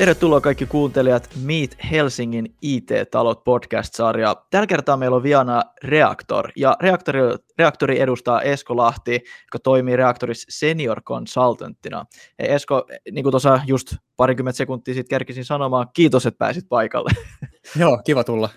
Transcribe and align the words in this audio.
Tervetuloa 0.00 0.40
kaikki 0.40 0.66
kuuntelijat 0.66 1.30
Meet 1.42 1.76
Helsingin 1.90 2.54
IT-talot 2.62 3.44
podcast-sarja. 3.44 4.36
Tällä 4.50 4.66
kertaa 4.66 4.96
meillä 4.96 5.16
on 5.16 5.22
viana 5.22 5.62
Reaktor, 5.84 6.50
ja 6.56 6.76
Reaktori, 6.80 7.20
Reaktori 7.58 8.00
edustaa 8.00 8.42
Esko 8.42 8.76
Lahti, 8.76 9.12
joka 9.12 9.58
toimii 9.62 9.96
Reaktorissa 9.96 10.46
senior 10.50 11.02
consultanttina. 11.02 12.04
Hei 12.38 12.52
Esko, 12.52 12.86
niin 13.12 13.22
kuin 13.22 13.30
tuossa 13.30 13.60
just 13.66 13.94
parikymmentä 14.16 14.56
sekuntia 14.56 14.94
sitten 14.94 15.10
kerkisin 15.10 15.44
sanomaan, 15.44 15.86
kiitos, 15.92 16.26
että 16.26 16.38
pääsit 16.38 16.68
paikalle. 16.68 17.10
Joo, 17.80 18.00
kiva 18.04 18.24
tulla. 18.24 18.48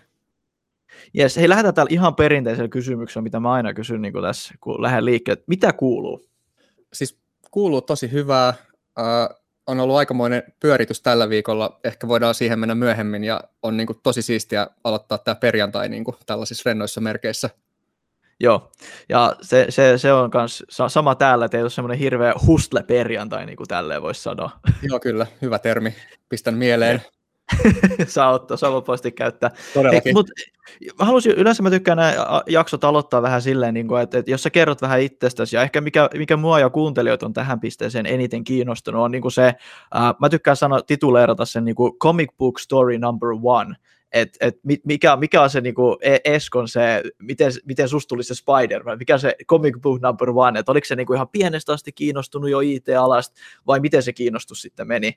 Jes, 1.13 1.37
hei 1.37 1.49
lähdetään 1.49 1.73
täällä 1.73 1.93
ihan 1.93 2.15
perinteisellä 2.15 2.69
kysymyksellä, 2.69 3.23
mitä 3.23 3.39
mä 3.39 3.51
aina 3.51 3.73
kysyn 3.73 4.01
niin 4.01 4.13
kuin 4.13 4.23
tässä, 4.23 4.53
kun 4.61 4.81
lähden 4.81 5.05
liikkeelle. 5.05 5.43
Mitä 5.47 5.73
kuuluu? 5.73 6.25
Siis 6.93 7.19
kuuluu 7.51 7.81
tosi 7.81 8.11
hyvää. 8.11 8.53
Uh, 8.99 9.42
on 9.67 9.79
ollut 9.79 9.95
aikamoinen 9.95 10.43
pyöritys 10.59 11.01
tällä 11.01 11.29
viikolla, 11.29 11.79
ehkä 11.83 12.07
voidaan 12.07 12.35
siihen 12.35 12.59
mennä 12.59 12.75
myöhemmin, 12.75 13.23
ja 13.23 13.41
on 13.63 13.77
niin 13.77 13.87
kuin 13.87 13.99
tosi 14.03 14.21
siistiä 14.21 14.67
aloittaa 14.83 15.17
tämä 15.17 15.35
perjantai 15.35 15.89
niin 15.89 16.03
kuin 16.03 16.17
tällaisissa 16.25 16.69
rennoissa 16.69 17.01
merkeissä. 17.01 17.49
Joo, 18.39 18.71
ja 19.09 19.35
se, 19.41 19.65
se, 19.69 19.97
se 19.97 20.13
on 20.13 20.29
myös 20.33 20.63
sama 20.87 21.15
täällä, 21.15 21.45
että 21.45 21.57
ei 21.57 21.63
ole 21.63 21.69
semmoinen 21.69 21.99
hirveä 21.99 22.33
hustle-perjantai, 22.47 23.45
niin 23.45 23.57
kuin 23.57 23.67
tälleen 23.67 24.01
voisi 24.01 24.21
sanoa. 24.21 24.51
Joo, 24.81 24.99
kyllä, 24.99 25.27
hyvä 25.41 25.59
termi, 25.59 25.95
pistän 26.29 26.53
mieleen. 26.53 27.01
saa 28.07 28.31
ottaa, 28.31 28.57
saa 28.57 28.73
vapaasti 28.73 29.11
käyttää. 29.11 29.51
Todellakin. 29.73 30.13
Mut, 30.13 30.27
mä 30.99 31.05
halusin, 31.05 31.31
yleensä 31.31 31.63
mä 31.63 31.69
tykkään 31.69 31.97
nämä 31.97 32.13
jaksot 32.47 32.83
aloittaa 32.83 33.21
vähän 33.21 33.41
silleen, 33.41 33.73
niin 33.73 33.87
kuin, 33.87 34.01
että, 34.01 34.17
että 34.17 34.31
jos 34.31 34.43
sä 34.43 34.49
kerrot 34.49 34.81
vähän 34.81 35.01
itsestäsi, 35.01 35.55
ja 35.55 35.61
ehkä 35.61 35.81
mikä, 35.81 36.09
mikä 36.17 36.37
mua 36.37 36.59
ja 36.59 36.69
kuuntelijoita 36.69 37.25
on 37.25 37.33
tähän 37.33 37.59
pisteeseen 37.59 38.05
eniten 38.05 38.43
kiinnostunut, 38.43 39.01
on 39.01 39.11
niin 39.11 39.21
kuin 39.21 39.31
se, 39.31 39.53
uh, 39.95 40.19
mä 40.19 40.29
tykkään 40.29 40.57
sanoa, 40.57 40.81
tituleerata 40.81 41.45
sen 41.45 41.65
niin 41.65 41.75
kuin 41.75 41.93
comic 41.99 42.29
book 42.37 42.59
story 42.59 42.97
number 42.97 43.29
one, 43.43 43.75
että 44.11 44.47
et 44.47 44.59
mikä, 44.85 45.15
mikä 45.15 45.41
on 45.41 45.49
se 45.49 45.61
niin 45.61 45.75
kuin 45.75 45.97
e, 46.01 46.17
Eskon 46.23 46.67
se, 46.67 47.03
miten, 47.19 47.51
miten 47.65 47.89
susta 47.89 48.07
tuli 48.07 48.23
se 48.23 48.33
Spider-Man, 48.33 48.97
mikä 48.97 49.17
se 49.17 49.35
comic 49.47 49.79
book 49.81 50.01
number 50.01 50.29
one, 50.35 50.59
että 50.59 50.71
oliko 50.71 50.85
se 50.85 50.95
niin 50.95 51.15
ihan 51.15 51.29
pienestä 51.29 51.73
asti 51.73 51.91
kiinnostunut 51.91 52.49
jo 52.49 52.59
IT-alasta, 52.59 53.35
vai 53.67 53.79
miten 53.79 54.03
se 54.03 54.13
kiinnostus 54.13 54.61
sitten 54.61 54.87
meni? 54.87 55.13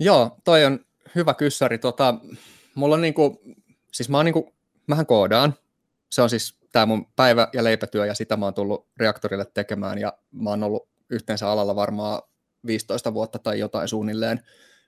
Joo, 0.00 0.36
toi 0.44 0.64
on 0.64 0.80
hyvä 1.14 1.34
kyssäri. 1.34 1.78
Tota, 1.78 2.14
mulla 2.74 2.94
on 2.94 3.00
niinku, 3.00 3.40
siis 3.92 4.08
mä 4.08 4.16
oon 4.16 4.24
niinku, 4.24 4.54
mähän 4.86 5.06
koodaan. 5.06 5.54
Se 6.10 6.22
on 6.22 6.30
siis 6.30 6.58
tämä 6.72 6.86
mun 6.86 7.06
päivä- 7.16 7.48
ja 7.52 7.64
leipätyö, 7.64 8.06
ja 8.06 8.14
sitä 8.14 8.36
mä 8.36 8.46
oon 8.46 8.54
tullut 8.54 8.86
reaktorille 8.96 9.46
tekemään, 9.54 9.98
ja 9.98 10.12
mä 10.32 10.50
oon 10.50 10.62
ollut 10.62 10.88
yhteensä 11.10 11.50
alalla 11.50 11.76
varmaan 11.76 12.22
15 12.66 13.14
vuotta 13.14 13.38
tai 13.38 13.58
jotain 13.58 13.88
suunnilleen. 13.88 14.40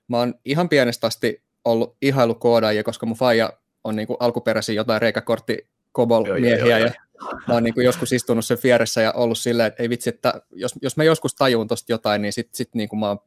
Mä 0.07 0.17
oon 0.17 0.33
ihan 0.45 0.69
pienestä 0.69 1.07
asti 1.07 1.43
ollut 1.65 1.97
ihailu 2.01 2.35
koodaajia, 2.35 2.83
koska 2.83 3.05
mun 3.05 3.17
faija 3.17 3.53
on 3.83 3.95
niinku 3.95 4.13
alkuperäisin 4.13 4.75
jotain 4.75 5.01
reikäkortti 5.01 5.67
kobol-miehiä, 5.91 6.79
ja 6.79 6.91
mä 7.47 7.53
oon 7.53 7.63
niinku 7.63 7.81
joskus 7.81 8.13
istunut 8.13 8.45
sen 8.45 8.57
vieressä 8.63 9.01
ja 9.01 9.11
ollut 9.11 9.37
silleen, 9.37 9.67
että 9.67 9.83
ei 9.83 9.89
vitsi, 9.89 10.09
että 10.09 10.41
jos, 10.51 10.75
jos 10.81 10.97
mä 10.97 11.03
joskus 11.03 11.35
tajuun 11.35 11.67
tosta 11.67 11.91
jotain, 11.91 12.21
niin 12.21 12.33
sit, 12.33 12.49
sit 12.53 12.75
niinku 12.75 12.95
mä 12.95 13.07
oon 13.07 13.19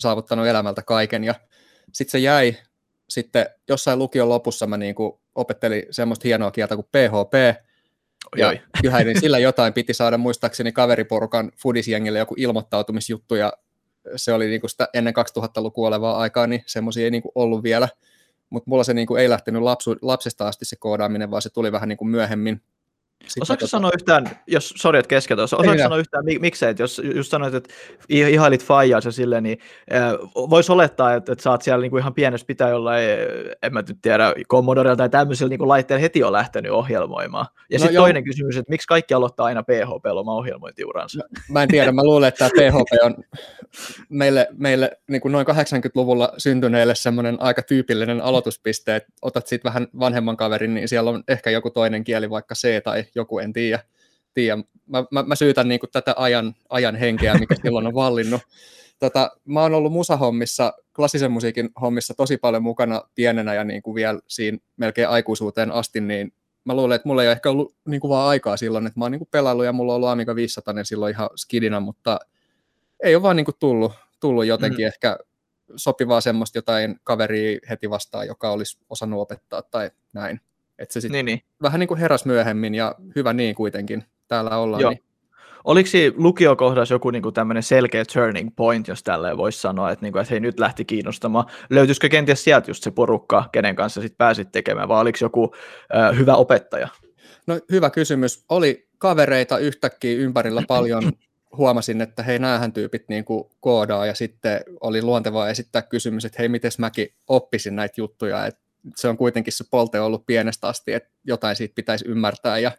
saavuttanut 0.00 0.46
elämältä 0.46 0.82
kaiken, 0.82 1.24
ja 1.24 1.34
sitten 1.94 2.12
se 2.12 2.18
jäi, 2.18 2.56
sitten 3.08 3.46
jossain 3.68 3.98
lukion 3.98 4.28
lopussa 4.28 4.66
mä 4.66 4.76
niin 4.76 4.94
kuin 4.94 5.12
opettelin 5.34 5.82
semmoista 5.90 6.28
hienoa 6.28 6.50
kieltä 6.50 6.74
kuin 6.74 6.86
PHP, 6.86 7.64
ja 8.36 8.52
kyllä 8.82 9.00
niin 9.04 9.20
sillä 9.20 9.38
jotain 9.38 9.72
piti 9.72 9.94
saada 9.94 10.18
muistaakseni 10.18 10.72
kaveriporukan 10.72 11.52
fudisjengille 11.56 12.18
joku 12.18 12.34
ilmoittautumisjuttu, 12.38 13.34
ja 13.34 13.52
se 14.16 14.32
oli 14.32 14.46
niin 14.46 14.60
kuin 14.60 14.70
sitä 14.70 14.88
ennen 14.94 15.14
2000-lukua 15.38 15.88
olevaa 15.88 16.18
aikaa, 16.18 16.46
niin 16.46 16.62
semmoisia 16.66 17.04
ei 17.04 17.10
niin 17.10 17.22
kuin 17.22 17.32
ollut 17.34 17.62
vielä, 17.62 17.88
mutta 18.50 18.70
mulla 18.70 18.84
se 18.84 18.94
niin 18.94 19.06
kuin 19.06 19.22
ei 19.22 19.28
lähtenyt 19.28 19.62
lapsu, 19.62 19.96
lapsesta 20.02 20.48
asti 20.48 20.64
se 20.64 20.76
koodaaminen, 20.76 21.30
vaan 21.30 21.42
se 21.42 21.50
tuli 21.50 21.72
vähän 21.72 21.88
niin 21.88 21.96
kuin 21.96 22.08
myöhemmin, 22.08 22.62
Osaatko 23.40 23.60
tota... 23.60 23.70
sanoa 23.70 23.90
yhtään, 23.94 24.30
jos 24.46 24.74
sori, 24.76 24.98
että 24.98 25.08
keskeltä, 25.08 25.42
osaatko 25.42 25.78
sanoa 25.78 25.98
yhtään, 25.98 26.24
miksei, 26.40 26.70
että 26.70 26.82
jos 26.82 27.00
just 27.14 27.30
sanoit, 27.30 27.54
että 27.54 27.74
ihailit 28.08 28.64
faijaa 28.64 29.00
se 29.00 29.12
silleen, 29.12 29.42
niin 29.42 29.58
voisi 30.34 30.72
olettaa, 30.72 31.14
että, 31.14 31.32
että 31.32 31.42
sä 31.42 31.50
oot 31.50 31.62
siellä 31.62 31.82
niinku 31.82 31.98
ihan 31.98 32.14
pienessä 32.14 32.46
pitää 32.46 32.68
jollain, 32.68 33.04
en 33.62 33.72
mä 33.72 33.84
nyt 33.88 33.98
tiedä, 34.02 34.34
Commodorella 34.50 34.96
tai 34.96 35.08
tämmöisellä 35.08 35.48
niinku 35.48 35.68
laitteella 35.68 36.00
heti 36.00 36.22
on 36.22 36.32
lähtenyt 36.32 36.72
ohjelmoimaan. 36.72 37.46
Ja 37.70 37.78
no 37.78 37.82
sitten 37.82 38.00
toinen 38.00 38.24
kysymys, 38.24 38.56
että 38.56 38.70
miksi 38.70 38.88
kaikki 38.88 39.14
aloittaa 39.14 39.46
aina 39.46 39.62
PHP 39.62 40.06
oma 40.12 40.34
ohjelmointiuransa? 40.34 41.18
Mä, 41.18 41.24
mä 41.48 41.62
en 41.62 41.68
tiedä, 41.68 41.92
mä 41.92 42.04
luulen, 42.04 42.28
että 42.28 42.38
tämä 42.38 42.70
PHP 42.70 43.04
on 43.04 43.16
meille, 44.08 44.48
meille 44.52 44.90
niin 45.08 45.20
kuin 45.20 45.32
noin 45.32 45.46
80-luvulla 45.46 46.32
syntyneille 46.38 46.94
semmoinen 46.94 47.36
aika 47.40 47.62
tyypillinen 47.62 48.20
aloituspiste, 48.20 48.96
että 48.96 49.12
otat 49.22 49.46
sitten 49.46 49.68
vähän 49.68 49.88
vanhemman 49.98 50.36
kaverin, 50.36 50.74
niin 50.74 50.88
siellä 50.88 51.10
on 51.10 51.24
ehkä 51.28 51.50
joku 51.50 51.70
toinen 51.70 52.04
kieli, 52.04 52.30
vaikka 52.30 52.54
C 52.54 52.82
tai 52.82 53.04
joku, 53.14 53.38
en 53.38 53.52
tiedä. 53.52 53.78
tiedä. 54.34 54.62
Mä, 54.86 55.04
mä, 55.10 55.22
mä 55.22 55.34
syytän 55.34 55.68
niin 55.68 55.80
kuin 55.80 55.90
tätä 55.90 56.14
ajan, 56.16 56.54
ajan 56.68 56.96
henkeä, 56.96 57.34
mikä 57.34 57.54
silloin 57.62 57.86
on 57.86 57.94
vallinnut. 57.94 58.40
Tota, 58.98 59.30
mä 59.44 59.62
oon 59.62 59.74
ollut 59.74 59.92
musahommissa, 59.92 60.72
klassisen 60.96 61.32
musiikin 61.32 61.70
hommissa 61.80 62.14
tosi 62.14 62.36
paljon 62.36 62.62
mukana 62.62 63.02
pienenä 63.14 63.54
ja 63.54 63.64
niin 63.64 63.82
kuin 63.82 63.94
vielä 63.94 64.20
siinä 64.26 64.58
melkein 64.76 65.08
aikuisuuteen 65.08 65.72
asti, 65.72 66.00
niin 66.00 66.32
mä 66.64 66.76
luulen, 66.76 66.96
että 66.96 67.08
mulla 67.08 67.22
ei 67.22 67.28
ole 67.28 67.32
ehkä 67.32 67.50
ollut 67.50 67.76
niin 67.88 68.00
kuin 68.00 68.08
vaan 68.08 68.28
aikaa 68.28 68.56
silloin, 68.56 68.86
että 68.86 69.00
mä 69.00 69.04
oon 69.04 69.12
niin 69.12 69.18
kuin 69.18 69.28
pelaillut 69.30 69.64
ja 69.64 69.72
mulla 69.72 69.92
on 69.92 69.96
ollut 69.96 70.08
Amiga 70.08 70.34
500 70.34 70.74
niin 70.74 70.84
silloin 70.84 71.14
ihan 71.14 71.30
skidina, 71.36 71.80
mutta 71.80 72.18
ei 73.02 73.14
ole 73.14 73.22
vaan 73.22 73.36
niin 73.36 73.44
kuin 73.44 73.56
tullut, 73.58 73.92
tullut 74.20 74.46
jotenkin 74.46 74.84
mm. 74.84 74.86
ehkä 74.86 75.18
sopivaa 75.76 76.20
semmoista 76.20 76.58
jotain 76.58 77.00
kaveria 77.04 77.58
heti 77.70 77.90
vastaan, 77.90 78.26
joka 78.26 78.50
olisi 78.50 78.78
osannut 78.90 79.20
opettaa 79.20 79.62
tai 79.62 79.90
näin. 80.12 80.40
Että 80.78 80.92
se 80.92 81.00
sitten 81.00 81.12
niin, 81.12 81.26
niin. 81.26 81.40
vähän 81.62 81.80
niin 81.80 81.88
kuin 81.88 82.00
heräs 82.00 82.24
myöhemmin 82.24 82.74
ja 82.74 82.94
hyvä 83.16 83.32
niin 83.32 83.54
kuitenkin. 83.54 84.04
Täällä 84.28 84.58
ollaan. 84.58 84.80
Joo. 84.80 84.90
Niin. 84.90 85.04
Oliko 85.64 85.88
lukiokohdassa 86.16 86.94
joku 86.94 87.10
niin 87.10 87.34
tämmöinen 87.34 87.62
selkeä 87.62 88.04
turning 88.12 88.50
point, 88.56 88.88
jos 88.88 89.02
tälleen 89.02 89.36
voisi 89.36 89.60
sanoa, 89.60 89.90
että, 89.90 90.04
niin 90.04 90.12
kuin, 90.12 90.20
että 90.20 90.30
hei 90.30 90.40
nyt 90.40 90.60
lähti 90.60 90.84
kiinnostamaan. 90.84 91.46
Löytyisikö 91.70 92.08
kenties 92.08 92.44
sieltä 92.44 92.70
just 92.70 92.82
se 92.82 92.90
porukka, 92.90 93.48
kenen 93.52 93.76
kanssa 93.76 94.00
sitten 94.00 94.16
pääsit 94.16 94.52
tekemään, 94.52 94.88
vai 94.88 95.00
oliko 95.00 95.18
joku 95.20 95.54
äh, 95.96 96.18
hyvä 96.18 96.34
opettaja? 96.34 96.88
No 97.46 97.60
hyvä 97.72 97.90
kysymys. 97.90 98.44
Oli 98.48 98.88
kavereita 98.98 99.58
yhtäkkiä 99.58 100.18
ympärillä 100.18 100.62
paljon. 100.68 101.12
Huomasin, 101.56 102.00
että 102.00 102.22
hei, 102.22 102.38
näähän 102.38 102.72
tyypit 102.72 103.04
niin 103.08 103.24
kuin 103.24 103.44
koodaa, 103.60 104.06
ja 104.06 104.14
sitten 104.14 104.60
oli 104.80 105.02
luontevaa 105.02 105.48
esittää 105.48 105.82
kysymys, 105.82 106.24
että 106.24 106.36
hei, 106.38 106.48
miten 106.48 106.70
mäkin 106.78 107.08
oppisin 107.28 107.76
näitä 107.76 107.94
juttuja, 107.96 108.46
että 108.46 108.63
se 108.96 109.08
on 109.08 109.16
kuitenkin 109.16 109.52
se 109.52 109.64
polte 109.70 110.00
ollut 110.00 110.26
pienestä 110.26 110.68
asti, 110.68 110.92
että 110.92 111.10
jotain 111.24 111.56
siitä 111.56 111.74
pitäisi 111.74 112.04
ymmärtää 112.08 112.58
ja 112.58 112.72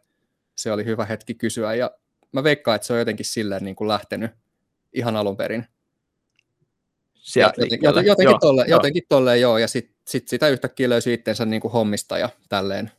se 0.55 0.71
oli 0.71 0.85
hyvä 0.85 1.05
hetki 1.05 1.33
kysyä 1.33 1.73
ja 1.73 1.91
mä 2.31 2.43
veikkaan, 2.43 2.75
että 2.75 2.85
se 2.85 2.93
on 2.93 2.99
jotenkin 2.99 3.25
silleen 3.25 3.63
niin 3.63 3.75
kuin 3.75 3.87
lähtenyt 3.87 4.31
ihan 4.93 5.15
alun 5.15 5.37
perin. 5.37 5.67
Sieltä 7.13 7.61
joten, 7.61 7.79
joten, 7.81 8.05
jotenkin, 8.05 8.31
joo, 8.31 8.39
tolle, 8.39 8.61
joo. 8.61 8.77
jotenkin 8.77 9.03
tolleen 9.09 9.41
joo, 9.41 9.57
ja 9.57 9.67
sitten 9.67 9.95
sit 10.07 10.27
sitä 10.27 10.47
yhtäkkiä 10.47 10.89
löysi 10.89 11.13
itsensä 11.13 11.45
niin 11.45 11.61
kuin 11.61 11.71
hommista 11.71 12.17
ja 12.17 12.29
tälleen. 12.49 12.91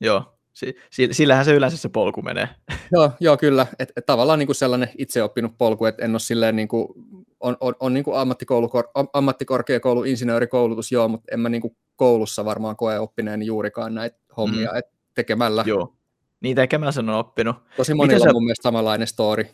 Joo, 0.00 0.38
sillähän 1.10 1.44
se 1.44 1.54
yleensä 1.54 1.76
se 1.76 1.88
polku 1.88 2.22
menee. 2.22 2.48
Joo, 2.92 3.10
joo 3.20 3.36
kyllä. 3.36 3.66
Et, 3.78 3.92
et 3.96 4.06
tavallaan 4.06 4.38
niin 4.38 4.46
kuin 4.46 4.56
sellainen 4.56 4.90
itseoppinut 4.98 5.58
polku, 5.58 5.84
että 5.84 6.04
en 6.04 6.10
ole 6.10 6.20
silleen 6.20 6.56
niin 6.56 6.68
kuin, 6.68 6.88
on, 7.40 7.56
on, 7.60 7.74
on 7.80 7.94
niin 7.94 8.04
kuin 8.04 8.16
ammattikoulu, 8.16 8.70
ammattikorkeakoulu, 9.12 10.04
insinöörikoulutus, 10.04 10.92
joo, 10.92 11.08
mutta 11.08 11.34
en 11.34 11.40
mä 11.40 11.48
niin 11.48 11.60
kuin 11.60 11.76
koulussa 11.98 12.44
varmaan 12.44 12.76
koe 12.76 12.98
oppineen 12.98 13.42
juurikaan 13.42 13.94
näitä 13.94 14.18
hommia, 14.36 14.70
mm. 14.70 14.78
että 14.78 14.92
tekemällä. 15.14 15.64
Joo, 15.66 15.94
niin 16.40 16.56
tekemällä 16.56 16.92
sen 16.92 17.08
on 17.08 17.14
oppinut. 17.14 17.56
Tosi 17.76 17.94
monilla 17.94 18.26
on 18.28 18.34
mun 18.34 18.44
mielestä 18.44 18.62
samanlainen 18.62 19.06
story. 19.06 19.46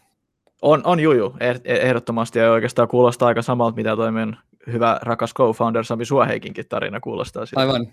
On, 0.63 0.83
on 0.85 1.01
juju, 1.01 1.37
eh, 1.41 1.61
ehdottomasti, 1.65 2.39
ja 2.39 2.51
oikeastaan 2.51 2.89
kuulostaa 2.89 3.29
aika 3.29 3.43
samalta, 3.43 3.77
mitä 3.77 3.97
toi 3.97 4.11
hyvä 4.73 4.99
rakas 5.03 5.35
co-founder 5.35 5.85
Sami 5.85 6.05
Suoheikinkin 6.05 6.69
tarina 6.69 7.01
kuulostaa. 7.01 7.47
Siltä. 7.47 7.61
Aivan. 7.61 7.87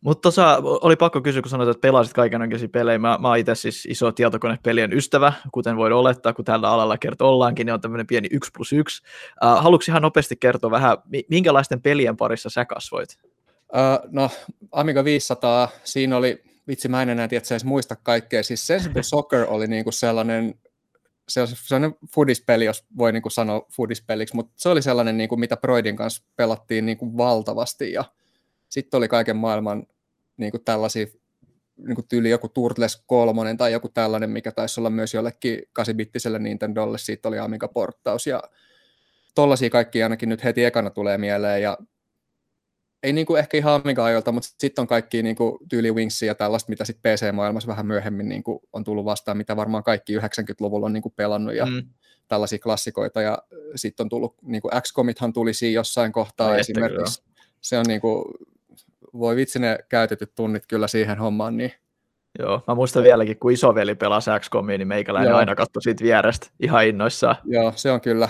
Mutta 0.00 0.22
tuossa 0.22 0.62
oli 0.62 0.96
pakko 0.96 1.20
kysyä, 1.20 1.42
kun 1.42 1.50
sanoit, 1.50 1.70
että 1.70 1.80
pelasit 1.80 2.12
kaikenlaisia 2.12 2.68
pelejä. 2.68 2.98
Mä, 2.98 3.18
mä 3.20 3.28
oon 3.28 3.38
itse 3.38 3.54
siis 3.54 3.86
iso 3.86 4.12
tietokonepelien 4.12 4.92
ystävä, 4.92 5.32
kuten 5.52 5.76
voi 5.76 5.92
olettaa, 5.92 6.32
kun 6.32 6.44
tällä 6.44 6.70
alalla 6.70 6.98
kertoo 6.98 7.28
ollaankin, 7.28 7.66
niin 7.66 7.74
on 7.74 7.80
tämmöinen 7.80 8.06
pieni 8.06 8.28
1 8.30 8.50
plus 8.56 8.72
1. 8.72 9.02
Uh, 9.42 9.48
äh, 9.48 9.62
haluatko 9.62 9.84
ihan 9.88 10.02
nopeasti 10.02 10.36
kertoa 10.36 10.70
vähän, 10.70 10.98
minkälaisten 11.28 11.82
pelien 11.82 12.16
parissa 12.16 12.50
sä 12.50 12.64
kasvoit? 12.64 13.18
Uh, 13.72 14.08
no, 14.10 14.30
Amiga 14.72 15.04
500, 15.04 15.68
siinä 15.84 16.16
oli, 16.16 16.42
vitsi 16.68 16.88
mä 16.88 17.02
en 17.02 17.08
enää 17.08 17.28
tiedä, 17.28 17.44
edes 17.50 17.64
muista 17.64 17.96
kaikkea. 17.96 18.42
Siis 18.42 18.66
Sensible 18.66 19.02
Soccer 19.12 19.46
oli 19.48 19.66
niinku 19.66 19.92
sellainen 19.92 20.54
se 21.28 21.40
on 21.40 21.48
sellainen 21.48 21.94
foodispeli, 22.14 22.64
jos 22.64 22.84
voi 22.98 23.12
niin 23.12 23.22
kuin 23.22 23.32
sanoa 23.32 23.66
foodispeliksi, 23.76 24.36
mutta 24.36 24.52
se 24.56 24.68
oli 24.68 24.82
sellainen, 24.82 25.16
niin 25.16 25.28
kuin 25.28 25.40
mitä 25.40 25.56
Broidin 25.56 25.96
kanssa 25.96 26.24
pelattiin 26.36 26.86
niin 26.86 26.98
kuin 26.98 27.16
valtavasti 27.16 27.92
ja 27.92 28.04
sitten 28.68 28.98
oli 28.98 29.08
kaiken 29.08 29.36
maailman 29.36 29.86
niin 30.36 30.50
kuin 30.50 30.64
tällaisia 30.64 31.06
niin 31.76 31.94
kuin 31.94 32.08
tyyli 32.08 32.30
joku 32.30 32.48
Turtles 32.48 33.02
3 33.06 33.54
tai 33.54 33.72
joku 33.72 33.88
tällainen, 33.88 34.30
mikä 34.30 34.52
taisi 34.52 34.80
olla 34.80 34.90
myös 34.90 35.14
jollekin 35.14 35.58
8-bittiselle 35.80 36.38
Nintendolle, 36.38 36.98
siitä 36.98 37.28
oli 37.28 37.38
Amiga-porttaus 37.38 38.26
ja 38.26 38.42
tollaisia 39.34 39.70
kaikki 39.70 40.02
ainakin 40.02 40.28
nyt 40.28 40.44
heti 40.44 40.64
ekana 40.64 40.90
tulee 40.90 41.18
mieleen, 41.18 41.62
ja 41.62 41.78
ei 43.02 43.12
niin 43.12 43.26
kuin 43.26 43.38
ehkä 43.38 43.56
ihan 43.56 43.74
Amiga-ajoilta, 43.74 44.32
mutta 44.32 44.48
sitten 44.58 44.82
on 44.82 44.86
kaikki 44.86 45.22
niin 45.22 45.36
kuin 45.36 45.58
tyyli 45.68 45.92
Wingsia 45.92 46.26
ja 46.26 46.34
tällaista, 46.34 46.70
mitä 46.70 46.84
sitten 46.84 47.12
PC-maailmassa 47.12 47.68
vähän 47.68 47.86
myöhemmin 47.86 48.28
niin 48.28 48.42
kuin 48.42 48.58
on 48.72 48.84
tullut 48.84 49.04
vastaan, 49.04 49.36
mitä 49.36 49.56
varmaan 49.56 49.82
kaikki 49.84 50.18
90-luvulla 50.18 50.86
on 50.86 50.92
niin 50.92 51.02
kuin 51.02 51.14
pelannut 51.16 51.54
ja 51.54 51.66
mm. 51.66 51.82
tällaisia 52.28 52.58
klassikoita. 52.58 53.22
Ja 53.22 53.38
sitten 53.76 54.04
on 54.04 54.08
tullut, 54.08 54.34
niin 54.42 54.62
kuin 54.62 54.72
XCOMithan 54.82 55.32
tuli 55.32 55.54
siinä 55.54 55.74
jossain 55.74 56.12
kohtaa 56.12 56.50
Ai 56.50 56.60
esimerkiksi. 56.60 57.22
Kyllä. 57.22 57.38
Se 57.60 57.78
on 57.78 57.84
niin 57.88 58.00
kuin, 58.00 58.24
voi 59.12 59.36
vitsi 59.36 59.58
ne 59.58 59.78
käytetyt 59.88 60.34
tunnit 60.34 60.66
kyllä 60.66 60.88
siihen 60.88 61.18
hommaan, 61.18 61.56
niin 61.56 61.72
Joo, 62.38 62.62
mä 62.66 62.74
muistan 62.74 63.02
vieläkin, 63.02 63.38
kun 63.38 63.52
isoveli 63.52 63.94
pelasi 63.94 64.30
XCOMia, 64.40 64.78
niin 64.78 64.88
meikäläinen 64.88 65.30
Joo. 65.30 65.38
aina 65.38 65.54
katsoi 65.54 65.82
siitä 65.82 66.04
vierestä 66.04 66.46
ihan 66.60 66.86
innoissaan. 66.86 67.36
Joo, 67.44 67.72
se 67.76 67.90
on 67.90 68.00
kyllä 68.00 68.28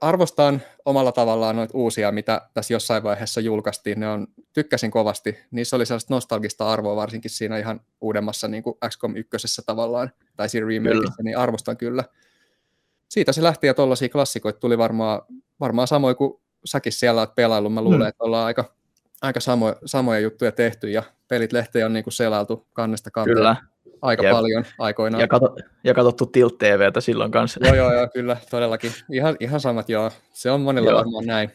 arvostan 0.00 0.62
omalla 0.84 1.12
tavallaan 1.12 1.56
noita 1.56 1.78
uusia, 1.78 2.12
mitä 2.12 2.48
tässä 2.54 2.74
jossain 2.74 3.02
vaiheessa 3.02 3.40
julkaistiin. 3.40 4.00
Ne 4.00 4.08
on, 4.08 4.26
tykkäsin 4.52 4.90
kovasti. 4.90 5.38
Niissä 5.50 5.76
oli 5.76 5.86
sellaista 5.86 6.14
nostalgista 6.14 6.72
arvoa, 6.72 6.96
varsinkin 6.96 7.30
siinä 7.30 7.58
ihan 7.58 7.80
uudemmassa 8.00 8.48
niin 8.48 8.62
kuin 8.62 8.76
XCOM 8.88 9.16
1 9.16 9.62
tavallaan, 9.66 10.10
tai 10.36 10.48
siinä 10.48 10.66
remakeissa, 10.66 11.22
niin 11.22 11.38
arvostan 11.38 11.76
kyllä. 11.76 12.04
Siitä 13.08 13.32
se 13.32 13.42
lähti, 13.42 13.66
ja 13.66 13.74
tuollaisia 13.74 14.08
klassikoita 14.08 14.60
tuli 14.60 14.78
varmaan, 14.78 15.20
varmaan 15.60 15.88
samoin 15.88 16.16
kuin 16.16 16.40
säkin 16.64 16.92
siellä 16.92 17.20
olet 17.20 17.34
pelaillut. 17.34 17.74
Mä 17.74 17.82
luulen, 17.82 18.00
mm. 18.00 18.06
että 18.06 18.24
ollaan 18.24 18.46
aika, 18.46 18.74
aika 19.22 19.40
samoja, 19.40 19.76
samoja 19.84 20.20
juttuja 20.20 20.52
tehty, 20.52 20.90
ja 20.90 21.02
pelit 21.28 21.52
lehtejä 21.52 21.86
on 21.86 21.92
niin 21.92 22.04
kuin 22.04 22.14
selailtu 22.14 22.66
kannesta 22.72 23.10
kanteen. 23.10 23.36
Kyllä 23.36 23.56
aika 24.02 24.22
Jep. 24.22 24.32
paljon 24.32 24.64
aikoinaan. 24.78 25.20
Ja, 25.20 25.28
kato, 25.28 25.56
ja 25.84 25.94
katsottu 25.94 26.26
Tilt 26.26 26.58
TVtä 26.58 27.00
silloin 27.00 27.30
kanssa. 27.30 27.60
Joo, 27.64 27.74
joo, 27.74 27.92
joo, 27.92 28.08
kyllä, 28.08 28.36
todellakin. 28.50 28.92
Ihan, 29.12 29.36
ihan 29.40 29.60
samat, 29.60 29.88
joo. 29.88 30.10
Se 30.32 30.50
on 30.50 30.60
monilla 30.60 30.90
joo. 30.90 30.98
varmaan 30.98 31.24
näin. 31.24 31.50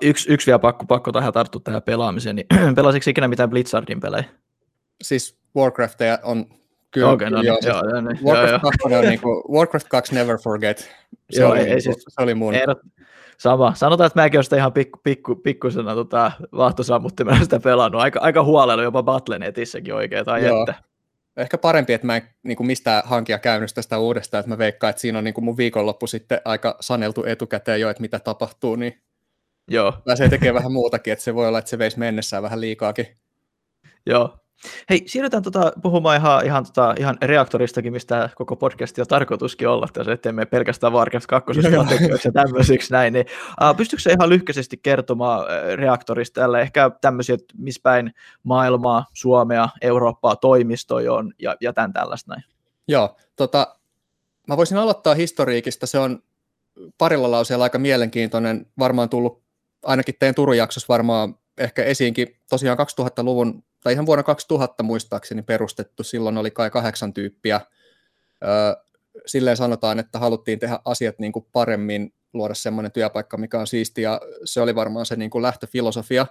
Yksi, 0.00 0.32
yksi 0.32 0.46
vielä 0.46 0.58
pakko, 0.58 0.84
pakko 0.86 1.12
tähän 1.12 1.32
tarttua 1.32 1.60
tähän 1.64 1.82
pelaamiseen. 1.82 2.36
Niin, 2.36 2.46
pelasitko 2.76 3.10
ikinä 3.10 3.28
mitään 3.28 3.50
Blizzardin 3.50 4.00
pelejä? 4.00 4.24
Siis 5.02 5.38
Warcraftia 5.56 6.18
on 6.22 6.46
kyllä. 6.90 7.10
Okay, 7.10 7.30
no, 7.30 7.42
joo, 7.42 7.58
joo, 7.62 7.82
joo, 7.90 8.00
niin, 8.00 8.24
Warcraft, 8.24 8.50
joo, 8.50 8.70
2 8.88 8.94
on 8.98 9.04
niin 9.04 9.20
kuin, 9.20 9.42
Warcraft 9.52 9.86
2 9.88 10.14
Never 10.14 10.38
Forget. 10.38 10.78
Se, 11.30 11.40
joo, 11.40 11.50
oli, 11.50 11.58
ei, 11.58 11.64
niin 11.64 11.82
siis, 11.82 12.04
se 12.08 12.22
oli 12.22 12.34
mun. 12.34 12.54
Ehdot, 12.54 12.78
sama. 13.38 13.74
Sanotaan, 13.74 14.06
että 14.06 14.20
mäkin 14.20 14.38
olen 14.38 14.44
sitä 14.44 14.56
ihan 14.56 14.72
pikku, 14.72 15.00
pikku, 15.02 15.36
pikkusena 15.36 15.94
tota, 15.94 16.32
vahtosammuttimella 16.56 17.40
sitä 17.40 17.60
pelannut. 17.60 18.02
Aika, 18.02 18.20
aika 18.20 18.44
huolella 18.44 18.82
jopa 18.82 19.02
Battlenetissäkin 19.02 19.94
oikein. 19.94 20.24
Tai 20.24 20.46
Joo. 20.46 20.60
Että 20.60 20.74
ehkä 21.36 21.58
parempi, 21.58 21.92
että 21.92 22.06
mä 22.06 22.16
en 22.16 22.22
niin 22.42 22.56
kuin 22.56 22.66
mistään 22.66 23.02
hankia 23.06 23.38
käynyt 23.38 23.74
tästä 23.74 23.98
uudestaan, 23.98 24.40
että 24.40 24.48
mä 24.48 24.58
veikkaan, 24.58 24.90
että 24.90 25.00
siinä 25.00 25.18
on 25.18 25.24
niin 25.24 25.34
kuin 25.34 25.44
mun 25.44 25.56
viikonloppu 25.56 26.06
sitten 26.06 26.40
aika 26.44 26.76
saneltu 26.80 27.24
etukäteen 27.24 27.80
jo, 27.80 27.90
että 27.90 28.00
mitä 28.00 28.18
tapahtuu, 28.18 28.76
niin 28.76 29.02
Joo. 29.68 29.92
pääsee 30.04 30.28
tekemään 30.28 30.54
vähän 30.54 30.72
muutakin, 30.72 31.12
että 31.12 31.24
se 31.24 31.34
voi 31.34 31.48
olla, 31.48 31.58
että 31.58 31.68
se 31.68 31.78
veisi 31.78 31.98
mennessään 31.98 32.42
vähän 32.42 32.60
liikaakin. 32.60 33.06
Joo, 34.06 34.38
Hei, 34.90 35.02
siirrytään 35.06 35.42
tota, 35.42 35.72
puhumaan 35.82 36.16
ihan, 36.16 36.46
ihan, 36.46 36.64
tota, 36.64 36.94
ihan 36.98 37.18
reaktoristakin, 37.22 37.92
mistä 37.92 38.30
koko 38.34 38.56
podcast 38.56 38.98
on 38.98 39.06
tarkoituskin 39.06 39.68
olla 39.68 39.86
tässä, 39.92 40.12
ettei 40.12 40.32
me 40.32 40.46
pelkästään 40.46 40.92
Warcraft 40.92 41.26
2 41.26 41.52
ja 42.24 42.32
tämmöisiksi 42.32 42.92
näin. 42.92 43.12
Niin, 43.12 43.26
uh, 43.62 43.76
pystytkö 43.76 44.02
se 44.02 44.12
ihan 44.12 44.28
lyhkäisesti 44.28 44.76
kertomaan 44.76 45.46
reaktorista 45.74 46.40
tälle, 46.40 46.60
ehkä 46.60 46.90
tämmöisiä, 47.00 47.34
että 47.34 47.54
missä 47.58 47.80
päin 47.82 48.14
maailmaa, 48.42 49.06
Suomea, 49.12 49.68
Eurooppaa 49.82 50.36
toimistoja 50.36 51.12
on 51.12 51.32
ja, 51.38 51.56
ja 51.60 51.72
tämän 51.72 51.92
tällaista 51.92 52.32
näin? 52.32 52.44
Joo, 52.88 53.16
tota, 53.36 53.76
mä 54.48 54.56
voisin 54.56 54.78
aloittaa 54.78 55.14
historiikista, 55.14 55.86
se 55.86 55.98
on 55.98 56.22
parilla 56.98 57.30
lauseella 57.30 57.64
aika 57.64 57.78
mielenkiintoinen, 57.78 58.66
varmaan 58.78 59.08
tullut 59.08 59.42
ainakin 59.82 60.14
teidän 60.18 60.34
Turun 60.34 60.56
jaksossa 60.56 60.92
varmaan 60.92 61.38
ehkä 61.58 61.84
esiinkin 61.84 62.36
tosiaan 62.50 62.78
2000-luvun 62.78 63.64
tai 63.84 63.92
ihan 63.92 64.06
vuonna 64.06 64.22
2000 64.22 64.82
muistaakseni 64.82 65.42
perustettu, 65.42 66.02
silloin 66.02 66.38
oli 66.38 66.50
kai 66.50 66.70
kahdeksan 66.70 67.14
tyyppiä. 67.14 67.60
silleen 69.26 69.56
sanotaan, 69.56 69.98
että 69.98 70.18
haluttiin 70.18 70.58
tehdä 70.58 70.78
asiat 70.84 71.18
niin 71.18 71.32
kuin 71.32 71.46
paremmin, 71.52 72.14
luoda 72.32 72.54
semmoinen 72.54 72.92
työpaikka, 72.92 73.36
mikä 73.36 73.60
on 73.60 73.66
siisti, 73.66 74.02
ja 74.02 74.20
se 74.44 74.60
oli 74.60 74.74
varmaan 74.74 75.06
se 75.06 75.16
niin 75.16 75.30
kuin 75.30 75.42
lähtöfilosofia. 75.42 76.26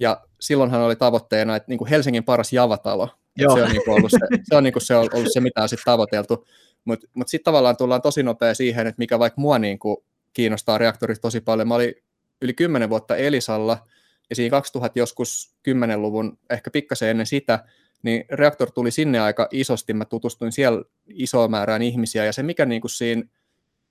Ja 0.00 0.20
silloinhan 0.40 0.80
oli 0.80 0.96
tavoitteena, 0.96 1.56
että 1.56 1.68
niin 1.68 1.78
kuin 1.78 1.88
Helsingin 1.88 2.24
paras 2.24 2.52
javatalo. 2.52 3.08
Joo. 3.36 3.56
Se 3.56 3.62
on, 3.62 3.70
niin 3.70 3.84
kuin 3.84 3.96
ollut 3.96 4.10
se, 4.10 4.18
se, 4.42 4.56
on 4.56 4.64
niin 4.64 4.72
kuin 4.72 4.82
se, 4.82 4.96
ollut 4.96 5.32
se, 5.32 5.40
mitä 5.40 5.62
on 5.62 5.68
sitten 5.68 5.92
tavoiteltu. 5.92 6.46
Mutta 6.84 7.06
mut 7.14 7.28
sitten 7.28 7.44
tavallaan 7.44 7.76
tullaan 7.76 8.02
tosi 8.02 8.22
nopea 8.22 8.54
siihen, 8.54 8.86
että 8.86 8.98
mikä 8.98 9.18
vaikka 9.18 9.40
mua 9.40 9.58
niin 9.58 9.78
kuin 9.78 9.96
kiinnostaa 10.32 10.78
reaktorit 10.78 11.20
tosi 11.20 11.40
paljon. 11.40 11.68
Mä 11.68 11.74
olin 11.74 11.94
yli 12.42 12.54
kymmenen 12.54 12.90
vuotta 12.90 13.16
Elisalla, 13.16 13.86
ja 14.30 14.36
siinä 14.36 14.50
2000 14.50 14.98
joskus 14.98 15.54
10-luvun, 15.68 16.38
ehkä 16.50 16.70
pikkasen 16.70 17.08
ennen 17.08 17.26
sitä, 17.26 17.64
niin 18.02 18.24
Reaktor 18.30 18.70
tuli 18.70 18.90
sinne 18.90 19.20
aika 19.20 19.48
isosti, 19.50 19.94
mä 19.94 20.04
tutustuin 20.04 20.52
siellä 20.52 20.84
isoon 21.06 21.50
määrään 21.50 21.82
ihmisiä, 21.82 22.24
ja 22.24 22.32
se 22.32 22.42
mikä 22.42 22.66
niin 22.66 22.80
kuin 22.80 22.90
siinä 22.90 23.22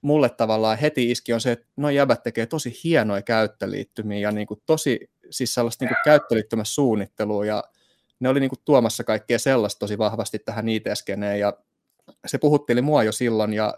mulle 0.01 0.29
tavallaan 0.29 0.77
heti 0.77 1.11
iski 1.11 1.33
on 1.33 1.41
se, 1.41 1.51
että 1.51 1.67
no 1.75 1.89
jäbät 1.89 2.23
tekee 2.23 2.45
tosi 2.45 2.79
hienoja 2.83 3.21
käyttöliittymiä 3.21 4.19
ja 4.19 4.31
niin 4.31 4.47
kuin 4.47 4.61
tosi 4.65 5.09
siis 5.29 5.53
sellaista 5.53 5.85
niin 5.85 5.89
kuin 5.89 6.03
käyttöliittymän 6.03 6.65
suunnittelua. 6.65 7.45
Ja 7.45 7.63
ne 8.19 8.29
oli 8.29 8.39
niin 8.39 8.49
kuin 8.49 8.59
tuomassa 8.65 9.03
kaikkea 9.03 9.39
sellaista 9.39 9.79
tosi 9.79 9.97
vahvasti 9.97 10.39
tähän 10.39 10.69
it 10.69 10.83
ja 11.39 11.53
se 12.25 12.37
puhutteli 12.37 12.81
mua 12.81 13.03
jo 13.03 13.11
silloin 13.11 13.53
ja 13.53 13.73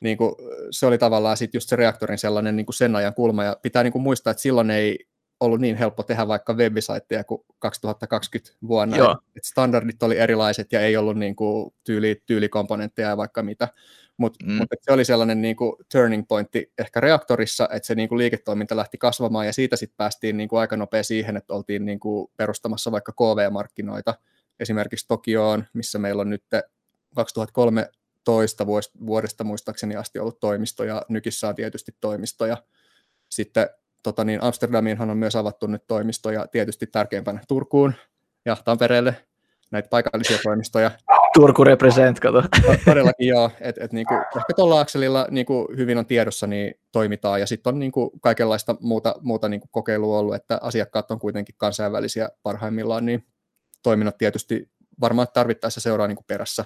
niin 0.00 0.16
kuin, 0.16 0.34
se 0.70 0.86
oli 0.86 0.98
tavallaan 0.98 1.36
sitten 1.36 1.56
just 1.56 1.68
se 1.68 1.76
reaktorin 1.76 2.18
sellainen 2.18 2.56
niin 2.56 2.66
kuin 2.66 2.74
sen 2.74 2.96
ajan 2.96 3.14
kulma. 3.14 3.44
Ja 3.44 3.56
pitää 3.62 3.82
niin 3.82 3.92
kuin 3.92 4.02
muistaa, 4.02 4.30
että 4.30 4.42
silloin 4.42 4.70
ei 4.70 5.06
ollut 5.40 5.60
niin 5.60 5.76
helppo 5.76 6.02
tehdä 6.02 6.28
vaikka 6.28 6.54
webisaitteja 6.54 7.24
kuin 7.24 7.42
2020 7.58 8.52
vuonna. 8.68 8.96
Joo. 8.96 9.16
Et 9.36 9.44
standardit 9.44 10.02
oli 10.02 10.18
erilaiset 10.18 10.72
ja 10.72 10.80
ei 10.80 10.96
ollut 10.96 11.18
niin 11.18 11.36
kuin 11.36 11.74
tyyli, 11.84 12.22
tyylikomponentteja 12.26 13.08
ja 13.08 13.16
vaikka 13.16 13.42
mitä. 13.42 13.68
Mutta 14.16 14.46
mm. 14.46 14.52
mut 14.52 14.68
se 14.80 14.92
oli 14.92 15.04
sellainen 15.04 15.42
niin 15.42 15.56
kuin 15.56 15.76
turning 15.92 16.24
pointti 16.28 16.72
ehkä 16.78 17.00
reaktorissa, 17.00 17.68
että 17.72 17.86
se 17.86 17.94
niin 17.94 18.08
kuin 18.08 18.18
liiketoiminta 18.18 18.76
lähti 18.76 18.98
kasvamaan 18.98 19.46
ja 19.46 19.52
siitä 19.52 19.76
sitten 19.76 19.96
päästiin 19.96 20.36
niin 20.36 20.48
kuin 20.48 20.60
aika 20.60 20.76
nopea 20.76 21.02
siihen, 21.02 21.36
että 21.36 21.54
oltiin 21.54 21.84
niin 21.84 22.00
kuin 22.00 22.30
perustamassa 22.36 22.92
vaikka 22.92 23.12
KV-markkinoita 23.12 24.14
esimerkiksi 24.60 25.08
Tokioon, 25.08 25.64
missä 25.72 25.98
meillä 25.98 26.20
on 26.20 26.30
nyt 26.30 26.44
2013 27.14 28.66
vuodesta 29.06 29.44
muistaakseni 29.44 29.96
asti 29.96 30.18
ollut 30.18 30.40
toimistoja, 30.40 31.02
Nykissä 31.08 31.48
on 31.48 31.54
tietysti 31.54 31.92
toimistoja. 32.00 32.56
Sitten 33.30 33.68
tota 34.02 34.24
niin, 34.24 34.42
Amsterdamiinhan 34.42 35.10
on 35.10 35.16
myös 35.16 35.36
avattu 35.36 35.66
nyt 35.66 35.84
toimistoja, 35.86 36.46
tietysti 36.46 36.86
tärkeimpänä 36.86 37.40
Turkuun 37.48 37.94
ja 38.44 38.56
Tampereelle 38.64 39.26
näitä 39.70 39.88
paikallisia 39.88 40.38
toimistoja. 40.42 40.90
Turku 41.34 41.64
represent, 41.64 42.20
kato. 42.20 42.42
Todellakin 42.84 43.28
joo, 43.28 43.50
että 43.60 43.84
et 43.84 43.92
niinku, 43.92 44.14
ehkä 44.14 44.52
tuolla 44.56 44.80
akselilla 44.80 45.26
niinku 45.30 45.68
hyvin 45.76 45.98
on 45.98 46.06
tiedossa, 46.06 46.46
niin 46.46 46.74
toimitaan, 46.92 47.40
ja 47.40 47.46
sitten 47.46 47.74
on 47.74 47.78
niinku 47.78 48.10
kaikenlaista 48.20 48.76
muuta, 48.80 49.14
muuta 49.20 49.48
niinku 49.48 49.68
kokeilua 49.70 50.18
ollut, 50.18 50.34
että 50.34 50.58
asiakkaat 50.62 51.10
on 51.10 51.18
kuitenkin 51.18 51.54
kansainvälisiä 51.58 52.28
parhaimmillaan, 52.42 53.06
niin 53.06 53.26
toiminnot 53.82 54.18
tietysti 54.18 54.70
varmaan 55.00 55.28
tarvittaessa 55.34 55.80
seuraa 55.80 56.06
niinku 56.06 56.24
perässä. 56.26 56.64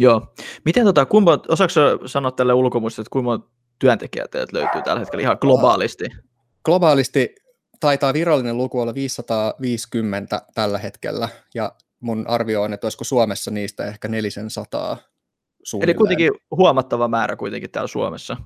Joo. 0.00 0.34
Miten 0.64 0.84
tota, 0.84 1.06
kuinka, 1.06 1.42
osaako 1.48 1.72
sanoa 2.06 2.30
tälle 2.30 2.52
ulkomuista, 2.52 3.02
että 3.02 3.10
kuinka 3.10 3.48
työntekijät 3.82 4.30
teiltä 4.30 4.56
löytyy 4.58 4.82
tällä 4.82 5.00
hetkellä 5.00 5.22
ihan 5.22 5.38
globaalisti? 5.40 6.04
Globaalisti 6.64 7.34
taitaa 7.80 8.12
virallinen 8.12 8.56
luku 8.56 8.80
olla 8.80 8.94
550 8.94 10.42
tällä 10.54 10.78
hetkellä, 10.78 11.28
ja 11.54 11.72
mun 12.00 12.24
arvio 12.28 12.62
on, 12.62 12.72
että 12.72 12.84
olisiko 12.84 13.04
Suomessa 13.04 13.50
niistä 13.50 13.84
ehkä 13.84 14.08
400 14.08 14.96
suunnilleen. 15.62 15.94
Eli 15.94 15.98
kuitenkin 15.98 16.30
huomattava 16.50 17.08
määrä 17.08 17.36
kuitenkin 17.36 17.70
täällä 17.70 17.88
Suomessa. 17.88 18.36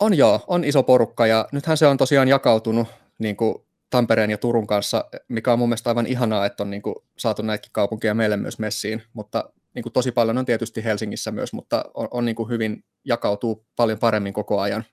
On 0.00 0.16
joo, 0.16 0.40
on 0.46 0.64
iso 0.64 0.82
porukka, 0.82 1.26
ja 1.26 1.48
nythän 1.52 1.76
se 1.76 1.86
on 1.86 1.96
tosiaan 1.96 2.28
jakautunut 2.28 2.88
niin 3.18 3.36
kuin 3.36 3.54
Tampereen 3.90 4.30
ja 4.30 4.38
Turun 4.38 4.66
kanssa, 4.66 5.04
mikä 5.28 5.52
on 5.52 5.58
mun 5.58 5.68
mielestä 5.68 5.90
aivan 5.90 6.06
ihanaa, 6.06 6.46
että 6.46 6.62
on 6.62 6.70
niin 6.70 6.82
kuin 6.82 6.94
saatu 7.18 7.42
näitäkin 7.42 7.72
kaupunkia 7.72 8.14
meille 8.14 8.36
myös 8.36 8.58
messiin, 8.58 9.02
mutta 9.12 9.50
niin 9.78 9.82
kuin 9.82 9.92
tosi 9.92 10.12
paljon 10.12 10.38
on 10.38 10.44
tietysti 10.44 10.84
Helsingissä 10.84 11.30
myös, 11.30 11.52
mutta 11.52 11.84
on, 11.94 12.08
on 12.10 12.24
niin 12.24 12.36
kuin 12.36 12.48
hyvin 12.48 12.84
jakautuu 13.04 13.66
paljon 13.76 13.98
paremmin 13.98 14.32
koko 14.32 14.60
ajan. 14.60 14.84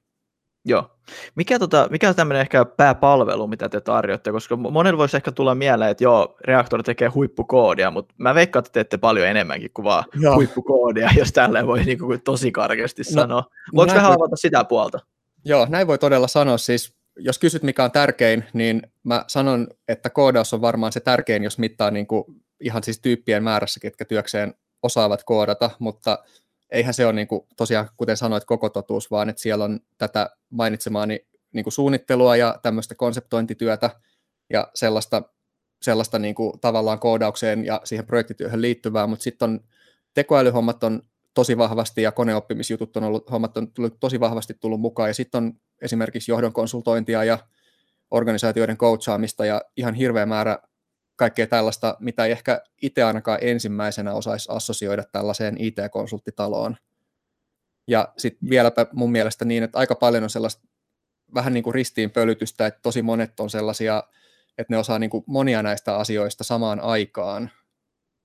Joo. 0.65 0.91
Mikä, 1.35 1.59
tota, 1.59 1.87
mikä 1.91 2.09
on 2.09 2.15
tämmöinen 2.15 2.41
ehkä 2.41 2.65
pääpalvelu, 2.65 3.47
mitä 3.47 3.69
te 3.69 3.81
tarjotte? 3.81 4.31
Koska 4.31 4.55
monella 4.55 4.97
voisi 4.97 5.17
ehkä 5.17 5.31
tulla 5.31 5.55
mieleen, 5.55 5.91
että 5.91 6.03
joo, 6.03 6.37
reaktori 6.41 6.83
tekee 6.83 7.07
huippukoodia, 7.07 7.91
mutta 7.91 8.15
mä 8.17 8.35
veikkaan, 8.35 8.61
että 8.61 8.71
teette 8.71 8.97
paljon 8.97 9.27
enemmänkin 9.27 9.71
kuin 9.73 9.83
vaan 9.83 10.03
joo. 10.19 10.35
huippukoodia, 10.35 11.09
jos 11.17 11.31
tälle 11.31 11.67
voi 11.67 11.83
niin 11.83 11.99
kuin 11.99 12.21
tosi 12.21 12.51
karkeasti 12.51 13.01
no, 13.01 13.21
sanoa. 13.21 13.43
Voiko 13.75 13.93
vähän 13.93 14.09
voi... 14.09 14.15
avata 14.15 14.35
sitä 14.35 14.63
puolta? 14.63 14.99
Joo, 15.45 15.67
näin 15.69 15.87
voi 15.87 15.97
todella 15.97 16.27
sanoa. 16.27 16.57
Siis 16.57 16.95
jos 17.19 17.39
kysyt, 17.39 17.63
mikä 17.63 17.83
on 17.83 17.91
tärkein, 17.91 18.45
niin 18.53 18.81
mä 19.03 19.25
sanon, 19.27 19.67
että 19.87 20.09
koodaus 20.09 20.53
on 20.53 20.61
varmaan 20.61 20.91
se 20.91 20.99
tärkein, 20.99 21.43
jos 21.43 21.59
mittaa 21.59 21.91
niin 21.91 22.07
kuin 22.07 22.23
ihan 22.59 22.83
siis 22.83 22.99
tyyppien 22.99 23.43
määrässä, 23.43 23.79
ketkä 23.79 24.05
työkseen 24.05 24.53
osaavat 24.85 25.23
koodata, 25.23 25.69
mutta 25.79 26.23
eihän 26.69 26.93
se 26.93 27.05
ole 27.05 27.13
niin 27.13 27.27
kuin, 27.27 27.47
tosiaan, 27.57 27.89
kuten 27.97 28.17
sanoit, 28.17 28.45
koko 28.45 28.69
totuus, 28.69 29.11
vaan 29.11 29.29
että 29.29 29.41
siellä 29.41 29.65
on 29.65 29.79
tätä 29.97 30.29
mainitsemaani 30.49 31.27
niin 31.53 31.63
kuin 31.63 31.73
suunnittelua 31.73 32.35
ja 32.35 32.59
tämmöistä 32.61 32.95
konseptointityötä 32.95 33.89
ja 34.49 34.67
sellaista, 34.73 35.21
sellaista 35.81 36.19
niin 36.19 36.35
kuin, 36.35 36.59
tavallaan 36.59 36.99
koodaukseen 36.99 37.65
ja 37.65 37.81
siihen 37.83 38.05
projektityöhön 38.05 38.61
liittyvää, 38.61 39.07
mutta 39.07 39.23
sitten 39.23 39.49
on 39.49 39.59
tekoälyhommat 40.13 40.83
on 40.83 41.01
tosi 41.33 41.57
vahvasti 41.57 42.01
ja 42.01 42.11
koneoppimisjutut 42.11 42.97
on 42.97 43.03
ollut, 43.03 43.31
hommat 43.31 43.57
on 43.57 43.71
tullut 43.71 43.99
tosi 43.99 44.19
vahvasti 44.19 44.53
tullut 44.59 44.81
mukaan 44.81 45.09
ja 45.09 45.13
sitten 45.13 45.43
on 45.43 45.53
esimerkiksi 45.81 46.31
johdon 46.31 46.53
konsultointia 46.53 47.23
ja 47.23 47.37
organisaatioiden 48.11 48.77
coachaamista 48.77 49.45
ja 49.45 49.61
ihan 49.77 49.93
hirveä 49.93 50.25
määrä 50.25 50.57
kaikkea 51.15 51.47
tällaista, 51.47 51.97
mitä 51.99 52.25
ei 52.25 52.31
ehkä 52.31 52.61
itse 52.81 53.03
ainakaan 53.03 53.39
ensimmäisenä 53.41 54.13
osaisi 54.13 54.49
assosioida 54.51 55.03
tällaiseen 55.03 55.55
IT-konsulttitaloon. 55.59 56.77
Ja 57.87 58.13
sitten 58.17 58.49
vieläpä 58.49 58.87
mun 58.93 59.11
mielestä 59.11 59.45
niin, 59.45 59.63
että 59.63 59.77
aika 59.79 59.95
paljon 59.95 60.23
on 60.23 60.29
sellaista 60.29 60.67
vähän 61.33 61.53
niin 61.53 61.63
kuin 61.63 61.73
ristiin 61.73 62.11
pölytystä, 62.11 62.67
että 62.67 62.79
tosi 62.83 63.01
monet 63.01 63.39
on 63.39 63.49
sellaisia, 63.49 64.03
että 64.57 64.73
ne 64.73 64.77
osaa 64.77 64.99
niin 64.99 65.09
kuin 65.09 65.23
monia 65.27 65.63
näistä 65.63 65.97
asioista 65.97 66.43
samaan 66.43 66.79
aikaan. 66.79 67.51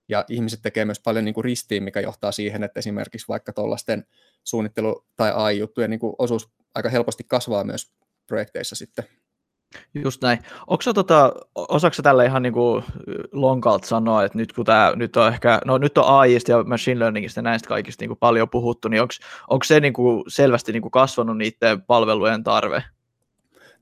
Ja 0.08 0.24
ihmiset 0.28 0.62
tekee 0.62 0.84
myös 0.84 1.00
paljon 1.00 1.24
niin 1.24 1.34
kuin 1.34 1.44
ristiin, 1.44 1.82
mikä 1.82 2.00
johtaa 2.00 2.32
siihen, 2.32 2.64
että 2.64 2.78
esimerkiksi 2.78 3.28
vaikka 3.28 3.52
tuollaisten 3.52 4.06
suunnittelu- 4.44 5.06
tai 5.16 5.32
AI-juttujen 5.34 5.90
niin 5.90 6.00
osuus 6.18 6.50
aika 6.74 6.88
helposti 6.88 7.24
kasvaa 7.24 7.64
myös 7.64 7.92
projekteissa 8.26 8.76
sitten. 8.76 9.19
Just 9.94 10.22
näin. 10.22 10.38
Onko 10.66 10.82
tota, 10.94 11.32
osaako 11.54 11.96
tälle 12.02 12.24
ihan 12.24 12.42
niin 12.42 12.52
kuin 12.52 12.84
lonkalta 13.32 13.88
sanoa, 13.88 14.24
että 14.24 14.38
nyt 14.38 14.52
kun 14.52 14.64
tämä, 14.64 14.92
nyt 14.96 15.16
on 15.16 15.32
ehkä, 15.32 15.60
no 15.64 15.78
nyt 15.78 15.98
on 15.98 16.04
AIista 16.04 16.50
ja 16.50 16.62
machine 16.64 16.98
learningista 16.98 17.38
ja 17.38 17.42
näistä 17.42 17.68
kaikista 17.68 18.02
niin 18.02 18.08
kuin 18.08 18.18
paljon 18.18 18.48
puhuttu, 18.48 18.88
niin 18.88 19.02
onko 19.48 19.64
se 19.64 19.80
niin 19.80 19.92
kuin 19.92 20.24
selvästi 20.28 20.72
niin 20.72 20.82
kuin 20.82 20.92
kasvanut 20.92 21.38
niiden 21.38 21.82
palvelujen 21.82 22.44
tarve? 22.44 22.84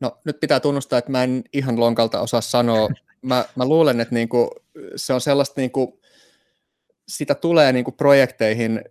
No 0.00 0.18
nyt 0.24 0.40
pitää 0.40 0.60
tunnustaa, 0.60 0.98
että 0.98 1.10
mä 1.10 1.24
en 1.24 1.42
ihan 1.52 1.80
lonkalta 1.80 2.20
osaa 2.20 2.40
sanoa. 2.40 2.88
Mä, 3.22 3.44
mä 3.56 3.64
luulen, 3.64 4.00
että 4.00 4.14
niin 4.14 4.28
kuin, 4.28 4.48
se 4.96 5.12
on 5.12 5.20
sellaista, 5.20 5.60
niin 5.60 5.70
kuin, 5.70 5.92
sitä 7.08 7.34
tulee 7.34 7.72
niin 7.72 7.84
kuin 7.84 7.94
projekteihin 7.94 8.84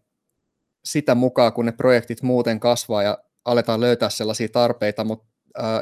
sitä 0.86 1.16
mukaan, 1.16 1.54
kun 1.54 1.66
ne 1.66 1.72
projektit 1.72 2.22
muuten 2.22 2.60
kasvaa 2.60 3.04
ja 3.04 3.18
aletaan 3.46 3.80
löytää 3.80 4.10
sellaisia 4.10 4.50
tarpeita, 4.50 5.04
mutta 5.04 5.26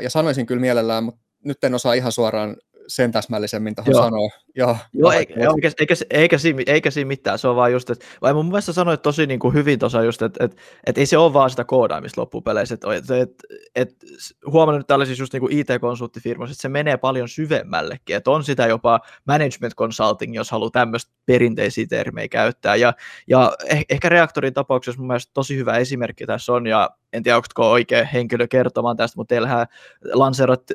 ja 0.02 0.10
sanoisin 0.10 0.46
kyllä 0.46 0.62
mielellään, 0.62 1.04
mutta 1.04 1.22
nyt 1.44 1.64
en 1.64 1.76
osaa 1.76 1.94
ihan 1.94 2.12
suoraan 2.12 2.58
sen 2.88 3.12
täsmällisemmin 3.12 3.76
tuohon 3.76 3.96
sanoa. 3.96 4.30
Joo, 4.58 4.78
Joo 4.94 5.12
eikä, 5.12 5.34
eikä, 5.34 5.72
eikä, 5.80 5.96
eikä, 6.10 6.38
siinä, 6.38 6.64
eikä 6.68 6.92
siinä 6.92 7.08
mitään, 7.08 7.40
se 7.40 7.48
on 7.48 7.56
vaan 7.56 7.72
just, 7.72 7.90
että 7.90 8.06
vai 8.22 8.34
mun 8.34 8.46
mielestä 8.46 8.74
sanoit 8.74 9.02
tosi 9.02 9.28
niin 9.28 9.40
kuin 9.40 9.54
hyvin 9.54 9.80
tuossa 9.80 10.04
just, 10.04 10.22
että, 10.22 10.44
että, 10.46 10.62
että 10.86 11.02
ei 11.02 11.06
se 11.06 11.18
ole 11.18 11.34
vaan 11.34 11.50
sitä 11.50 11.64
koodaamista 11.64 12.22
loppupeleissä, 12.22 12.74
että, 12.74 12.96
että, 12.96 13.18
että, 13.18 13.44
että 13.76 14.06
huomannut 14.52 14.88
tällaisissa 14.88 15.22
just 15.22 15.34
niin 15.34 15.42
kuin 15.42 15.54
IT-konsulttifirmassa, 15.54 16.52
että 16.52 16.62
se 16.62 16.70
menee 16.70 16.98
paljon 16.98 17.30
syvemmällekin, 17.30 18.16
että 18.16 18.32
on 18.32 18.44
sitä 18.44 18.68
jopa 18.68 19.00
management 19.28 19.76
consulting, 19.76 20.36
jos 20.36 20.52
haluaa 20.52 20.72
tämmöistä 20.72 21.12
perinteisiä 21.26 21.86
termejä 21.90 22.28
käyttää, 22.28 22.76
ja, 22.76 22.94
ja 23.28 23.54
eh, 23.70 23.86
ehkä 23.90 24.10
reaktorin 24.10 24.54
tapauksessa 24.54 25.00
mun 25.00 25.08
mielestä 25.08 25.32
tosi 25.34 25.58
hyvä 25.58 25.78
esimerkki 25.78 26.26
tässä 26.26 26.54
on, 26.54 26.68
ja 26.68 26.90
en 27.16 27.24
tiedä, 27.24 27.38
onko 27.38 27.72
oikea 27.72 28.06
henkilö 28.06 28.48
kertomaan 28.48 28.98
tästä, 28.98 29.18
mutta 29.18 29.36
teillähän 29.36 29.68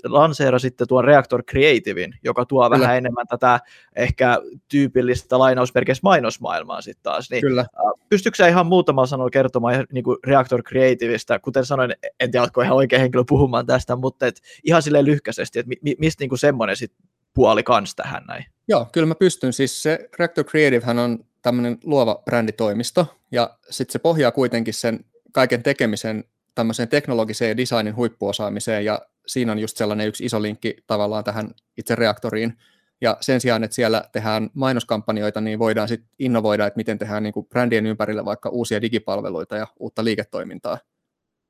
lanseerasitte 0.04 0.86
tuon 0.86 1.04
Reactor 1.04 1.42
Creativein, 1.42 2.14
joka 2.24 2.44
tuo 2.44 2.70
Kyllä. 2.70 2.82
vähän 2.82 2.96
enemmän 2.96 3.26
tätä 3.26 3.60
ehkä 3.96 4.38
tyypillistä 4.68 5.38
lainausmerkeissä 5.38 6.00
mainosmaailmaa 6.02 6.80
sitten 6.80 7.02
taas. 7.02 7.30
Niin, 7.30 7.40
Kyllä. 7.40 7.66
Pystytkö 8.08 8.36
sä 8.36 8.48
ihan 8.48 8.66
muutama 8.66 9.06
sanoa 9.06 9.30
kertomaan 9.30 9.86
niin 9.92 10.04
kuin 10.04 10.18
Reactor 10.26 10.62
Creativeista, 10.62 11.38
kuten 11.38 11.64
sanoin, 11.64 11.94
en 12.20 12.30
tiedä, 12.30 12.46
ihan 12.64 12.76
oikea 12.76 12.98
henkilö 12.98 13.24
puhumaan 13.28 13.66
tästä, 13.66 13.96
mutta 13.96 14.26
et 14.26 14.40
ihan 14.64 14.82
silleen 14.82 15.04
lyhkäisesti, 15.04 15.58
että 15.58 15.72
mi- 15.82 15.96
mistä 15.98 16.22
niin 16.22 16.28
kuin 16.28 16.38
semmoinen 16.38 16.76
sit 16.76 16.92
puoli 17.34 17.62
kans 17.62 17.94
tähän 17.94 18.24
näin? 18.28 18.44
Joo, 18.68 18.86
kyllä 18.92 19.06
mä 19.06 19.14
pystyn. 19.14 19.52
Siis 19.52 19.82
se 19.82 20.08
Reactor 20.18 20.44
Creativehän 20.44 20.98
on 20.98 21.24
tämmöinen 21.42 21.78
luova 21.84 22.22
bränditoimisto, 22.24 23.18
ja 23.32 23.50
sitten 23.70 23.92
se 23.92 23.98
pohjaa 23.98 24.32
kuitenkin 24.32 24.74
sen 24.74 25.04
kaiken 25.32 25.62
tekemisen 25.62 26.24
tämmöiseen 26.54 26.88
teknologiseen 26.88 27.48
ja 27.48 27.56
designin 27.56 27.96
huippuosaamiseen, 27.96 28.84
ja 28.84 29.00
siinä 29.26 29.52
on 29.52 29.58
just 29.58 29.76
sellainen 29.76 30.08
yksi 30.08 30.24
iso 30.24 30.42
linkki 30.42 30.76
tavallaan 30.86 31.24
tähän 31.24 31.50
itse 31.76 31.94
reaktoriin. 31.94 32.58
Ja 33.00 33.16
sen 33.20 33.40
sijaan, 33.40 33.64
että 33.64 33.74
siellä 33.74 34.04
tehdään 34.12 34.50
mainoskampanjoita, 34.54 35.40
niin 35.40 35.58
voidaan 35.58 35.88
sitten 35.88 36.10
innovoida, 36.18 36.66
että 36.66 36.76
miten 36.76 36.98
tehdään 36.98 37.22
niin 37.22 37.32
kuin 37.32 37.46
brändien 37.46 37.86
ympärille 37.86 38.24
vaikka 38.24 38.48
uusia 38.48 38.82
digipalveluita 38.82 39.56
ja 39.56 39.66
uutta 39.78 40.04
liiketoimintaa. 40.04 40.78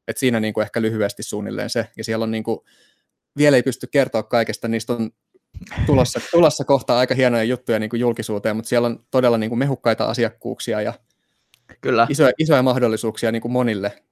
Et 0.09 0.17
siinä 0.17 0.41
niin 0.41 0.55
kuin 0.55 0.63
ehkä 0.63 0.83
lyhyesti 0.83 1.23
suunnilleen 1.23 1.71
se. 1.71 1.89
Ja 1.97 2.05
siellä 2.05 2.23
on 2.23 2.31
niin 2.31 2.45
kuin, 2.45 2.61
vielä 3.37 3.57
ei 3.57 3.63
pysty 3.63 3.87
kertoa 3.87 4.23
kaikesta, 4.23 4.69
niistä 4.69 4.93
on 4.93 5.11
tulossa, 5.87 6.21
tulossa 6.33 6.65
kohta 6.65 6.99
aika 6.99 7.15
hienoja 7.15 7.45
juttuja 7.45 7.79
niin 7.79 7.91
kuin 7.91 8.01
julkisuuteen, 8.01 8.57
mutta 8.57 8.69
siellä 8.69 8.87
on 8.87 9.05
todella 9.11 9.39
niin 9.39 9.51
kuin 9.51 9.59
mehukkaita 9.59 10.05
asiakkuuksia 10.05 10.81
ja 10.81 10.93
Kyllä. 11.81 12.07
Isoja, 12.11 12.33
isoja 12.39 12.63
mahdollisuuksia 12.63 13.33
niin 13.33 13.43
kuin 13.43 13.53
monille 13.53 14.03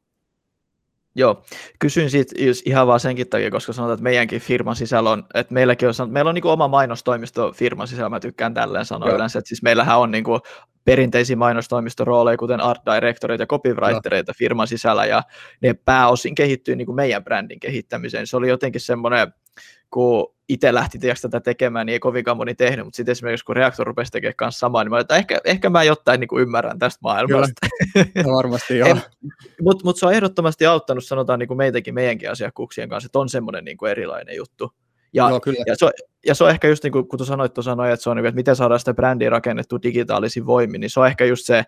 Joo, 1.19 1.43
kysyn 1.79 2.11
siitä 2.11 2.35
ihan 2.65 2.87
vaan 2.87 3.01
senkin 3.01 3.29
takia, 3.29 3.51
koska 3.51 3.73
sanotaan, 3.73 3.95
että 3.95 4.03
meidänkin 4.03 4.41
firman 4.41 4.77
sisällä 4.77 5.11
on, 5.11 5.25
että 5.35 5.55
meilläkin 5.55 5.89
on, 5.89 6.11
meillä 6.11 6.29
on 6.29 6.35
niin 6.35 6.47
oma 6.47 6.69
mainostoimisto 6.69 7.53
firman 7.53 7.89
sisällä, 7.89 8.09
mä 8.09 8.21
tykkään 8.21 8.55
tälleen 8.55 8.85
sanoa 8.85 9.09
Joo. 9.09 9.17
yleensä, 9.17 9.39
että 9.39 9.49
siis 9.49 9.63
meillähän 9.63 9.99
on 9.99 10.11
niin 10.11 10.25
kuin 10.25 10.41
perinteisiä 10.85 11.37
mainostoimistorooleja, 11.37 12.37
kuten 12.37 12.61
art 12.61 12.83
directoreita 12.95 13.43
ja 13.43 13.47
copywritereita 13.47 14.33
firman 14.39 14.67
sisällä, 14.67 15.07
ja 15.07 15.23
ne 15.63 15.75
pääosin 15.75 16.35
kehittyy 16.35 16.77
niin 16.77 16.87
kuin 16.87 16.97
meidän 16.97 17.25
brändin 17.25 17.61
kehittämiseen. 17.61 18.27
Se 18.27 18.37
oli 18.37 18.49
jotenkin 18.49 18.81
semmoinen, 18.81 19.33
kun 19.91 20.35
itse 20.49 20.75
lähti 20.75 20.99
tiedätkö, 20.99 21.29
tätä 21.29 21.41
tekemään, 21.41 21.87
niin 21.87 21.93
ei 21.93 22.01
kovinkaan 22.01 22.37
moni 22.37 22.55
tehnyt, 22.55 22.87
mutta 22.87 22.97
sitten 22.97 23.13
esimerkiksi 23.13 23.45
kun 23.45 23.57
Reactor 23.57 23.87
rupesi 23.87 24.13
tekemään 24.13 24.37
kanssa 24.37 24.59
samaa, 24.59 24.85
niin 24.85 24.91
mä 24.91 25.01
että 25.01 25.17
ehkä, 25.17 25.41
ehkä 25.45 25.71
mä 25.71 25.83
jotain 25.83 26.21
niin 26.21 26.29
kuin 26.29 26.43
ymmärrän 26.43 26.79
tästä 26.79 26.99
maailmasta. 27.03 27.67
Kyllä, 27.95 28.37
varmasti 28.37 28.79
joo. 28.79 28.97
mutta 29.63 29.85
mut 29.85 29.97
se 29.97 30.07
on 30.07 30.15
ehdottomasti 30.15 30.67
auttanut, 30.67 31.05
sanotaan 31.05 31.39
niin 31.39 31.49
kuin 31.49 31.59
meitäkin 31.59 31.95
meidänkin 31.95 32.31
asiakkuuksien 32.31 32.89
kanssa, 32.89 33.07
että 33.07 33.19
on 33.19 33.29
semmoinen 33.29 33.65
niin 33.65 33.77
kuin 33.77 33.91
erilainen 33.91 34.37
juttu. 34.37 34.73
Ja, 35.13 35.29
joo, 35.29 35.41
kyllä. 35.41 35.65
ja, 35.67 35.75
se 35.77 35.85
on, 35.85 35.91
ja 36.27 36.35
se 36.35 36.45
on 36.45 36.51
ehkä 36.51 36.69
just 36.69 36.85
niin 36.85 36.93
kuin, 36.93 37.09
kun 37.09 37.19
tu 37.19 37.25
sanoit 37.25 37.55
tuossa 37.55 37.75
noin, 37.75 37.93
että, 37.93 38.03
se 38.03 38.11
on, 38.11 38.17
niin 38.17 38.23
kuin, 38.23 38.29
että 38.29 38.39
miten 38.39 38.57
saadaan 38.57 38.81
sitä 38.81 38.95
brändiä 38.95 39.31
rakennettu 39.31 39.83
digitaalisin 39.83 40.47
voimin, 40.47 40.81
niin 40.81 40.91
se 40.91 41.01
on 41.01 41.07
ehkä 41.07 41.25
just 41.25 41.47
se 41.47 41.65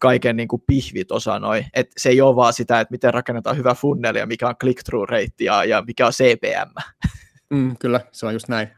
kaiken 0.00 0.36
niin 0.36 0.48
kuin 0.48 0.62
pihvi 0.66 1.04
tuossa 1.04 1.38
noin, 1.38 1.66
että 1.74 1.92
se 1.96 2.08
ei 2.08 2.20
ole 2.20 2.36
vaan 2.36 2.52
sitä, 2.52 2.80
että 2.80 2.92
miten 2.92 3.14
rakennetaan 3.14 3.56
hyvä 3.56 3.74
funneli 3.74 4.18
ja 4.18 4.26
mikä 4.26 4.48
on 4.48 4.54
click-through 4.64 5.08
rate 5.08 5.44
ja, 5.44 5.64
ja 5.64 5.82
mikä 5.86 6.06
on 6.06 6.12
CPM. 6.12 6.70
Mm, 7.50 7.76
kyllä, 7.78 8.00
se 8.12 8.26
on 8.26 8.32
just 8.32 8.48
näin. 8.48 8.68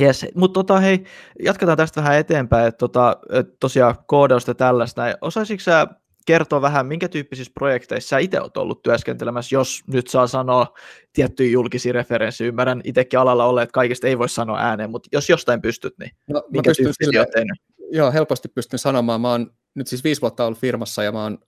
Yes, 0.00 0.26
mutta 0.34 0.54
tota, 0.54 0.80
hei, 0.80 1.04
jatketaan 1.44 1.76
tästä 1.76 2.00
vähän 2.00 2.18
eteenpäin, 2.18 2.68
että 2.68 2.78
tota, 2.78 3.16
et 3.30 3.46
tosiaan 3.60 3.94
koodausta 4.06 4.54
tällaista. 4.54 5.02
Osaisitko 5.20 5.62
sä 5.62 5.86
kertoa 6.26 6.62
vähän, 6.62 6.86
minkä 6.86 7.08
tyyppisissä 7.08 7.52
projekteissa 7.54 8.08
sä 8.08 8.18
itse 8.18 8.40
olet 8.40 8.56
ollut 8.56 8.82
työskentelemässä, 8.82 9.56
jos 9.56 9.82
nyt 9.86 10.08
saa 10.08 10.26
sanoa 10.26 10.74
tiettyjä 11.12 11.50
julkisia 11.50 11.92
referenssejä. 11.92 12.48
Ymmärrän 12.48 12.80
itsekin 12.84 13.18
alalla 13.18 13.44
ole, 13.44 13.62
että 13.62 13.72
kaikista 13.72 14.06
ei 14.06 14.18
voi 14.18 14.28
sanoa 14.28 14.58
ääneen, 14.58 14.90
mutta 14.90 15.08
jos 15.12 15.30
jostain 15.30 15.62
pystyt, 15.62 15.94
niin 15.98 16.10
no, 16.28 16.42
minkä 16.50 16.72
tyyppisiä 16.76 17.20
olet 17.20 17.30
tehnyt? 17.30 17.58
Joo, 17.92 18.12
helposti 18.12 18.48
pystyn 18.48 18.78
sanomaan. 18.78 19.20
Mä 19.20 19.30
oon 19.30 19.50
nyt 19.74 19.86
siis 19.86 20.04
viisi 20.04 20.20
vuotta 20.20 20.44
ollut 20.44 20.58
firmassa 20.58 21.02
ja 21.02 21.12
mä 21.12 21.22
oon, 21.22 21.38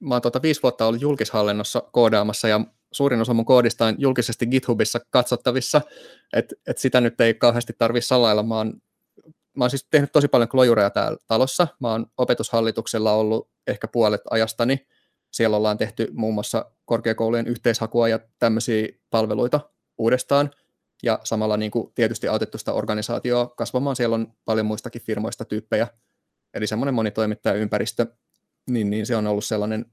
mä 0.00 0.14
oon 0.14 0.22
tota 0.22 0.42
viisi 0.42 0.62
vuotta 0.62 0.86
ollut 0.86 1.02
julkishallinnossa 1.02 1.82
koodaamassa 1.92 2.48
ja 2.48 2.60
suurin 2.94 3.20
osa 3.20 3.34
mun 3.34 3.44
koodista 3.44 3.86
on 3.86 3.94
julkisesti 3.98 4.46
GitHubissa 4.46 5.00
katsottavissa, 5.10 5.80
että 6.32 6.54
et 6.66 6.78
sitä 6.78 7.00
nyt 7.00 7.20
ei 7.20 7.34
kauheasti 7.34 7.72
tarvitse 7.78 8.06
salailla. 8.06 8.42
Mä 8.42 8.56
oon, 8.56 8.74
mä 9.56 9.64
oon 9.64 9.70
siis 9.70 9.86
tehnyt 9.90 10.12
tosi 10.12 10.28
paljon 10.28 10.48
klojureja 10.48 10.90
täällä 10.90 11.18
talossa. 11.26 11.68
Mä 11.80 11.90
oon 11.90 12.06
opetushallituksella 12.18 13.12
ollut 13.12 13.50
ehkä 13.66 13.88
puolet 13.88 14.20
ajastani. 14.30 14.86
Siellä 15.30 15.56
ollaan 15.56 15.78
tehty 15.78 16.08
muun 16.12 16.34
muassa 16.34 16.70
korkeakoulujen 16.84 17.46
yhteishakua 17.46 18.08
ja 18.08 18.18
tämmöisiä 18.38 18.88
palveluita 19.10 19.60
uudestaan. 19.98 20.50
Ja 21.02 21.18
samalla 21.24 21.56
niin 21.56 21.70
kuin 21.70 21.92
tietysti 21.94 22.28
autettu 22.28 22.58
sitä 22.58 22.72
organisaatioa 22.72 23.46
kasvamaan. 23.46 23.96
Siellä 23.96 24.14
on 24.14 24.32
paljon 24.44 24.66
muistakin 24.66 25.02
firmoista 25.02 25.44
tyyppejä. 25.44 25.88
Eli 26.54 26.66
semmoinen 26.66 26.94
monitoimittajaympäristö, 26.94 28.06
niin, 28.70 28.90
niin 28.90 29.06
se 29.06 29.16
on 29.16 29.26
ollut 29.26 29.44
sellainen 29.44 29.86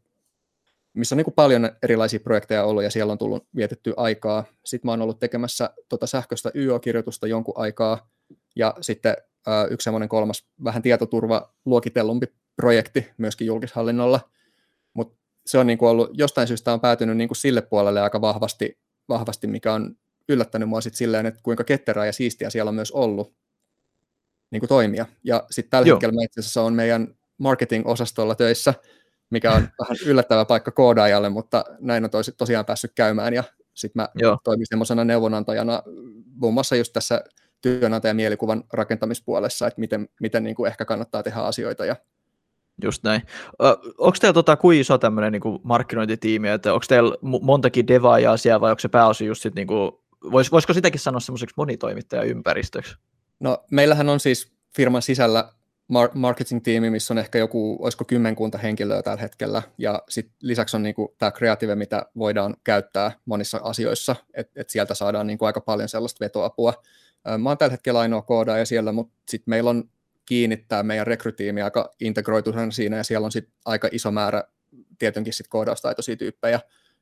missä 0.94 1.16
on 1.16 1.18
niin 1.18 1.26
kuin 1.26 1.34
paljon 1.34 1.72
erilaisia 1.84 2.20
projekteja 2.20 2.64
ollut 2.64 2.84
ja 2.84 2.90
siellä 2.90 3.12
on 3.12 3.18
tullut 3.18 3.48
vietetty 3.56 3.94
aikaa. 3.98 4.44
Sitten 4.66 4.88
mä 4.88 4.92
oon 4.92 5.02
ollut 5.02 5.20
tekemässä 5.20 5.70
tota 5.90 6.08
sähköistä 6.08 6.52
YO-kirjoitusta 6.56 7.28
jonkun 7.28 7.58
aikaa 7.58 8.10
ja 8.56 8.74
sitten 8.82 9.16
äh, 9.48 9.72
yksi 9.72 9.84
semmoinen 9.84 10.10
kolmas 10.10 10.48
vähän 10.64 10.82
tietoturva 10.82 11.54
luokitellumpi 11.66 12.26
projekti 12.56 13.08
myöskin 13.18 13.48
julkishallinnolla, 13.48 14.20
mutta 14.94 15.18
se 15.46 15.58
on 15.58 15.68
niin 15.68 15.78
kuin 15.78 15.90
ollut, 15.90 16.10
jostain 16.14 16.48
syystä 16.48 16.74
on 16.74 16.82
päätynyt 16.82 17.18
niin 17.18 17.28
kuin 17.28 17.38
sille 17.38 17.62
puolelle 17.62 18.02
aika 18.02 18.22
vahvasti, 18.22 18.80
vahvasti, 19.10 19.48
mikä 19.48 19.74
on 19.74 19.96
yllättänyt 20.30 20.70
mua 20.70 20.82
sitten 20.82 20.98
silleen, 20.98 21.26
että 21.26 21.40
kuinka 21.44 21.64
ketterää 21.64 22.06
ja 22.06 22.14
siistiä 22.14 22.50
siellä 22.50 22.70
on 22.70 22.76
myös 22.76 22.92
ollut 22.92 23.34
niin 24.52 24.60
kuin 24.60 24.70
toimia. 24.70 25.06
Ja 25.24 25.44
sitten 25.52 25.70
tällä 25.70 25.88
Joo. 25.88 25.96
hetkellä 25.96 26.14
mä 26.14 26.24
itse 26.24 26.40
asiassa 26.40 26.62
on 26.62 26.74
meidän 26.74 27.16
marketing-osastolla 27.38 28.36
töissä, 28.36 28.74
mikä 29.32 29.52
on 29.52 29.62
vähän 29.82 29.98
yllättävä 30.06 30.46
paikka 30.46 30.72
koodaajalle, 30.72 31.30
mutta 31.30 31.66
näin 31.80 32.04
on 32.04 32.10
tosi, 32.10 32.32
tosiaan 32.32 32.66
päässyt 32.66 32.92
käymään 32.96 33.34
ja 33.34 33.44
sitten 33.74 34.02
mä 34.02 34.10
Joo. 34.16 34.38
toimin 34.44 34.66
semmoisena 34.70 35.06
neuvonantajana 35.06 35.84
muun 36.36 36.54
muassa 36.54 36.76
just 36.76 36.94
tässä 36.94 37.24
työnantajan 37.62 38.16
mielikuvan 38.16 38.64
rakentamispuolessa, 38.74 39.68
että 39.68 39.80
miten, 39.80 40.10
miten 40.22 40.44
niin 40.44 40.56
kuin 40.56 40.68
ehkä 40.68 40.86
kannattaa 40.86 41.24
tehdä 41.24 41.40
asioita 41.40 41.86
ja 41.86 41.96
Just 42.84 43.04
näin. 43.04 43.22
onko 43.98 44.18
teillä 44.22 44.34
tota, 44.34 44.58
kuin 44.58 44.80
iso 44.80 44.98
tämmöinen 44.98 45.32
niin 45.32 45.60
markkinointitiimi, 45.64 46.50
että 46.50 46.74
onko 46.74 46.86
teillä 46.88 47.16
montakin 47.22 47.88
devaajaa 47.88 48.38
siellä 48.38 48.62
vai 48.62 48.72
onko 48.72 48.80
se 48.80 48.88
pääosin 48.88 49.28
just 49.28 49.42
sit, 49.42 49.56
niin 49.56 49.68
kuin, 49.68 49.92
vois, 50.32 50.52
voisiko 50.52 50.74
sitäkin 50.74 51.00
sanoa 51.00 51.20
semmoiseksi 51.20 51.54
monitoimittajaympäristöksi? 51.58 52.96
No 53.40 53.64
meillähän 53.72 54.10
on 54.10 54.20
siis 54.20 54.52
firman 54.76 55.02
sisällä 55.02 55.54
marketing-tiimi, 56.14 56.90
missä 56.90 57.14
on 57.14 57.18
ehkä 57.18 57.40
joku, 57.40 57.78
olisiko 57.82 58.06
kymmenkunta 58.06 58.58
henkilöä 58.58 59.04
tällä 59.04 59.22
hetkellä, 59.22 59.62
ja 59.78 60.02
sit 60.10 60.32
lisäksi 60.42 60.78
on 60.78 60.84
niinku 60.84 61.16
tämä 61.18 61.32
kreatiive, 61.32 61.76
mitä 61.76 62.06
voidaan 62.18 62.56
käyttää 62.64 63.12
monissa 63.26 63.60
asioissa, 63.64 64.16
että 64.34 64.62
et 64.62 64.70
sieltä 64.70 64.96
saadaan 64.96 65.28
niinku 65.28 65.46
aika 65.46 65.62
paljon 65.62 65.90
sellaista 65.90 66.26
vetoapua. 66.26 66.74
Mä 67.38 67.50
oon 67.50 67.58
tällä 67.58 67.72
hetkellä 67.72 68.00
ainoa 68.00 68.22
koodaaja 68.22 68.66
siellä, 68.66 68.92
mutta 68.92 69.14
sitten 69.30 69.52
meillä 69.52 69.70
on 69.70 69.84
kiinnittää 70.26 70.84
meidän 70.84 71.08
rekrytiimi 71.08 71.62
aika 71.62 71.92
integroituhan 72.00 72.72
siinä, 72.72 72.98
ja 72.98 73.04
siellä 73.04 73.26
on 73.26 73.32
sit 73.32 73.50
aika 73.66 73.90
iso 73.92 74.12
määrä 74.12 74.44
tietenkin 75.00 75.34
sit 75.34 75.48
koodaustaitoisia 75.48 76.16
tyyppejä, 76.16 76.60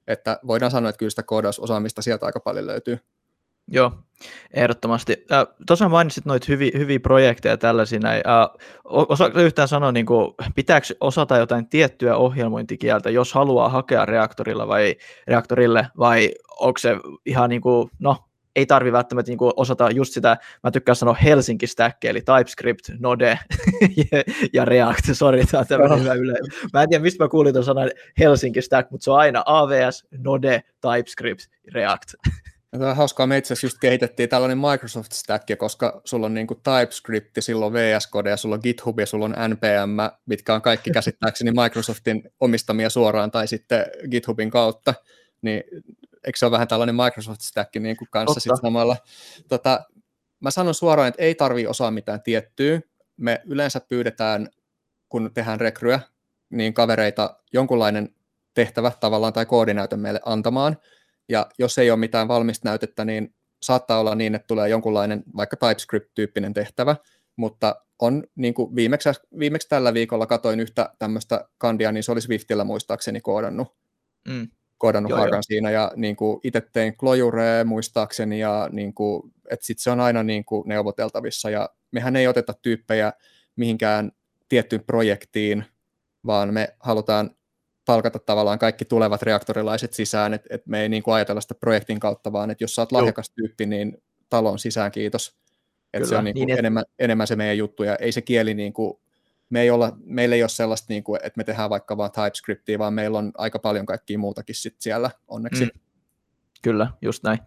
että 0.08 0.40
voidaan 0.48 0.72
sanoa, 0.72 0.90
että 0.90 1.00
kyllä 1.00 1.10
sitä 1.10 1.24
koodausosaamista 1.24 2.02
sieltä 2.02 2.26
aika 2.26 2.40
paljon 2.40 2.68
löytyy. 2.68 3.00
Joo, 3.72 3.92
ehdottomasti. 4.54 5.26
Äh, 5.32 5.48
Tuossa 5.68 5.90
mainitsit 5.90 6.26
noita 6.26 6.46
hyviä, 6.50 6.72
hyviä 6.78 7.00
projekteja 7.00 7.58
tällaisina. 7.58 8.10
Äh, 8.10 8.22
osaatko 8.86 9.40
yhtään 9.40 9.68
sanoa, 9.68 9.92
niin 9.92 10.06
kuin, 10.06 10.34
pitääkö 10.56 10.88
osata 11.02 11.38
jotain 11.38 11.70
tiettyä 11.70 12.16
ohjelmointikieltä, 12.16 13.10
jos 13.10 13.34
haluaa 13.34 13.70
hakea 13.70 14.06
reaktorilla 14.06 14.68
vai, 14.68 14.96
reaktorille, 15.28 15.88
vai 15.98 16.32
onko 16.60 16.78
se 16.78 16.98
ihan 17.26 17.50
niin 17.50 17.62
kuin, 17.62 17.90
no, 18.00 18.18
ei 18.56 18.66
tarvi 18.66 18.92
välttämättä 18.92 19.32
niin 19.32 19.38
osata 19.56 19.92
just 19.92 20.14
sitä, 20.14 20.38
mä 20.64 20.72
tykkään 20.72 20.96
sanoa 20.96 21.14
Helsinki 21.14 21.68
Stack, 21.68 22.06
eli 22.06 22.22
TypeScript, 22.22 22.90
Node 23.00 23.40
ja 24.54 24.66
React, 24.66 25.04
sori, 25.14 25.46
tämä 25.46 25.62
on 25.62 25.68
tämmöinen 25.68 26.00
hyvä 26.00 26.14
yle. 26.14 26.34
Mä 26.74 26.84
en 26.84 26.90
tiedä, 26.90 27.02
mistä 27.02 27.24
mä 27.24 27.28
kuulin 27.30 27.54
tuon 27.54 27.66
sanan 27.66 27.92
Helsinki 28.20 28.62
Stack, 28.62 28.92
mutta 28.92 29.04
se 29.04 29.12
on 29.12 29.18
aina 29.18 29.44
AWS, 29.46 30.08
Node, 30.18 30.64
TypeScript, 30.82 31.42
React. 31.74 32.14
Tämä 32.72 32.90
on 32.90 32.96
hauskaa, 32.96 33.28
me 33.28 33.38
itse 33.38 33.54
asiassa 33.54 33.66
just 33.66 33.78
kehitettiin 33.82 34.30
tällainen 34.30 34.58
Microsoft 34.58 35.12
Stack, 35.12 35.48
koska 35.58 36.02
sulla 36.06 36.26
on 36.26 36.34
niin 36.34 36.48
kuin 36.48 36.60
TypeScript, 36.64 37.38
sulla 37.40 37.66
on 37.66 37.74
VS 37.74 38.10
Code 38.12 38.30
ja 38.30 38.38
sulla 38.38 38.56
on 38.56 38.62
GitHub 38.64 39.00
ja 39.00 39.06
sulla 39.06 39.26
on 39.26 39.36
NPM, 39.48 40.16
mitkä 40.26 40.54
on 40.56 40.62
kaikki 40.62 40.92
käsittääkseni 40.92 41.52
Microsoftin 41.52 42.24
omistamia 42.40 42.90
suoraan 42.90 43.32
tai 43.32 43.48
sitten 43.48 43.86
GitHubin 44.12 44.50
kautta, 44.50 44.94
niin 45.42 45.64
eikö 46.26 46.38
se 46.38 46.46
ole 46.46 46.52
vähän 46.52 46.68
tällainen 46.68 46.96
Microsoft 46.96 47.42
Stack 47.42 47.76
niin 47.76 47.98
kuin 47.98 48.08
kanssa 48.12 48.40
sitten 48.40 48.58
samalla. 48.62 48.98
Tota, 49.48 49.82
mä 50.40 50.52
sanon 50.52 50.74
suoraan, 50.74 51.08
että 51.08 51.24
ei 51.24 51.36
tarvi 51.36 51.68
osaa 51.68 51.92
mitään 51.92 52.22
tiettyä. 52.22 52.82
Me 53.18 53.42
yleensä 53.46 53.80
pyydetään, 53.80 54.50
kun 55.10 55.32
tehdään 55.34 55.60
rekryä, 55.60 56.00
niin 56.50 56.74
kavereita 56.74 57.36
jonkunlainen 57.54 58.16
tehtävä 58.54 58.92
tavallaan 59.00 59.34
tai 59.34 59.46
koodinäytön 59.46 60.00
meille 60.00 60.20
antamaan. 60.26 60.78
Ja 61.30 61.48
jos 61.60 61.78
ei 61.78 61.92
ole 61.92 62.00
mitään 62.00 62.28
valmista 62.28 62.70
näytettä, 62.70 63.06
niin 63.06 63.36
saattaa 63.62 64.00
olla 64.00 64.16
niin, 64.16 64.36
että 64.36 64.48
tulee 64.48 64.70
jonkunlainen 64.70 65.24
vaikka 65.38 65.58
TypeScript-tyyppinen 65.58 66.54
tehtävä, 66.54 66.96
mutta 67.36 67.76
on 68.00 68.24
niin 68.36 68.54
kuin 68.54 68.76
viimeksi, 68.76 69.10
viimeksi 69.40 69.70
tällä 69.70 69.94
viikolla 69.94 70.26
katoin 70.26 70.60
yhtä 70.60 70.90
tämmöistä 71.00 71.50
kandia, 71.58 71.92
niin 71.92 72.04
se 72.04 72.12
oli 72.12 72.22
Swiftillä 72.22 72.64
muistaakseni 72.64 73.22
koodannut. 73.22 73.76
Mm 74.28 74.48
koodannut 74.80 75.10
joo, 75.10 75.26
joo. 75.26 75.42
siinä 75.42 75.72
ja 75.72 75.92
niin 75.96 76.16
kuin, 76.16 76.40
itse 76.44 76.62
tein 76.62 76.98
Clojure 76.98 77.64
muistaakseni 77.64 78.40
ja 78.40 78.70
niin 78.72 78.94
kuin, 78.94 79.34
että 79.52 79.66
sit 79.66 79.80
se 79.80 79.92
on 79.92 80.00
aina 80.00 80.24
niin 80.24 80.46
kuin, 80.46 80.68
neuvoteltavissa 80.68 81.50
ja 81.50 81.70
mehän 81.92 82.16
ei 82.16 82.28
oteta 82.28 82.54
tyyppejä 82.62 83.14
mihinkään 83.56 84.12
tiettyyn 84.50 84.84
projektiin, 84.84 85.66
vaan 86.26 86.54
me 86.54 86.76
halutaan 86.80 87.32
palkata 87.90 88.20
tavallaan 88.20 88.60
kaikki 88.60 88.86
tulevat 88.86 89.22
reaktorilaiset 89.22 89.94
sisään, 89.94 90.34
että 90.34 90.48
et 90.56 90.68
me 90.68 90.82
ei 90.82 90.90
niin 90.90 91.04
kuin 91.04 91.16
ajatella 91.16 91.42
sitä 91.42 91.56
projektin 91.56 92.00
kautta, 92.00 92.32
vaan 92.32 92.52
että 92.52 92.64
jos 92.64 92.76
sä 92.76 92.82
oot 92.82 92.92
lahjakas 92.92 93.30
tyyppi, 93.30 93.66
niin 93.66 94.04
talon 94.30 94.60
sisään 94.60 94.92
kiitos. 94.92 95.36
Että 95.94 96.10
se 96.10 96.16
on 96.18 96.24
niin 96.24 96.34
kuin 96.34 96.48
niin, 96.48 96.60
enemmän, 96.60 96.82
et... 96.82 96.94
enemmän 97.00 97.28
se 97.28 97.36
meidän 97.36 97.58
juttu 97.58 97.84
ja 97.84 97.96
ei 97.96 98.12
se 98.12 98.22
kieli 98.22 98.54
niin 98.54 98.74
kuin 98.74 99.00
me 99.50 99.62
ei 99.62 99.70
olla, 99.70 99.98
meillä 100.04 100.36
ei 100.36 100.44
ole 100.44 100.50
sellaista, 100.50 100.86
niin 100.90 101.04
kuin, 101.04 101.20
että 101.24 101.38
me 101.38 101.44
tehdään 101.44 101.70
vaikka 101.70 101.98
vain 101.98 102.12
TypeScriptia, 102.12 102.80
vaan 102.80 102.94
meillä 102.94 103.18
on 103.18 103.32
aika 103.38 103.60
paljon 103.60 103.86
kaikkia 103.86 104.20
muutakin 104.20 104.56
sit 104.56 104.76
siellä 104.80 105.12
onneksi. 105.28 105.66
Mm. 105.66 105.72
Kyllä, 106.62 106.88
just 107.02 107.24
näin. 107.24 107.40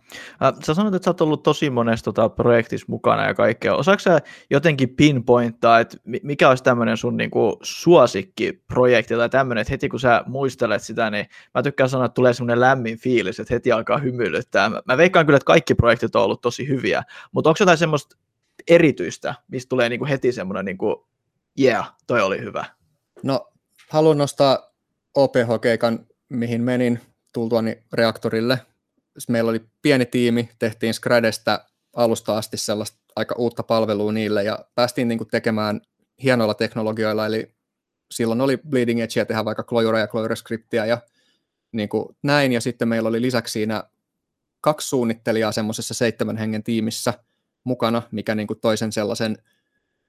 Sä 0.65 0.75
sanoit, 0.75 0.95
että 0.95 1.05
sä 1.05 1.11
oot 1.11 1.21
ollut 1.21 1.43
tosi 1.43 1.71
monessa 1.71 2.05
tota, 2.05 2.29
projektissa 2.29 2.87
mukana 2.89 3.27
ja 3.27 3.35
kaikkea. 3.35 3.75
Osaatko 3.75 4.01
sä 4.01 4.21
jotenkin 4.51 4.89
pinpointtaa, 4.89 5.81
että 5.81 5.97
mikä 6.23 6.49
olisi 6.49 6.65
tämmöinen 6.65 6.97
sun 6.97 7.17
niinku, 7.17 7.59
suosikkiprojekti 7.63 9.15
tai 9.15 9.29
tämmöinen, 9.29 9.63
että 9.63 9.73
heti 9.73 9.89
kun 9.89 10.01
sä 10.01 10.25
muistelet 10.27 10.83
sitä, 10.83 11.11
niin 11.11 11.27
mä 11.55 11.63
tykkään 11.63 11.91
sanoa, 11.91 12.07
että 12.07 12.15
tulee 12.15 12.33
semmoinen 12.33 12.61
lämmin 12.61 12.99
fiilis, 12.99 13.41
että 13.41 13.55
heti 13.55 13.73
alkaa 13.73 13.99
hymyilyttää. 13.99 14.69
Mä, 14.69 14.83
mä 14.85 14.97
veikkaan 14.97 15.27
kyllä, 15.27 15.37
että 15.37 15.47
kaikki 15.47 15.75
projektit 15.75 16.17
on 16.17 16.25
ollut 16.25 16.41
tosi 16.41 16.69
hyviä, 16.69 17.03
mutta 17.33 17.51
onko 17.51 17.57
jotain 17.61 17.79
semmoista 17.79 18.17
erityistä, 18.69 19.35
mistä 19.49 19.69
tulee 19.69 19.89
niinku 19.89 20.07
heti 20.07 20.33
semmoinen 20.33 20.65
niinku, 20.65 21.07
yeah, 21.61 21.95
toi 22.07 22.21
oli 22.21 22.41
hyvä. 22.41 22.65
No, 23.23 23.53
haluan 23.91 24.19
nostaa 24.19 24.73
OPH-keikan, 25.15 26.07
mihin 26.29 26.63
menin 26.63 27.01
tultuani 27.33 27.83
reaktorille. 27.93 28.59
Meillä 29.29 29.51
oli 29.51 29.65
pieni 29.83 30.07
tiimi, 30.07 30.51
tehtiin 30.59 30.95
Scradestä 30.95 31.65
alusta 31.97 32.37
asti 32.37 32.57
sellaista 32.57 32.99
aika 33.17 33.35
uutta 33.39 33.63
palvelua 33.63 34.13
niille 34.13 34.43
ja 34.45 34.59
päästiin 34.75 35.09
niin 35.09 35.19
kuin 35.19 35.29
tekemään 35.29 35.81
hienoilla 36.23 36.55
teknologioilla, 36.55 37.27
eli 37.27 37.55
silloin 38.11 38.41
oli 38.41 38.59
bleeding 38.69 39.01
edge 39.01 39.25
tehdä 39.25 39.45
vaikka 39.45 39.63
Clojure 39.63 40.01
ja 40.01 40.07
Clojure 40.07 40.37
scriptia 40.37 40.87
ja 40.87 40.99
niin 41.73 41.89
kuin 41.89 42.17
näin, 42.23 42.53
ja 42.53 42.61
sitten 42.61 42.89
meillä 42.89 43.09
oli 43.09 43.23
lisäksi 43.23 43.53
siinä 43.53 43.85
kaksi 44.61 44.89
suunnittelijaa 44.89 45.53
semmoisessa 45.53 45.95
seitsemän 45.95 46.37
hengen 46.37 46.63
tiimissä 46.63 47.15
mukana, 47.65 48.03
mikä 48.11 48.35
niin 48.35 48.47
kuin 48.47 48.61
toisen 48.61 48.93
sellaisen 48.93 49.39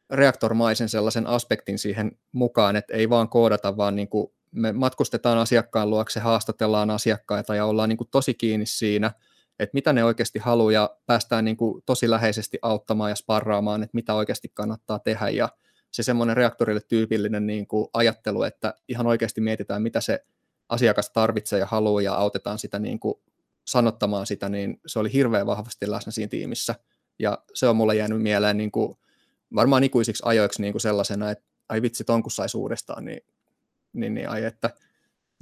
reaktormaisen 0.09 0.89
sellaisen 0.89 1.27
aspektin 1.27 1.79
siihen 1.79 2.17
mukaan, 2.31 2.75
että 2.75 2.93
ei 2.93 3.09
vaan 3.09 3.29
koodata, 3.29 3.77
vaan 3.77 3.95
niin 3.95 4.07
kuin 4.07 4.31
me 4.53 4.71
matkustetaan 4.71 5.37
asiakkaan 5.37 5.89
luokse, 5.89 6.19
haastatellaan 6.19 6.89
asiakkaita 6.89 7.55
ja 7.55 7.65
ollaan 7.65 7.89
niin 7.89 7.97
kuin 7.97 8.09
tosi 8.11 8.33
kiinni 8.33 8.65
siinä, 8.65 9.11
että 9.59 9.73
mitä 9.73 9.93
ne 9.93 10.03
oikeasti 10.03 10.39
haluaa 10.39 10.71
ja 10.71 10.97
päästään 11.05 11.45
niin 11.45 11.57
kuin 11.57 11.83
tosi 11.85 12.09
läheisesti 12.09 12.59
auttamaan 12.61 13.11
ja 13.11 13.15
sparraamaan, 13.15 13.83
että 13.83 13.95
mitä 13.95 14.13
oikeasti 14.13 14.51
kannattaa 14.53 14.99
tehdä 14.99 15.29
ja 15.29 15.49
se 15.91 16.03
semmoinen 16.03 16.37
reaktorille 16.37 16.81
tyypillinen 16.87 17.47
niin 17.47 17.67
kuin 17.67 17.87
ajattelu, 17.93 18.43
että 18.43 18.73
ihan 18.87 19.07
oikeasti 19.07 19.41
mietitään, 19.41 19.81
mitä 19.81 20.01
se 20.01 20.25
asiakas 20.69 21.09
tarvitsee 21.09 21.59
ja 21.59 21.65
haluaa 21.65 22.01
ja 22.01 22.13
autetaan 22.13 22.59
sitä 22.59 22.79
niin 22.79 22.99
kuin 22.99 23.15
sanottamaan 23.65 24.25
sitä, 24.25 24.49
niin 24.49 24.81
se 24.85 24.99
oli 24.99 25.13
hirveän 25.13 25.45
vahvasti 25.45 25.91
läsnä 25.91 26.11
siinä 26.11 26.29
tiimissä. 26.29 26.75
Ja 27.19 27.37
se 27.53 27.67
on 27.67 27.75
mulle 27.75 27.95
jäänyt 27.95 28.21
mieleen 28.21 28.57
niin 28.57 28.71
kuin 28.71 28.97
varmaan 29.55 29.83
ikuisiksi 29.83 30.23
ajoiksi 30.25 30.61
niin 30.61 30.73
kuin 30.73 30.81
sellaisena, 30.81 31.31
että 31.31 31.45
ai 31.69 31.81
vitsi, 31.81 32.03
ton 32.03 32.23
kun 32.23 32.31
saisi 32.31 32.57
uudestaan, 32.57 33.05
niin, 33.05 33.21
niin, 33.93 34.13
niin 34.13 34.29
ai 34.29 34.45
että 34.45 34.69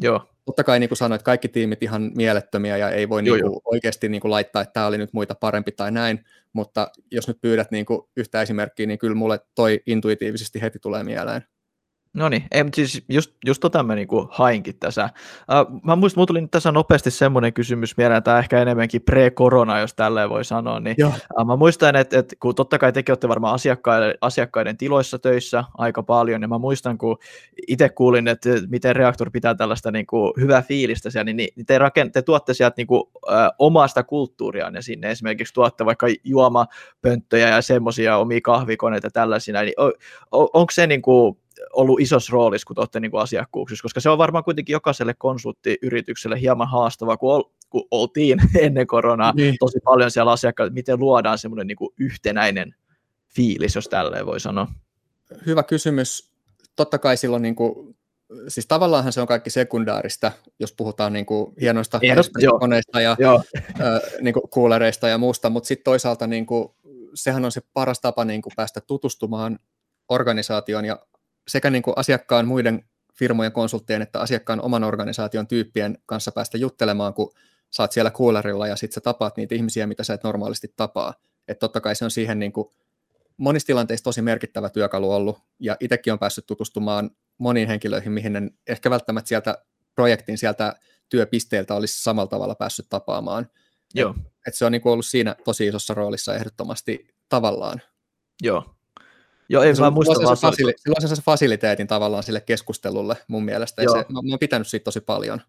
Joo. 0.01 0.27
Totta 0.45 0.63
kai 0.63 0.79
niin 0.79 0.89
kuin 0.89 0.97
sanoit, 0.97 1.23
kaikki 1.23 1.47
tiimit 1.47 1.83
ihan 1.83 2.11
mielettömiä 2.15 2.77
ja 2.77 2.89
ei 2.89 3.09
voi 3.09 3.21
joo, 3.25 3.35
niin 3.35 3.43
kuin 3.43 3.53
joo. 3.53 3.61
oikeasti 3.65 4.09
niin 4.09 4.21
kuin 4.21 4.31
laittaa, 4.31 4.61
että 4.61 4.73
tämä 4.73 4.85
oli 4.85 4.97
nyt 4.97 5.13
muita 5.13 5.35
parempi 5.35 5.71
tai 5.71 5.91
näin, 5.91 6.25
mutta 6.53 6.91
jos 7.11 7.27
nyt 7.27 7.41
pyydät 7.41 7.71
niin 7.71 7.85
kuin 7.85 8.01
yhtä 8.17 8.41
esimerkkiä, 8.41 8.85
niin 8.85 8.99
kyllä 8.99 9.15
mulle 9.15 9.39
toi 9.55 9.81
intuitiivisesti 9.85 10.61
heti 10.61 10.79
tulee 10.79 11.03
mieleen. 11.03 11.45
No 12.13 12.29
niin, 12.29 12.43
siis 12.75 13.03
just, 13.09 13.31
just 13.45 13.59
tota 13.59 13.83
mä 13.83 13.95
niinku 13.95 14.27
hainkin 14.31 14.77
tässä. 14.79 15.09
Uh, 15.51 15.81
mä 15.83 15.95
muistan, 15.95 16.19
mulla 16.19 16.27
tuli 16.27 16.41
nyt 16.41 16.51
tässä 16.51 16.71
nopeasti 16.71 17.11
semmoinen 17.11 17.53
kysymys 17.53 17.97
mieleen, 17.97 18.23
tämä 18.23 18.39
ehkä 18.39 18.61
enemmänkin 18.61 19.01
pre-korona, 19.01 19.79
jos 19.79 19.93
tälleen 19.93 20.29
voi 20.29 20.45
sanoa, 20.45 20.79
niin 20.79 20.95
uh, 21.05 21.45
mä 21.45 21.55
muistan, 21.55 21.95
että, 21.95 22.19
että 22.19 22.35
kun 22.39 22.55
totta 22.55 22.77
kai 22.77 22.93
tekin 22.93 23.11
olette 23.11 23.27
varmaan 23.27 23.53
asiakkaiden, 23.53 24.13
asiakkaiden 24.21 24.77
tiloissa 24.77 25.19
töissä 25.19 25.63
aika 25.77 26.03
paljon, 26.03 26.41
niin 26.41 26.49
mä 26.49 26.57
muistan, 26.57 26.97
kun 26.97 27.17
itse 27.67 27.89
kuulin, 27.89 28.27
että 28.27 28.49
miten 28.69 28.95
Reaktor 28.95 29.31
pitää 29.31 29.55
tällaista 29.55 29.91
niinku 29.91 30.33
hyvää 30.39 30.61
fiilistä 30.61 31.09
siellä, 31.09 31.33
niin, 31.33 31.51
niin 31.55 31.65
te, 31.65 31.77
raken, 31.77 32.11
te 32.11 32.21
tuotte 32.21 32.53
sieltä 32.53 32.73
niinku, 32.77 32.97
uh, 32.99 33.11
omasta 33.59 34.03
kulttuuriaan 34.03 34.73
sinne, 34.79 35.11
esimerkiksi 35.11 35.53
tuotte 35.53 35.85
vaikka 35.85 36.07
juomapönttöjä 36.23 37.49
ja 37.49 37.61
semmoisia 37.61 38.17
omia 38.17 38.41
kahvikoneita 38.43 39.09
tällaisina, 39.09 39.61
niin 39.61 39.73
on, 39.77 39.93
on, 40.31 40.47
onko 40.53 40.71
se 40.71 40.87
niinku, 40.87 41.40
ollut 41.73 41.99
isossa 41.99 42.33
roolissa, 42.33 42.65
kun 42.65 42.79
olette 42.79 42.99
niin 42.99 43.11
kuin 43.11 43.21
asiakkuuksissa, 43.21 43.81
koska 43.81 43.99
se 43.99 44.09
on 44.09 44.17
varmaan 44.17 44.43
kuitenkin 44.43 44.73
jokaiselle 44.73 45.13
konsulttiyritykselle 45.13 46.41
hieman 46.41 46.67
haastavaa, 46.67 47.17
kun, 47.17 47.33
ol, 47.33 47.43
kun 47.69 47.87
oltiin 47.91 48.39
ennen 48.59 48.87
koronaa 48.87 49.33
niin. 49.35 49.55
tosi 49.59 49.79
paljon 49.83 50.11
siellä 50.11 50.31
asiakkailla, 50.31 50.73
miten 50.73 50.99
luodaan 50.99 51.37
semmoinen 51.37 51.67
niin 51.67 51.75
kuin 51.75 51.93
yhtenäinen 51.99 52.75
fiilis, 53.35 53.75
jos 53.75 53.87
tälleen 53.87 54.25
voi 54.25 54.39
sanoa. 54.39 54.67
Hyvä 55.45 55.63
kysymys. 55.63 56.31
totta 56.75 56.97
kai 56.97 57.17
silloin 57.17 57.41
niin 57.41 57.55
kuin, 57.55 57.95
siis 58.47 58.67
tavallaanhan 58.67 59.13
se 59.13 59.21
on 59.21 59.27
kaikki 59.27 59.49
sekundaarista, 59.49 60.31
jos 60.59 60.73
puhutaan 60.73 61.13
niin 61.13 61.25
kuin 61.25 61.53
hienoista 61.61 61.99
koneista 62.59 63.01
ja 63.01 63.17
äh, 63.21 64.01
niin 64.21 64.33
kuin 64.33 64.49
kuulereista 64.49 65.07
ja 65.07 65.17
muusta, 65.17 65.49
mutta 65.49 65.67
sitten 65.67 65.83
toisaalta 65.83 66.27
niin 66.27 66.45
kuin, 66.45 66.69
sehän 67.13 67.45
on 67.45 67.51
se 67.51 67.61
paras 67.73 67.99
tapa 67.99 68.25
niin 68.25 68.41
kuin 68.41 68.53
päästä 68.55 68.81
tutustumaan 68.81 69.59
organisaation 70.09 70.85
ja 70.85 70.99
sekä 71.47 71.69
niin 71.69 71.83
kuin 71.83 71.93
asiakkaan 71.97 72.47
muiden 72.47 72.85
firmojen 73.13 73.51
konsulttien 73.51 74.01
että 74.01 74.19
asiakkaan 74.19 74.61
oman 74.61 74.83
organisaation 74.83 75.47
tyyppien 75.47 75.97
kanssa 76.05 76.31
päästä 76.31 76.57
juttelemaan, 76.57 77.13
kun 77.13 77.33
saat 77.69 77.91
siellä 77.91 78.11
kuulerilla 78.11 78.67
ja 78.67 78.75
sitten 78.75 78.93
sä 78.93 79.01
tapaat 79.01 79.37
niitä 79.37 79.55
ihmisiä, 79.55 79.87
mitä 79.87 80.03
sä 80.03 80.13
et 80.13 80.23
normaalisti 80.23 80.73
tapaa. 80.75 81.13
Että 81.47 81.59
totta 81.59 81.81
kai 81.81 81.95
se 81.95 82.05
on 82.05 82.11
siihen 82.11 82.39
niin 82.39 82.51
kuin 82.51 82.67
monissa 83.37 83.67
tilanteissa 83.67 84.03
tosi 84.03 84.21
merkittävä 84.21 84.69
työkalu 84.69 85.11
ollut, 85.11 85.39
ja 85.59 85.77
itsekin 85.79 86.13
on 86.13 86.19
päässyt 86.19 86.45
tutustumaan 86.45 87.11
moniin 87.37 87.67
henkilöihin, 87.67 88.11
mihin 88.11 88.35
en 88.35 88.51
ehkä 88.67 88.89
välttämättä 88.89 89.29
sieltä 89.29 89.63
projektin 89.95 90.37
sieltä 90.37 90.75
työpisteeltä 91.09 91.75
olisi 91.75 92.03
samalla 92.03 92.27
tavalla 92.27 92.55
päässyt 92.55 92.85
tapaamaan. 92.89 93.49
Joo. 93.93 94.15
Et, 94.17 94.31
et 94.47 94.55
se 94.55 94.65
on 94.65 94.71
niin 94.71 94.81
kuin 94.81 94.93
ollut 94.93 95.05
siinä 95.05 95.35
tosi 95.43 95.67
isossa 95.67 95.93
roolissa 95.93 96.35
ehdottomasti 96.35 97.07
tavallaan. 97.29 97.81
Joo. 98.41 98.75
Joo, 99.51 99.63
ei 99.63 99.73
vaan 99.79 99.93
muista 99.93 100.23
vaan. 100.23 100.37
Fasili- 100.37 100.73
silloin 100.77 101.01
se, 101.01 101.15
se 101.15 101.21
fasiliteetin 101.21 101.87
tavallaan 101.87 102.23
sille 102.23 102.41
keskustelulle 102.41 103.17
mun 103.27 103.45
mielestä, 103.45 103.83
ja 103.83 103.89
se, 103.89 103.97
mä, 103.97 104.03
mä 104.21 104.31
oon 104.31 104.39
pitänyt 104.39 104.67
siitä 104.67 104.83
tosi 104.83 105.01
paljon. 105.01 105.41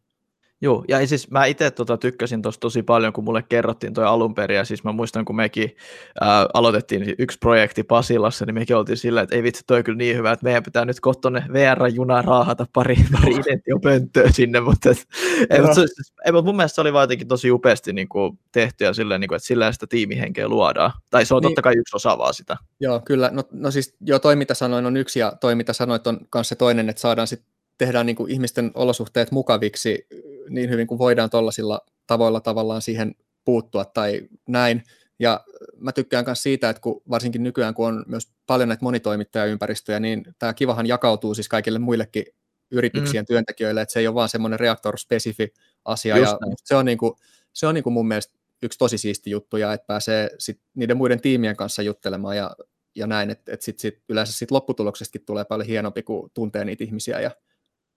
Joo, 0.62 0.85
ja 0.88 1.07
siis 1.07 1.31
mä 1.31 1.44
itse 1.44 1.70
tota, 1.70 1.96
tykkäsin 1.96 2.42
tuosta 2.42 2.61
tosi 2.61 2.83
paljon, 2.83 3.12
kun 3.12 3.25
mulle 3.25 3.42
kerrottiin 3.48 3.94
toi 3.94 4.05
alun 4.05 4.35
perin, 4.35 4.57
ja 4.57 4.64
siis 4.64 4.85
mä 4.85 4.92
muistan, 4.92 5.25
kun 5.25 5.37
mekin 5.37 5.77
ää, 6.20 6.46
aloitettiin 6.55 7.14
yksi 7.18 7.38
projekti 7.38 7.83
Pasilassa, 7.83 8.46
niin 8.46 8.55
mekin 8.55 8.77
oltiin 8.77 8.96
sillä, 8.96 9.20
että 9.20 9.37
ei 9.37 9.42
vitsi, 9.42 9.62
toi 9.66 9.83
kyllä 9.83 9.96
niin 9.96 10.16
hyvä, 10.16 10.33
että 10.33 10.44
meidän 10.44 10.62
pitää 10.62 10.85
nyt 10.85 11.01
kohta 11.01 11.33
VR-junaan 11.33 12.25
raahata 12.25 12.66
pari, 12.72 12.96
pari 13.12 13.35
identiopönttöä 13.35 14.31
sinne, 14.33 14.61
mutta, 14.61 14.90
et, 14.90 15.07
ei, 15.51 15.61
mutta, 15.61 15.75
se, 15.75 15.87
ei, 16.25 16.33
mutta 16.33 16.46
mun 16.46 16.57
mielestä 16.57 16.75
se 16.75 16.81
oli 16.81 16.92
vaan 16.92 17.09
tosi 17.29 17.51
upeasti 17.51 17.92
niin 17.92 18.09
kuin, 18.09 18.38
tehty, 18.53 18.85
ja 18.85 18.92
silleen, 18.92 19.20
niin 19.20 19.29
kuin, 19.29 19.37
että 19.37 19.46
sillä 19.46 19.72
sitä 19.72 19.87
tiimihenkeä 19.87 20.48
luodaan. 20.48 20.92
Tai 21.11 21.27
se 21.27 21.35
on 21.35 21.42
niin. 21.42 21.51
totta 21.51 21.62
kai 21.62 21.75
yksi 21.77 21.96
osa 21.96 22.18
vaan 22.18 22.35
sitä. 22.35 22.57
Joo, 22.81 23.01
kyllä. 23.05 23.31
No, 23.33 23.42
no 23.51 23.70
siis 23.70 23.96
joo, 24.01 24.18
toi 24.18 24.37
mitä 24.37 24.55
sanoin 24.55 24.87
on 24.87 24.96
yksi, 24.96 25.18
ja 25.18 25.33
toi 25.40 25.55
mitä 25.55 25.72
sanoit 25.72 26.07
on 26.07 26.20
kanssa 26.31 26.57
toinen, 26.57 26.88
että 26.88 27.01
saadaan 27.01 27.27
sitten 27.27 27.53
tehdään 27.79 28.07
niin 28.07 28.16
kuin 28.16 28.31
ihmisten 28.31 28.70
olosuhteet 28.75 29.33
mukaviksi 29.33 30.07
niin 30.48 30.70
hyvin 30.70 30.87
kuin 30.87 30.98
voidaan 30.98 31.31
tuollaisilla 31.31 31.81
tavoilla 32.07 32.40
tavallaan 32.40 32.83
siihen 32.83 33.14
puuttua 33.44 33.85
tai 33.85 34.20
näin. 34.48 34.83
Ja 35.18 35.40
mä 35.76 35.92
tykkään 35.92 36.24
myös 36.26 36.42
siitä, 36.42 36.70
että 36.70 36.81
kun 36.81 37.02
varsinkin 37.11 37.42
nykyään, 37.42 37.74
kun 37.74 37.88
on 37.88 38.05
myös 38.09 38.33
paljon 38.46 38.68
näitä 38.68 38.85
monitoimittajaympäristöjä, 38.85 40.00
niin 40.00 40.24
tämä 40.38 40.55
kivahan 40.55 40.87
jakautuu 40.87 41.35
siis 41.35 41.48
kaikille 41.48 41.78
muillekin 41.78 42.24
yrityksien 42.70 43.22
mm. 43.22 43.26
työntekijöille, 43.26 43.81
että 43.81 43.92
se 43.92 44.00
ei 44.00 44.07
ole 44.07 44.14
vaan 44.14 44.28
semmoinen 44.28 44.61
reaktor-spesifi 44.61 45.55
asia. 45.85 46.16
Just 46.16 46.33
ja 46.33 46.38
se 46.64 46.74
on, 46.74 46.85
niin 46.85 46.98
kuin, 46.98 47.14
se 47.52 47.66
on 47.66 47.74
niin 47.74 47.85
kuin 47.85 47.92
mun 47.92 48.09
mielestä 48.09 48.38
yksi 48.62 48.78
tosi 48.78 48.98
siisti 48.98 49.31
juttu, 49.31 49.57
ja 49.57 49.72
että 49.72 49.87
pääsee 49.87 50.31
sit 50.38 50.61
niiden 50.74 50.96
muiden 50.96 51.20
tiimien 51.20 51.57
kanssa 51.57 51.83
juttelemaan 51.83 52.37
ja, 52.37 52.57
ja 52.94 53.07
näin, 53.07 53.31
että, 53.31 53.52
että 53.52 53.64
sit, 53.64 53.78
sit, 53.78 54.02
yleensä 54.09 54.33
sit 54.33 54.50
lopputuloksestakin 54.50 55.26
tulee 55.26 55.44
paljon 55.44 55.68
hienompi, 55.68 56.02
kun 56.02 56.31
tuntee 56.35 56.64
niitä 56.64 56.85
ihmisiä 56.85 57.20
ja 57.20 57.31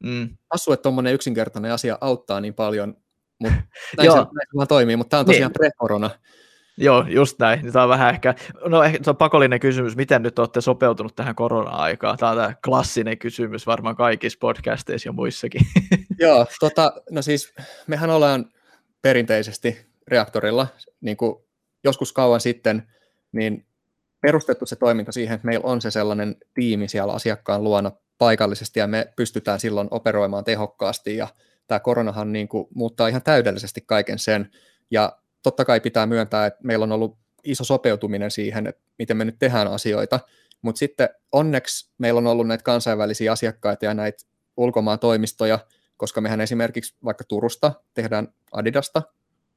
Mm. 0.03 0.29
Assu, 0.49 0.73
että 0.73 0.83
tuommoinen 0.83 1.13
yksinkertainen 1.13 1.71
asia 1.71 1.97
auttaa 2.01 2.41
niin 2.41 2.53
paljon, 2.53 2.97
mutta 3.39 3.57
näin, 3.97 4.11
se, 4.11 4.17
näin 4.17 4.27
se 4.27 4.55
vaan 4.55 4.67
toimii, 4.67 4.95
mutta 4.95 5.09
tämä 5.09 5.19
on 5.19 5.25
tosiaan 5.25 5.51
niin. 5.51 5.71
pre-korona. 5.71 6.09
Joo, 6.77 7.05
just 7.07 7.39
näin. 7.39 7.71
Tämä 7.71 7.83
on 7.83 7.89
vähän 7.89 8.13
ehkä, 8.13 8.35
no 8.65 8.83
ehkä 8.83 8.99
se 9.03 9.09
on 9.09 9.17
pakollinen 9.17 9.59
kysymys, 9.59 9.95
miten 9.95 10.23
nyt 10.23 10.39
olette 10.39 10.61
sopeutunut 10.61 11.15
tähän 11.15 11.35
korona-aikaan? 11.35 12.17
Tämä 12.17 12.31
on 12.31 12.37
tämä 12.37 12.53
klassinen 12.65 13.17
kysymys 13.17 13.67
varmaan 13.67 13.95
kaikissa 13.95 14.37
podcasteissa 14.41 15.09
ja 15.09 15.13
muissakin. 15.13 15.61
Joo, 16.19 16.45
tota, 16.59 16.93
no 17.11 17.21
siis 17.21 17.53
mehän 17.87 18.09
ollaan 18.09 18.45
perinteisesti 19.01 19.85
reaktorilla, 20.07 20.67
niin 21.01 21.17
kuin 21.17 21.35
joskus 21.83 22.13
kauan 22.13 22.41
sitten, 22.41 22.83
niin 23.31 23.65
perustettu 24.21 24.65
se 24.65 24.75
toiminta 24.75 25.11
siihen, 25.11 25.35
että 25.35 25.45
meillä 25.45 25.69
on 25.69 25.81
se 25.81 25.91
sellainen 25.91 26.35
tiimi 26.53 26.87
siellä 26.87 27.13
asiakkaan 27.13 27.63
luona 27.63 27.91
paikallisesti 28.17 28.79
ja 28.79 28.87
me 28.87 29.13
pystytään 29.15 29.59
silloin 29.59 29.87
operoimaan 29.91 30.43
tehokkaasti 30.43 31.17
ja 31.17 31.27
tämä 31.67 31.79
koronahan 31.79 32.33
niin 32.33 32.47
kuin 32.47 32.67
muuttaa 32.75 33.07
ihan 33.07 33.21
täydellisesti 33.21 33.81
kaiken 33.81 34.19
sen. 34.19 34.51
Ja 34.91 35.17
totta 35.43 35.65
kai 35.65 35.81
pitää 35.81 36.05
myöntää, 36.05 36.45
että 36.45 36.59
meillä 36.63 36.83
on 36.83 36.91
ollut 36.91 37.17
iso 37.43 37.63
sopeutuminen 37.63 38.31
siihen, 38.31 38.67
että 38.67 38.81
miten 38.99 39.17
me 39.17 39.25
nyt 39.25 39.39
tehdään 39.39 39.67
asioita, 39.67 40.19
mutta 40.61 40.79
sitten 40.79 41.09
onneksi 41.31 41.89
meillä 41.97 42.17
on 42.17 42.27
ollut 42.27 42.47
näitä 42.47 42.63
kansainvälisiä 42.63 43.31
asiakkaita 43.31 43.85
ja 43.85 43.93
näitä 43.93 44.25
ulkomaan 44.57 44.99
toimistoja, 44.99 45.59
koska 45.97 46.21
mehän 46.21 46.41
esimerkiksi 46.41 46.95
vaikka 47.03 47.23
Turusta 47.23 47.73
tehdään 47.93 48.27
Adidasta, 48.51 49.01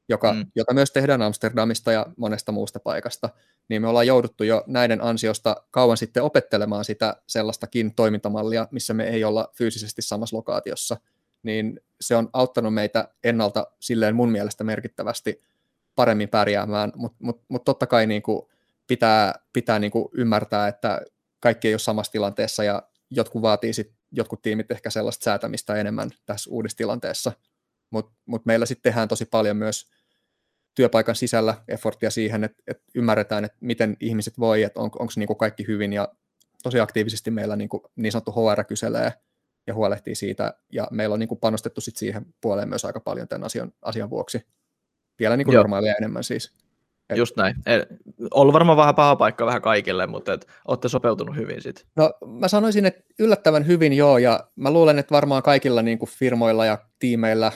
joka, 0.09 0.33
mm. 0.33 0.45
jota 0.55 0.73
myös 0.73 0.91
tehdään 0.91 1.21
Amsterdamista 1.21 1.91
ja 1.91 2.05
monesta 2.17 2.51
muusta 2.51 2.79
paikasta, 2.79 3.29
niin 3.69 3.81
me 3.81 3.87
ollaan 3.87 4.07
jouduttu 4.07 4.43
jo 4.43 4.63
näiden 4.67 5.03
ansiosta 5.03 5.55
kauan 5.71 5.97
sitten 5.97 6.23
opettelemaan 6.23 6.85
sitä 6.85 7.15
sellaistakin 7.27 7.95
toimintamallia, 7.95 8.67
missä 8.71 8.93
me 8.93 9.03
ei 9.03 9.23
olla 9.23 9.51
fyysisesti 9.57 10.01
samassa 10.01 10.37
lokaatiossa, 10.37 10.97
niin 11.43 11.79
se 12.01 12.15
on 12.15 12.29
auttanut 12.33 12.73
meitä 12.73 13.07
ennalta 13.23 13.67
silleen 13.79 14.15
mun 14.15 14.31
mielestä 14.31 14.63
merkittävästi 14.63 15.41
paremmin 15.95 16.29
pärjäämään, 16.29 16.91
mutta 16.95 17.17
mut, 17.19 17.41
mut 17.47 17.63
totta 17.63 17.87
kai 17.87 18.07
niin 18.07 18.21
kuin 18.21 18.41
pitää, 18.87 19.33
pitää 19.53 19.79
niin 19.79 19.91
kuin 19.91 20.09
ymmärtää, 20.13 20.67
että 20.67 21.01
kaikki 21.39 21.67
ei 21.67 21.73
ole 21.73 21.79
samassa 21.79 22.11
tilanteessa 22.11 22.63
ja 22.63 22.83
jotkut 23.09 23.41
vaatii 23.41 23.73
sit, 23.73 23.91
jotkut 24.11 24.41
tiimit 24.41 24.71
ehkä 24.71 24.89
sellaista 24.89 25.23
säätämistä 25.23 25.75
enemmän 25.75 26.09
tässä 26.25 26.49
uudessa 26.49 26.77
tilanteessa, 26.77 27.31
mutta 27.89 28.11
mut 28.25 28.45
meillä 28.45 28.65
sitten 28.65 28.91
tehdään 28.91 29.07
tosi 29.07 29.25
paljon 29.25 29.57
myös 29.57 29.87
työpaikan 30.79 31.15
sisällä 31.15 31.55
efforttia 31.67 32.09
siihen, 32.09 32.43
että, 32.43 32.63
että 32.67 32.83
ymmärretään, 32.95 33.45
että 33.45 33.57
miten 33.61 33.97
ihmiset 33.99 34.39
voi, 34.39 34.63
että 34.63 34.79
on, 34.79 34.85
onko 34.85 35.13
niin 35.15 35.37
kaikki 35.37 35.67
hyvin 35.67 35.93
ja 35.93 36.07
tosi 36.63 36.79
aktiivisesti 36.79 37.31
meillä 37.31 37.55
niin, 37.55 37.69
kuin, 37.69 37.83
niin 37.95 38.11
sanottu 38.11 38.31
HR 38.31 38.63
kyselee 38.63 39.13
ja 39.67 39.73
huolehtii 39.73 40.15
siitä 40.15 40.53
ja 40.73 40.87
meillä 40.91 41.13
on 41.13 41.19
niin 41.19 41.27
kuin 41.27 41.39
panostettu 41.39 41.81
sit 41.81 41.95
siihen 41.95 42.25
puoleen 42.41 42.69
myös 42.69 42.85
aika 42.85 42.99
paljon 42.99 43.27
tämän 43.27 43.45
asian, 43.45 43.73
asian 43.81 44.09
vuoksi. 44.09 44.41
Vielä 45.19 45.37
niin 45.37 45.45
kuin 45.45 45.55
normaalia 45.55 45.95
enemmän 45.95 46.23
siis. 46.23 46.53
Et... 47.09 47.17
Just 47.17 47.37
näin. 47.37 47.55
ollut 48.31 48.53
varmaan 48.53 48.77
vähän 48.77 48.95
paha 48.95 49.15
paikka 49.15 49.45
vähän 49.45 49.61
kaikille, 49.61 50.07
mutta 50.07 50.33
et, 50.33 50.47
olette 50.67 50.89
sopeutunut 50.89 51.35
hyvin 51.35 51.61
sitten. 51.61 51.85
No 51.95 52.13
mä 52.27 52.47
sanoisin, 52.47 52.85
että 52.85 53.03
yllättävän 53.19 53.67
hyvin 53.67 53.93
joo, 53.93 54.17
ja 54.17 54.49
mä 54.55 54.71
luulen, 54.71 54.99
että 54.99 55.15
varmaan 55.15 55.43
kaikilla 55.43 55.81
niin 55.81 55.99
kuin 55.99 56.09
firmoilla 56.09 56.65
ja 56.65 56.77
tiimeillä 56.99 57.51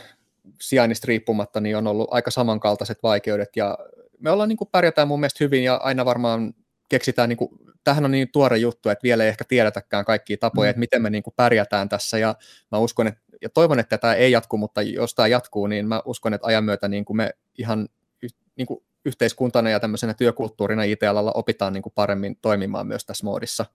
sijainnista 0.62 1.06
riippumatta 1.08 1.62
niin 1.62 1.78
on 1.78 1.88
ollut 1.88 2.08
aika 2.12 2.32
samankaltaiset 2.32 3.04
vaikeudet 3.04 3.50
ja 3.56 3.78
me 4.20 4.32
ollaan 4.32 4.50
niin 4.50 4.58
kuin 4.58 4.70
pärjätään 4.72 5.08
mun 5.08 5.20
mielestä 5.20 5.44
hyvin 5.44 5.64
ja 5.64 5.76
aina 5.76 6.06
varmaan 6.06 6.54
keksitään, 6.90 7.30
niin 7.30 7.38
kuin, 7.38 7.50
tähän 7.84 8.06
on 8.06 8.12
niin 8.12 8.30
tuore 8.32 8.58
juttu, 8.58 8.90
että 8.90 9.04
vielä 9.04 9.24
ei 9.24 9.30
ehkä 9.30 9.44
tiedetäkään 9.48 10.06
kaikkia 10.06 10.38
tapoja, 10.38 10.68
mm. 10.68 10.70
että 10.70 10.80
miten 10.80 11.02
me 11.02 11.10
niin 11.10 11.24
kuin 11.24 11.34
pärjätään 11.36 11.90
tässä 11.90 12.18
ja 12.18 12.36
mä 12.72 12.78
uskon, 12.78 13.08
että, 13.08 13.22
ja 13.42 13.50
toivon, 13.50 13.80
että 13.80 13.98
tämä 13.98 14.14
ei 14.14 14.32
jatku, 14.32 14.58
mutta 14.58 14.82
jos 14.82 15.16
tämä 15.16 15.28
jatkuu, 15.28 15.68
niin 15.68 15.88
mä 15.88 16.02
uskon, 16.06 16.34
että 16.34 16.48
ajan 16.48 16.64
myötä 16.64 16.88
niin 16.88 17.06
kuin 17.06 17.18
me 17.18 17.30
ihan 17.58 17.90
niin 18.56 18.66
kuin 18.68 18.84
yhteiskuntana 19.06 19.70
ja 19.70 19.80
tämmöisenä 19.80 20.14
työkulttuurina 20.14 20.84
IT-alalla 20.84 21.32
opitaan 21.36 21.74
niin 21.74 21.84
kuin 21.84 21.94
paremmin 21.96 22.38
toimimaan 22.42 22.88
myös 22.88 23.06
tässä 23.06 23.26
moodissa. 23.26 23.66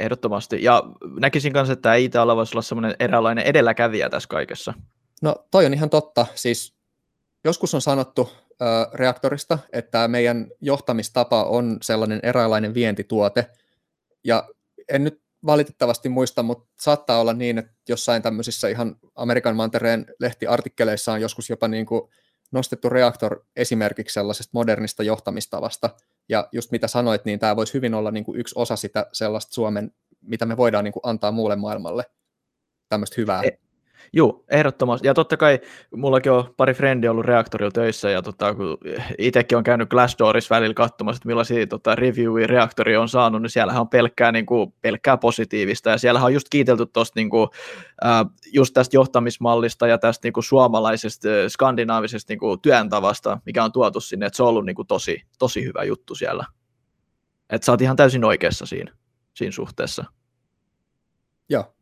Ehdottomasti. 0.00 0.62
Ja 0.62 0.82
näkisin 1.20 1.52
kanssa, 1.52 1.72
että 1.72 1.94
IT-ala 1.94 2.36
voisi 2.36 2.54
olla 2.54 2.62
semmoinen 2.62 2.96
eräänlainen 3.00 3.44
edelläkävijä 3.44 4.10
tässä 4.10 4.28
kaikessa. 4.28 4.74
No 5.22 5.46
toi 5.50 5.66
on 5.66 5.74
ihan 5.74 5.90
totta. 5.90 6.26
Siis 6.34 6.74
joskus 7.44 7.74
on 7.74 7.80
sanottu 7.80 8.30
äh, 8.62 8.92
reaktorista, 8.92 9.58
että 9.72 10.08
meidän 10.08 10.46
johtamistapa 10.60 11.44
on 11.44 11.78
sellainen 11.82 12.20
eräänlainen 12.22 12.74
vientituote. 12.74 13.50
Ja 14.24 14.48
en 14.88 15.04
nyt 15.04 15.22
valitettavasti 15.46 16.08
muista, 16.08 16.42
mutta 16.42 16.68
saattaa 16.80 17.20
olla 17.20 17.32
niin, 17.32 17.58
että 17.58 17.72
jossain 17.88 18.22
tämmöisissä 18.22 18.68
ihan 18.68 18.96
Amerikan 19.14 19.56
mantereen 19.56 20.06
lehtiartikkeleissa 20.20 21.12
on 21.12 21.20
joskus 21.20 21.50
jopa 21.50 21.68
niin 21.68 21.86
kuin 21.86 22.02
nostettu 22.52 22.88
reaktor 22.88 23.44
esimerkiksi 23.56 24.14
sellaisesta 24.14 24.50
modernista 24.54 25.02
johtamistavasta. 25.02 25.90
Ja 26.28 26.48
just 26.52 26.70
mitä 26.70 26.88
sanoit, 26.88 27.24
niin 27.24 27.38
tämä 27.38 27.56
voisi 27.56 27.74
hyvin 27.74 27.94
olla 27.94 28.10
niin 28.10 28.24
kuin 28.24 28.40
yksi 28.40 28.54
osa 28.58 28.76
sitä 28.76 29.06
sellaista 29.12 29.54
Suomen, 29.54 29.92
mitä 30.20 30.46
me 30.46 30.56
voidaan 30.56 30.84
niin 30.84 30.92
kuin 30.92 31.02
antaa 31.02 31.32
muulle 31.32 31.56
maailmalle, 31.56 32.04
tämmöistä 32.88 33.14
hyvää. 33.18 33.42
E- 33.42 33.58
Joo, 34.12 34.44
ehdottomasti. 34.50 35.06
Ja 35.06 35.14
totta 35.14 35.36
kai 35.36 35.60
mullakin 35.96 36.32
on 36.32 36.54
pari 36.56 36.74
frendiä 36.74 37.10
ollut 37.10 37.24
reaktorilla 37.24 37.70
töissä, 37.70 38.10
ja 38.10 38.22
tota, 38.22 38.54
kun 38.54 38.78
itsekin 39.18 39.58
on 39.58 39.64
käynyt 39.64 39.90
Glassdoorissa 39.90 40.54
välillä 40.54 40.74
katsomassa, 40.74 41.18
että 41.18 41.28
millaisia 41.28 41.66
tota, 41.66 41.94
reviewia 41.94 42.46
reaktori 42.46 42.96
on 42.96 43.08
saanut, 43.08 43.42
niin 43.42 43.50
siellähän 43.50 43.80
on 43.80 43.88
pelkkää, 43.88 44.32
niin 44.32 44.46
kuin, 44.46 44.74
pelkkää 44.80 45.16
positiivista, 45.16 45.90
ja 45.90 45.98
siellähän 45.98 46.26
on 46.26 46.34
just 46.34 46.46
kiitelty 46.50 46.86
tuosta 46.86 47.20
niin 47.20 47.30
kuin, 47.30 47.48
äh, 48.04 48.26
just 48.52 48.74
tästä 48.74 48.96
johtamismallista 48.96 49.86
ja 49.86 49.98
tästä 49.98 50.26
niin 50.26 50.32
kuin, 50.32 50.44
suomalaisesta, 50.44 51.28
skandinaavisesta 51.48 52.32
niin 52.32 52.38
kuin, 52.38 52.60
työn 52.60 52.88
tavasta, 52.88 53.40
mikä 53.46 53.64
on 53.64 53.72
tuotu 53.72 54.00
sinne, 54.00 54.26
että 54.26 54.36
se 54.36 54.42
on 54.42 54.48
ollut 54.48 54.66
niin 54.66 54.76
kuin, 54.76 54.88
tosi, 54.88 55.22
tosi 55.38 55.64
hyvä 55.64 55.84
juttu 55.84 56.14
siellä. 56.14 56.44
Että 57.50 57.64
sä 57.66 57.72
oot 57.72 57.82
ihan 57.82 57.96
täysin 57.96 58.24
oikeassa 58.24 58.66
siinä, 58.66 58.92
siinä 59.34 59.52
suhteessa. 59.52 60.04
Joo. 61.48 61.77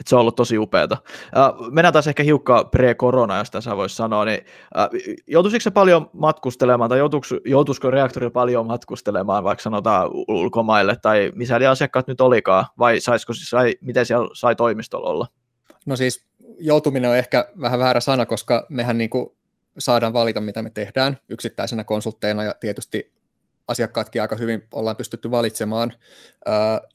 Et 0.00 0.06
se 0.06 0.16
on 0.16 0.20
ollut 0.20 0.36
tosi 0.36 0.58
upeata. 0.58 0.96
Uh, 1.02 1.70
mennään 1.70 1.92
taas 1.92 2.06
ehkä 2.06 2.22
hiukka 2.22 2.64
pre-korona, 2.64 3.38
jos 3.38 3.50
tässä 3.50 3.76
voisi 3.76 3.96
sanoa, 3.96 4.24
niin 4.24 4.40
uh, 4.40 5.16
joutuisiko 5.26 5.60
se 5.60 5.70
paljon 5.70 6.10
matkustelemaan, 6.12 6.90
tai 6.90 6.98
joutuisiko 7.44 7.90
reaktori 7.90 8.30
paljon 8.30 8.66
matkustelemaan, 8.66 9.44
vaikka 9.44 9.62
sanotaan 9.62 10.10
ulkomaille, 10.28 10.96
tai 11.02 11.32
missä 11.34 11.70
asiakkaat 11.70 12.06
nyt 12.06 12.20
olikaan, 12.20 12.64
vai 12.78 13.00
saisiko, 13.00 13.32
sai, 13.36 13.74
miten 13.80 14.06
siellä 14.06 14.28
sai 14.32 14.56
toimistolla 14.56 15.10
olla? 15.10 15.26
No 15.86 15.96
siis 15.96 16.26
joutuminen 16.58 17.10
on 17.10 17.16
ehkä 17.16 17.48
vähän 17.60 17.80
väärä 17.80 18.00
sana, 18.00 18.26
koska 18.26 18.66
mehän 18.68 18.98
niin 18.98 19.10
kuin 19.10 19.26
saadaan 19.78 20.12
valita, 20.12 20.40
mitä 20.40 20.62
me 20.62 20.70
tehdään 20.70 21.18
yksittäisenä 21.28 21.84
konsultteina, 21.84 22.44
ja 22.44 22.54
tietysti 22.60 23.12
asiakkaatkin 23.70 24.22
aika 24.22 24.36
hyvin 24.36 24.62
ollaan 24.72 24.96
pystytty 24.96 25.30
valitsemaan. 25.30 25.92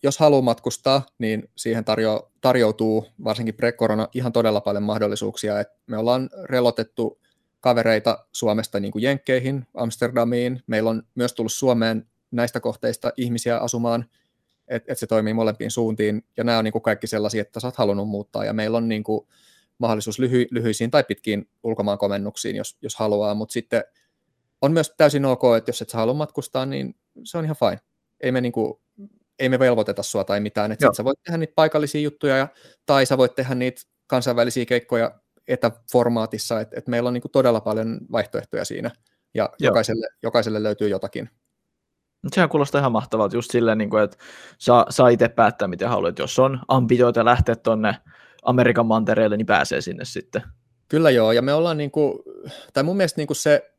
jos 0.04 0.18
haluaa 0.18 0.42
matkustaa, 0.42 1.06
niin 1.18 1.50
siihen 1.56 1.84
tarjo- 1.84 2.32
tarjoutuu 2.42 3.06
varsinkin 3.24 3.56
pre-korona 3.56 4.08
ihan 4.14 4.34
todella 4.34 4.62
paljon 4.62 4.84
mahdollisuuksia. 4.84 5.60
Et 5.60 5.68
me 5.88 5.98
ollaan 5.98 6.30
relotettu 6.44 7.20
kavereita 7.60 8.26
Suomesta 8.32 8.80
niin 8.80 8.92
kuin 8.92 9.02
Jenkkeihin, 9.02 9.68
Amsterdamiin. 9.74 10.64
Meillä 10.68 10.90
on 10.90 11.04
myös 11.16 11.34
tullut 11.34 11.52
Suomeen 11.52 12.08
näistä 12.32 12.60
kohteista 12.60 13.14
ihmisiä 13.18 13.58
asumaan, 13.58 14.06
että 14.68 14.92
et 14.92 14.98
se 15.00 15.08
toimii 15.08 15.34
molempiin 15.34 15.72
suuntiin. 15.72 16.24
Ja 16.38 16.44
nämä 16.44 16.58
on 16.58 16.64
niin 16.64 16.72
kuin 16.72 16.82
kaikki 16.82 17.08
sellaisia, 17.08 17.42
että 17.42 17.60
sä 17.60 17.68
oot 17.68 17.76
halunnut 17.76 18.10
muuttaa. 18.10 18.46
Ja 18.46 18.54
meillä 18.54 18.78
on 18.78 18.88
niin 18.88 19.04
kuin 19.04 19.28
mahdollisuus 19.78 20.20
lyhy- 20.20 20.48
lyhyisiin 20.52 20.92
tai 20.92 21.04
pitkiin 21.04 21.50
ulkomaan 21.64 21.98
komennuksiin, 21.98 22.56
jos, 22.56 22.78
jos 22.82 22.96
haluaa. 22.96 23.34
Mutta 23.34 23.54
sitten 23.54 23.84
on 24.62 24.72
myös 24.72 24.94
täysin 24.98 25.26
ok, 25.26 25.42
että 25.58 25.70
jos 25.70 25.82
et 25.82 25.90
sä 25.90 25.98
halua 25.98 26.14
matkustaa, 26.14 26.66
niin 26.66 26.96
se 27.24 27.38
on 27.38 27.46
ihan 27.46 27.56
fine. 27.60 27.80
Ei 28.22 28.32
me, 28.32 28.42
niinku, 28.42 28.82
ei 29.40 29.50
me 29.50 29.60
velvoiteta 29.60 30.04
sua 30.04 30.24
tai 30.24 30.40
mitään, 30.40 30.72
että 30.72 30.88
sä 30.94 31.04
voit 31.04 31.20
tehdä 31.24 31.38
niitä 31.38 31.54
paikallisia 31.56 32.02
juttuja, 32.02 32.38
ja, 32.38 32.48
tai 32.86 33.06
sä 33.06 33.18
voit 33.18 33.36
tehdä 33.36 33.56
niitä 33.56 33.82
kansainvälisiä 34.08 34.66
keikkoja 34.66 35.12
etäformaatissa, 35.48 36.62
että 36.62 36.80
et 36.80 36.88
meillä 36.88 37.08
on 37.08 37.14
niinku 37.14 37.30
todella 37.30 37.62
paljon 37.62 38.00
vaihtoehtoja 38.12 38.66
siinä, 38.66 38.92
ja 39.34 39.50
jokaiselle, 39.60 40.08
jokaiselle 40.24 40.64
löytyy 40.64 40.90
jotakin. 40.90 41.30
Sehän 42.34 42.50
kuulostaa 42.50 42.80
ihan 42.80 42.92
mahtavalta 42.92 43.36
just 43.36 43.52
silleen, 43.52 43.78
niin 43.78 43.90
kuin, 43.90 44.04
että 44.04 44.18
saa, 44.58 44.86
saa 44.90 45.10
itse 45.10 45.30
päättää, 45.30 45.68
miten 45.68 45.90
haluat. 45.90 46.20
Jos 46.20 46.40
on 46.40 46.60
ambitioita 46.68 47.26
lähteä 47.26 47.56
tuonne 47.56 47.96
Amerikan 48.44 48.86
mantereelle, 48.86 49.38
niin 49.38 49.46
pääsee 49.46 49.82
sinne 49.82 50.06
sitten. 50.06 50.42
Kyllä 50.88 51.10
joo, 51.10 51.32
ja 51.32 51.42
me 51.42 51.54
ollaan, 51.54 51.78
niin 51.78 51.92
kuin, 51.92 52.20
tai 52.74 52.84
mun 52.84 52.98
mielestä 52.98 53.20
niin 53.22 53.28
kuin 53.28 53.38
se 53.38 53.75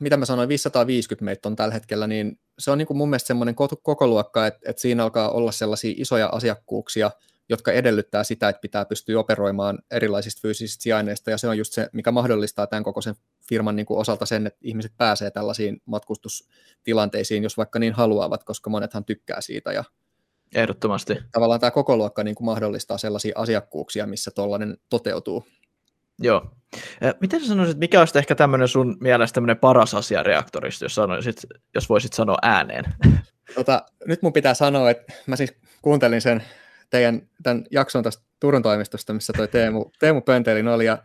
mitä 0.00 0.16
mä 0.16 0.24
sanoin, 0.24 0.48
550 0.48 1.24
meitä 1.24 1.48
on 1.48 1.56
tällä 1.56 1.74
hetkellä, 1.74 2.06
niin 2.06 2.38
se 2.58 2.70
on 2.70 2.78
niin 2.78 2.86
kuin 2.86 2.96
mun 2.96 3.10
mielestä 3.10 3.26
semmoinen 3.26 3.54
koko 3.82 4.06
luokka, 4.06 4.46
että, 4.46 4.60
että 4.70 4.82
siinä 4.82 5.02
alkaa 5.02 5.30
olla 5.30 5.52
sellaisia 5.52 5.94
isoja 5.96 6.28
asiakkuuksia, 6.32 7.10
jotka 7.48 7.72
edellyttää 7.72 8.24
sitä, 8.24 8.48
että 8.48 8.60
pitää 8.60 8.84
pystyä 8.84 9.20
operoimaan 9.20 9.78
erilaisista 9.90 10.40
fyysisistä 10.42 10.82
sijainneista, 10.82 11.30
ja 11.30 11.38
se 11.38 11.48
on 11.48 11.58
just 11.58 11.72
se, 11.72 11.88
mikä 11.92 12.12
mahdollistaa 12.12 12.66
tämän 12.66 12.84
koko 12.84 13.00
sen 13.00 13.14
firman 13.48 13.76
niin 13.76 13.86
kuin 13.86 14.00
osalta 14.00 14.26
sen, 14.26 14.46
että 14.46 14.58
ihmiset 14.62 14.92
pääsee 14.96 15.30
tällaisiin 15.30 15.82
matkustustilanteisiin, 15.84 17.42
jos 17.42 17.56
vaikka 17.56 17.78
niin 17.78 17.92
haluavat, 17.92 18.44
koska 18.44 18.70
monethan 18.70 19.04
tykkää 19.04 19.40
siitä, 19.40 19.72
ja 19.72 19.84
Ehdottomasti. 20.54 21.16
Tavallaan 21.32 21.60
tämä 21.60 21.70
koko 21.70 21.96
luokka 21.96 22.24
niin 22.24 22.34
kuin 22.34 22.44
mahdollistaa 22.44 22.98
sellaisia 22.98 23.32
asiakkuuksia, 23.36 24.06
missä 24.06 24.30
tuollainen 24.30 24.78
toteutuu. 24.90 25.46
Joo. 26.18 26.50
Miten 27.20 27.40
sä 27.40 27.46
sanoisit, 27.46 27.78
mikä 27.78 28.00
olisi 28.00 28.18
ehkä 28.18 28.34
tämmöinen 28.34 28.68
sun 28.68 28.96
mielestä 29.00 29.34
tämmöinen 29.34 29.58
paras 29.58 29.94
asia 29.94 30.22
reaktorista, 30.22 30.84
jos, 30.84 30.94
sanoisit, 30.94 31.36
jos 31.74 31.88
voisit 31.88 32.12
sanoa 32.12 32.38
ääneen? 32.42 32.84
Tota, 33.54 33.82
nyt 34.06 34.22
mun 34.22 34.32
pitää 34.32 34.54
sanoa, 34.54 34.90
että 34.90 35.12
mä 35.26 35.36
siis 35.36 35.54
kuuntelin 35.82 36.20
sen 36.20 36.44
teidän 36.90 37.22
tämän 37.42 37.64
jakson 37.70 38.02
tästä 38.02 38.22
Turun 38.40 38.62
toimistosta, 38.62 39.12
missä 39.12 39.32
toi 39.36 39.48
Teemu, 39.48 39.90
Teemu 39.98 40.20
Pöntelin 40.20 40.68
oli, 40.68 40.84
ja 40.84 40.98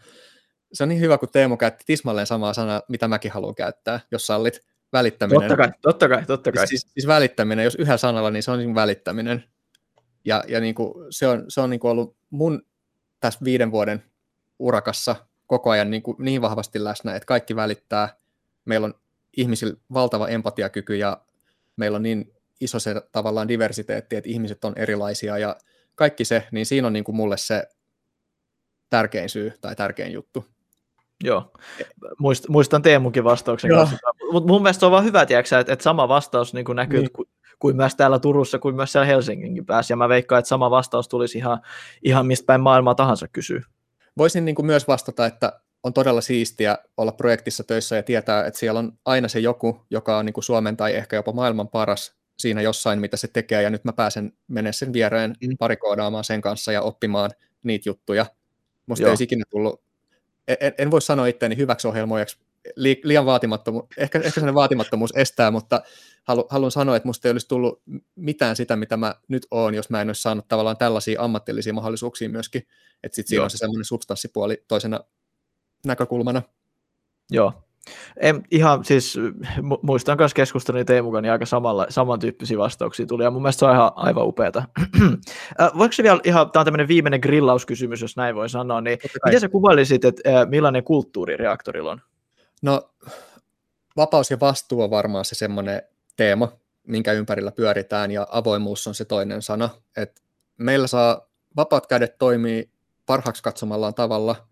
se 0.73 0.83
on 0.83 0.89
niin 0.89 1.01
hyvä, 1.01 1.17
kun 1.17 1.29
Teemu 1.31 1.57
käytti 1.57 1.83
tismalleen 1.87 2.27
samaa 2.27 2.53
sanaa, 2.53 2.81
mitä 2.89 3.07
mäkin 3.07 3.31
haluan 3.31 3.55
käyttää, 3.55 3.99
jos 4.11 4.27
sallit 4.27 4.59
välittäminen. 4.93 5.41
Totta 5.41 5.57
kai, 5.57 5.71
totta 5.81 6.09
kai, 6.09 6.25
totta 6.25 6.51
kai. 6.51 6.67
Siis, 6.67 6.87
siis 6.93 7.07
välittäminen, 7.07 7.63
jos 7.63 7.75
yhdellä 7.75 7.97
sanalla, 7.97 8.31
niin 8.31 8.43
se 8.43 8.51
on 8.51 8.59
niin 8.59 8.75
välittäminen. 8.75 9.43
Ja, 10.25 10.43
ja 10.47 10.59
niin 10.59 10.75
kuin, 10.75 10.93
se 11.09 11.27
on, 11.27 11.45
se 11.47 11.61
on 11.61 11.69
niin 11.69 11.79
kuin 11.79 11.91
ollut 11.91 12.17
mun 12.29 12.61
tässä 13.19 13.39
viiden 13.43 13.71
vuoden 13.71 14.03
urakassa 14.59 15.15
koko 15.47 15.69
ajan 15.69 15.91
niin, 15.91 16.01
kuin 16.01 16.17
niin 16.19 16.41
vahvasti 16.41 16.83
läsnä, 16.83 17.15
että 17.15 17.25
kaikki 17.25 17.55
välittää. 17.55 18.09
Meillä 18.65 18.85
on 18.85 18.93
ihmisillä 19.37 19.75
valtava 19.93 20.27
empatiakyky 20.27 20.95
ja 20.95 21.21
meillä 21.75 21.95
on 21.95 22.03
niin 22.03 22.33
iso 22.61 22.79
se 22.79 22.95
tavallaan 23.11 23.47
diversiteetti, 23.47 24.15
että 24.15 24.29
ihmiset 24.29 24.65
on 24.65 24.73
erilaisia 24.75 25.37
ja 25.37 25.55
kaikki 25.95 26.25
se, 26.25 26.47
niin 26.51 26.65
siinä 26.65 26.87
on 26.87 26.93
niin 26.93 27.03
kuin 27.03 27.15
mulle 27.15 27.37
se 27.37 27.67
tärkein 28.89 29.29
syy 29.29 29.53
tai 29.61 29.75
tärkein 29.75 30.13
juttu. 30.13 30.45
Joo, 31.23 31.51
Muist, 32.19 32.47
muistan 32.47 32.81
Teemunkin 32.81 33.23
vastauksen 33.23 33.69
Joo. 33.69 33.79
kanssa, 33.79 33.97
mutta 34.31 34.47
mun 34.47 34.61
mielestä 34.61 34.79
se 34.79 34.85
on 34.85 34.91
vaan 34.91 35.03
hyvä, 35.03 35.25
tiedätkö, 35.25 35.59
että, 35.59 35.73
että 35.73 35.83
sama 35.83 36.07
vastaus 36.07 36.53
niin 36.53 36.65
kuin 36.65 36.75
näkyy 36.75 36.99
niin. 36.99 37.11
Kuin, 37.11 37.27
kuin 37.59 37.75
myös 37.75 37.95
täällä 37.95 38.19
Turussa, 38.19 38.59
kuin 38.59 38.75
myös 38.75 38.91
siellä 38.91 39.05
Helsinginkin 39.05 39.65
päässä, 39.65 39.91
ja 39.91 39.95
mä 39.95 40.09
veikkaan, 40.09 40.39
että 40.39 40.49
sama 40.49 40.71
vastaus 40.71 41.07
tulisi 41.07 41.37
ihan, 41.37 41.61
ihan 42.03 42.27
mistä 42.27 42.45
päin 42.45 42.61
maailmaa 42.61 42.95
tahansa 42.95 43.27
kysyä. 43.27 43.63
Voisin 44.19 44.45
niin 44.45 44.55
kuin 44.55 44.65
myös 44.65 44.87
vastata, 44.87 45.25
että 45.25 45.61
on 45.83 45.93
todella 45.93 46.21
siistiä 46.21 46.77
olla 46.97 47.11
projektissa 47.11 47.63
töissä 47.63 47.95
ja 47.95 48.03
tietää, 48.03 48.45
että 48.45 48.59
siellä 48.59 48.79
on 48.79 48.93
aina 49.05 49.27
se 49.27 49.39
joku, 49.39 49.85
joka 49.89 50.17
on 50.17 50.25
niin 50.25 50.33
kuin 50.33 50.43
Suomen 50.43 50.77
tai 50.77 50.95
ehkä 50.95 51.15
jopa 51.15 51.31
maailman 51.31 51.69
paras 51.69 52.15
siinä 52.39 52.61
jossain, 52.61 52.99
mitä 52.99 53.17
se 53.17 53.27
tekee, 53.27 53.61
ja 53.61 53.69
nyt 53.69 53.83
mä 53.83 53.93
pääsen 53.93 54.33
mennä 54.47 54.71
sen 54.71 54.93
viereen 54.93 55.35
mm. 55.47 55.57
parikoodaamaan 55.59 56.23
sen 56.23 56.41
kanssa 56.41 56.71
ja 56.71 56.81
oppimaan 56.81 57.31
niitä 57.63 57.89
juttuja. 57.89 58.25
Musta 58.85 59.03
Joo. 59.03 59.11
ei 59.11 59.23
ikinä 59.23 59.43
tullut, 59.49 59.81
en, 60.47 60.73
en 60.77 60.91
voi 60.91 61.01
sanoa 61.01 61.27
itseäni 61.27 61.57
hyväksi 61.57 61.87
ohjelmoijaksi, 61.87 62.37
li, 62.75 63.01
liian 63.03 63.25
vaatimattomuus, 63.25 63.85
ehkä, 63.97 64.19
ehkä 64.19 64.29
sellainen 64.29 64.55
vaatimattomuus 64.55 65.13
estää, 65.15 65.51
mutta 65.51 65.81
halu, 66.23 66.47
haluan 66.49 66.71
sanoa, 66.71 66.95
että 66.95 67.07
musta 67.07 67.27
ei 67.27 67.31
olisi 67.31 67.47
tullut 67.47 67.81
mitään 68.15 68.55
sitä, 68.55 68.75
mitä 68.75 68.97
mä 68.97 69.15
nyt 69.27 69.47
oon, 69.51 69.75
jos 69.75 69.89
mä 69.89 70.01
en 70.01 70.09
olisi 70.09 70.21
saanut 70.21 70.47
tavallaan 70.47 70.77
tällaisia 70.77 71.21
ammatillisia 71.21 71.73
mahdollisuuksia 71.73 72.29
myöskin, 72.29 72.61
että 73.03 73.15
sitten 73.15 73.29
siinä 73.29 73.43
on 73.43 73.49
se 73.49 73.57
semmoinen 73.57 73.85
substanssipuoli 73.85 74.63
toisena 74.67 74.99
näkökulmana. 75.85 76.41
Joo. 77.31 77.53
En, 78.17 78.43
ihan 78.51 78.85
siis, 78.85 79.17
muistan 79.81 80.17
myös 80.17 80.33
keskustelun 80.33 80.85
Teemukan, 80.85 81.23
niin 81.23 81.31
aika 81.31 81.45
samalla, 81.45 81.85
samantyyppisiä 81.89 82.57
vastauksia 82.57 83.05
tuli, 83.05 83.23
ja 83.23 83.31
mun 83.31 83.41
mielestä 83.41 83.59
se 83.59 83.65
on 83.65 83.75
ihan, 83.75 83.91
aivan 83.95 84.27
upeata. 84.27 84.63
Voiko 85.77 85.93
se 85.93 86.03
vielä 86.03 86.19
ihan, 86.23 86.51
tämä 86.51 86.61
on 86.61 86.65
tämmöinen 86.65 86.87
viimeinen 86.87 87.19
grillauskysymys, 87.19 88.01
jos 88.01 88.17
näin 88.17 88.35
voi 88.35 88.49
sanoa, 88.49 88.81
niin 88.81 88.97
miten 89.25 89.39
sä 89.39 89.49
kuvailisit, 89.49 90.05
että 90.05 90.45
millainen 90.49 90.83
kulttuuri 90.83 91.37
reaktorilla 91.37 91.91
on? 91.91 92.01
No, 92.61 92.89
vapaus 93.95 94.31
ja 94.31 94.39
vastuu 94.39 94.81
on 94.81 94.89
varmaan 94.89 95.25
se 95.25 95.35
semmoinen 95.35 95.81
teema, 96.15 96.51
minkä 96.87 97.13
ympärillä 97.13 97.51
pyöritään, 97.51 98.11
ja 98.11 98.27
avoimuus 98.31 98.87
on 98.87 98.95
se 98.95 99.05
toinen 99.05 99.41
sana. 99.41 99.69
Et 99.97 100.21
meillä 100.57 100.87
saa 100.87 101.29
vapaat 101.55 101.87
kädet 101.87 102.17
toimii 102.17 102.71
parhaaksi 103.05 103.43
katsomallaan 103.43 103.93
tavalla. 103.93 104.47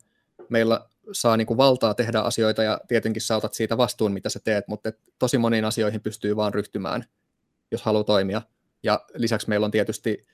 Meillä 0.49 0.87
saa 1.11 1.37
niin 1.37 1.47
kuin 1.47 1.57
valtaa 1.57 1.93
tehdä 1.93 2.19
asioita 2.19 2.63
ja 2.63 2.79
tietenkin 2.87 3.21
sä 3.21 3.35
otat 3.35 3.53
siitä 3.53 3.77
vastuun, 3.77 4.13
mitä 4.13 4.29
sä 4.29 4.39
teet, 4.43 4.67
mutta 4.67 4.89
et 4.89 4.99
tosi 5.19 5.37
moniin 5.37 5.65
asioihin 5.65 6.01
pystyy 6.01 6.35
vaan 6.35 6.53
ryhtymään, 6.53 7.05
jos 7.71 7.81
haluaa 7.81 8.03
toimia. 8.03 8.41
Ja 8.83 9.05
lisäksi 9.13 9.49
meillä 9.49 9.65
on 9.65 9.71
tietysti 9.71 10.27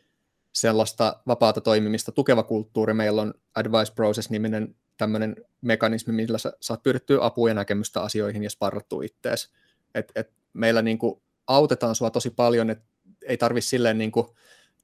sellaista 0.53 1.21
vapaata 1.27 1.61
toimimista 1.61 2.11
tukeva 2.11 2.43
kulttuuri. 2.43 2.93
Meillä 2.93 3.21
on 3.21 3.33
Advice 3.55 3.93
Process-niminen 3.95 4.75
tämmöinen 4.97 5.35
mekanismi, 5.61 6.13
millä 6.13 6.37
sä 6.37 6.53
saat 6.59 6.83
pyydettyä 6.83 7.17
apua 7.21 7.49
ja 7.49 7.53
näkemystä 7.53 8.01
asioihin 8.01 8.43
ja 8.43 8.49
sparrattua 8.49 9.03
ittees. 9.03 9.51
Et, 9.95 10.11
et 10.15 10.31
meillä 10.53 10.81
niin 10.81 10.97
kuin 10.97 11.21
autetaan 11.47 11.95
sua 11.95 12.09
tosi 12.09 12.29
paljon, 12.29 12.69
että 12.69 12.85
ei 13.25 13.37
tarvitse 13.37 13.69
silleen 13.69 13.97
niin 13.97 14.11
kuin 14.11 14.27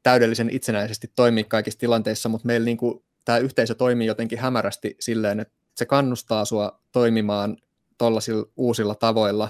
täydellisen 0.03 0.49
itsenäisesti 0.49 1.11
toimia 1.15 1.43
kaikissa 1.43 1.79
tilanteissa, 1.79 2.29
mutta 2.29 2.47
meillä 2.47 2.65
niin 2.65 2.77
kuin 2.77 3.03
tämä 3.25 3.37
yhteisö 3.37 3.75
toimii 3.75 4.07
jotenkin 4.07 4.39
hämärästi 4.39 4.95
silleen, 4.99 5.39
että 5.39 5.53
se 5.75 5.85
kannustaa 5.85 6.45
sua 6.45 6.81
toimimaan 6.91 7.57
tuollaisilla 7.97 8.45
uusilla 8.57 8.95
tavoilla 8.95 9.49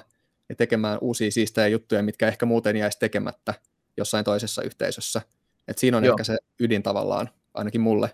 ja 0.49 0.55
tekemään 0.55 0.97
uusia 1.01 1.31
siistejä 1.31 1.67
juttuja, 1.67 2.03
mitkä 2.03 2.27
ehkä 2.27 2.45
muuten 2.45 2.75
jäisi 2.75 2.99
tekemättä 2.99 3.53
jossain 3.97 4.25
toisessa 4.25 4.61
yhteisössä. 4.61 5.21
Et 5.67 5.77
siinä 5.77 5.97
on 5.97 6.03
Joo. 6.03 6.13
ehkä 6.13 6.23
se 6.23 6.37
ydin 6.59 6.83
tavallaan, 6.83 7.29
ainakin 7.53 7.81
mulle. 7.81 8.09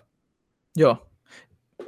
Joo, 0.76 1.05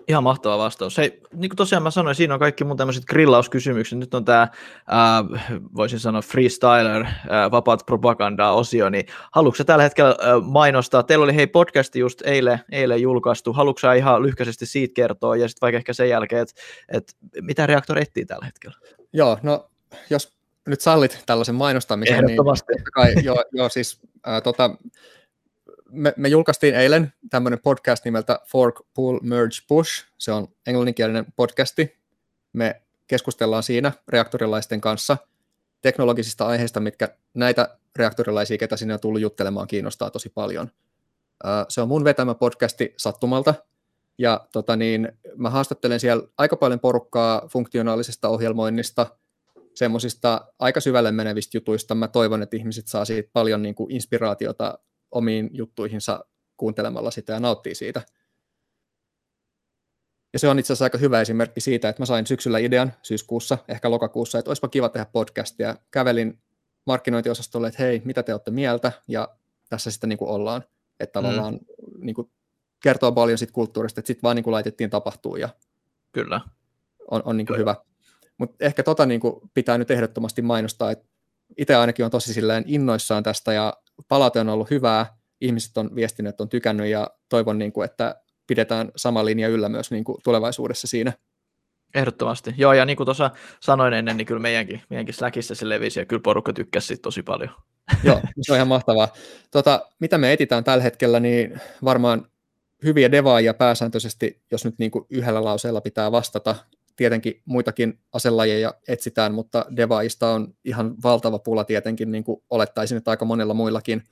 Ihan 0.08 0.22
mahtava 0.22 0.58
vastaus. 0.58 0.98
Hei, 0.98 1.20
niin 1.32 1.48
kuin 1.48 1.56
tosiaan 1.56 1.82
mä 1.82 1.90
sanoin, 1.90 2.14
siinä 2.14 2.34
on 2.34 2.40
kaikki 2.40 2.64
mun 2.64 2.76
tämmöiset 2.76 3.04
grillauskysymykset. 3.04 3.98
Nyt 3.98 4.14
on 4.14 4.24
tämä, 4.24 4.42
äh, 4.42 5.52
voisin 5.76 6.00
sanoa 6.00 6.22
freestyler, 6.22 7.04
äh, 7.04 7.50
vapaat 7.50 7.86
propaganda-osio, 7.86 8.88
niin 8.90 9.06
haluatko 9.32 9.64
tällä 9.64 9.82
hetkellä 9.82 10.10
äh, 10.10 10.42
mainostaa? 10.42 11.02
Teillä 11.02 11.24
oli 11.24 11.34
hei 11.34 11.46
podcasti 11.46 11.98
just 11.98 12.22
eilen, 12.24 12.60
eilen 12.72 13.02
julkaistu. 13.02 13.52
Haluatko 13.52 13.92
ihan 13.92 14.22
lyhkäisesti 14.22 14.66
siitä 14.66 14.94
kertoa 14.94 15.36
ja 15.36 15.48
sitten 15.48 15.60
vaikka 15.60 15.76
ehkä 15.76 15.92
sen 15.92 16.08
jälkeen, 16.08 16.42
että 16.42 16.54
et, 16.88 17.16
mitä 17.40 17.66
reaktori 17.66 18.02
etsii 18.02 18.24
tällä 18.24 18.46
hetkellä? 18.46 18.76
Joo, 19.12 19.38
no 19.42 19.70
jos 20.10 20.38
nyt 20.66 20.80
sallit 20.80 21.22
tällaisen 21.26 21.54
mainostamisen, 21.54 22.24
niin 22.24 22.38
kai, 22.94 23.14
joo, 23.22 23.44
joo, 23.52 23.68
siis 23.68 24.00
äh, 24.28 24.42
tota, 24.42 24.70
me, 25.90 26.14
me 26.16 26.28
julkaistiin 26.28 26.74
eilen 26.74 27.12
tämmöinen 27.30 27.60
podcast 27.62 28.04
nimeltä 28.04 28.40
Fork, 28.46 28.80
Pull, 28.94 29.18
Merge, 29.22 29.56
Push. 29.68 30.06
Se 30.18 30.32
on 30.32 30.48
englanninkielinen 30.66 31.26
podcasti. 31.36 31.98
Me 32.52 32.82
keskustellaan 33.06 33.62
siinä 33.62 33.92
reaktorilaisten 34.08 34.80
kanssa 34.80 35.16
teknologisista 35.82 36.46
aiheista, 36.46 36.80
mitkä 36.80 37.08
näitä 37.34 37.78
reaktorilaisia, 37.96 38.58
ketä 38.58 38.76
sinne 38.76 38.94
on 38.94 39.00
tullut 39.00 39.20
juttelemaan, 39.20 39.66
kiinnostaa 39.66 40.10
tosi 40.10 40.28
paljon. 40.28 40.70
Se 41.68 41.80
on 41.80 41.88
mun 41.88 42.04
vetämä 42.04 42.34
podcasti 42.34 42.94
sattumalta, 42.96 43.54
ja 44.18 44.46
tota 44.52 44.76
niin, 44.76 45.12
mä 45.36 45.50
haastattelen 45.50 46.00
siellä 46.00 46.28
aika 46.38 46.56
paljon 46.56 46.80
porukkaa 46.80 47.48
funktionaalisesta 47.48 48.28
ohjelmoinnista, 48.28 49.06
semmoisista 49.74 50.46
aika 50.58 50.80
syvälle 50.80 51.12
menevistä 51.12 51.56
jutuista. 51.56 51.94
Mä 51.94 52.08
toivon, 52.08 52.42
että 52.42 52.56
ihmiset 52.56 52.88
saa 52.88 53.04
siitä 53.04 53.30
paljon 53.32 53.62
niin 53.62 53.74
kuin 53.74 53.90
inspiraatiota 53.90 54.78
omiin 55.10 55.50
juttuihinsa 55.52 56.24
kuuntelemalla 56.56 57.10
sitä 57.10 57.32
ja 57.32 57.40
nauttii 57.40 57.74
siitä. 57.74 58.02
Ja 60.32 60.38
se 60.38 60.48
on 60.48 60.58
itse 60.58 60.72
asiassa 60.72 60.84
aika 60.84 60.98
hyvä 60.98 61.20
esimerkki 61.20 61.60
siitä, 61.60 61.88
että 61.88 62.02
mä 62.02 62.06
sain 62.06 62.26
syksyllä 62.26 62.58
idean 62.58 62.92
syyskuussa, 63.02 63.58
ehkä 63.68 63.90
lokakuussa, 63.90 64.38
että 64.38 64.50
olisipa 64.50 64.68
kiva 64.68 64.88
tehdä 64.88 65.06
podcastia. 65.12 65.76
Kävelin 65.90 66.38
markkinointiosastolle, 66.86 67.68
että 67.68 67.82
hei, 67.82 68.02
mitä 68.04 68.22
te 68.22 68.34
olette 68.34 68.50
mieltä, 68.50 68.92
ja 69.08 69.28
tässä 69.68 69.90
sitten 69.90 70.08
niin 70.08 70.18
kuin 70.18 70.30
ollaan. 70.30 70.62
Että 71.00 71.20
mm. 71.20 71.22
tavallaan 71.22 71.54
mm. 71.54 72.06
niin 72.06 72.14
kuin 72.14 72.30
kertoo 72.82 73.12
paljon 73.12 73.38
siitä 73.38 73.52
kulttuurista, 73.52 74.00
että 74.00 74.06
sitten 74.06 74.22
vaan 74.22 74.36
niin 74.36 74.44
kuin 74.44 74.52
laitettiin 74.52 74.90
tapahtuu 74.90 75.36
ja 75.36 75.48
Kyllä. 76.12 76.40
on, 77.10 77.22
on 77.24 77.36
niin 77.36 77.46
kuin 77.46 77.58
hyvä. 77.58 77.76
Mutta 78.38 78.64
ehkä 78.64 78.82
tota 78.82 79.06
niin 79.06 79.20
kuin 79.20 79.50
pitää 79.54 79.78
nyt 79.78 79.90
ehdottomasti 79.90 80.42
mainostaa, 80.42 80.90
että 80.90 81.04
itse 81.56 81.74
ainakin 81.74 82.04
on 82.04 82.10
tosi 82.10 82.34
silleen 82.34 82.64
innoissaan 82.66 83.22
tästä 83.22 83.52
ja 83.52 83.74
palaute 84.08 84.40
on 84.40 84.48
ollut 84.48 84.70
hyvää, 84.70 85.16
ihmiset 85.40 85.78
on 85.78 85.94
viestinyt, 85.94 86.30
että 86.30 86.42
on 86.42 86.48
tykännyt 86.48 86.86
ja 86.86 87.10
toivon, 87.28 87.58
niin 87.58 87.72
kuin, 87.72 87.84
että 87.84 88.22
pidetään 88.46 88.92
sama 88.96 89.24
linja 89.24 89.48
yllä 89.48 89.68
myös 89.68 89.90
niin 89.90 90.04
kuin 90.04 90.18
tulevaisuudessa 90.24 90.86
siinä. 90.86 91.12
Ehdottomasti. 91.94 92.54
Joo, 92.56 92.72
ja 92.72 92.84
niin 92.84 92.96
kuin 92.96 93.04
tuossa 93.04 93.30
sanoin 93.60 93.94
ennen, 93.94 94.16
niin 94.16 94.26
kyllä 94.26 94.40
meidänkin, 94.40 94.82
meidänkin 94.90 95.14
Slackissa 95.14 95.54
se 95.54 95.68
levisi, 95.68 96.00
ja 96.00 96.06
kyllä 96.06 96.22
porukka 96.22 96.52
tykkäsi 96.52 96.96
tosi 96.96 97.22
paljon. 97.22 97.50
Joo, 98.04 98.20
se 98.40 98.52
on 98.52 98.56
ihan 98.56 98.68
mahtavaa. 98.68 99.08
Tota, 99.50 99.88
mitä 100.00 100.18
me 100.18 100.32
etitään 100.32 100.64
tällä 100.64 100.82
hetkellä, 100.82 101.20
niin 101.20 101.60
varmaan 101.84 102.26
hyviä 102.84 103.12
devaajia 103.12 103.54
pääsääntöisesti, 103.54 104.42
jos 104.50 104.64
nyt 104.64 104.74
niin 104.78 104.90
kuin 104.90 105.06
yhdellä 105.10 105.44
lauseella 105.44 105.80
pitää 105.80 106.12
vastata. 106.12 106.54
Tietenkin 106.98 107.42
muitakin 107.44 108.00
aselajeja 108.12 108.74
etsitään, 108.88 109.34
mutta 109.34 109.66
devaajista 109.76 110.28
on 110.30 110.54
ihan 110.64 110.94
valtava 111.02 111.38
pula 111.38 111.64
tietenkin, 111.64 112.12
niin 112.12 112.24
kuin 112.24 112.42
olettaisin, 112.50 112.98
että 112.98 113.10
aika 113.10 113.24
monella 113.24 113.54
muillakin. 113.54 114.02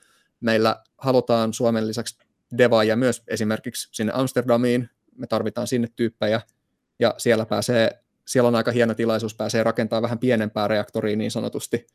Meillä 0.41 0.83
halutaan 0.99 1.53
Suomen 1.53 1.89
lisäksi 1.89 2.19
devaajia 2.59 2.97
myös 2.97 3.23
esimerkiksi 3.29 3.89
sinne 3.93 4.13
Amsterdamiin, 4.15 4.89
me 5.17 5.27
tarvitaan 5.27 5.67
sinne 5.67 5.89
tyyppejä, 5.97 6.41
ja 6.99 7.15
siellä 7.19 7.47
pääsee, 7.47 7.91
siellä 8.27 8.49
on 8.49 8.55
aika 8.55 8.71
hieno 8.71 8.95
tilaisuus, 8.95 9.35
pääsee 9.35 9.63
rakentamaan 9.63 10.03
vähän 10.03 10.19
pienempää 10.19 10.69
reaktoria 10.69 11.17
niin 11.17 11.31
sanotusti, 11.31 11.87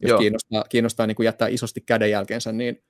jos 0.00 0.08
Joo. 0.08 0.18
kiinnostaa, 0.18 0.64
kiinnostaa 0.68 1.06
niin 1.06 1.16
kuin 1.16 1.24
jättää 1.24 1.48
isosti 1.48 1.80
kädenjälkensä, 1.80 2.52
niin 2.52 2.82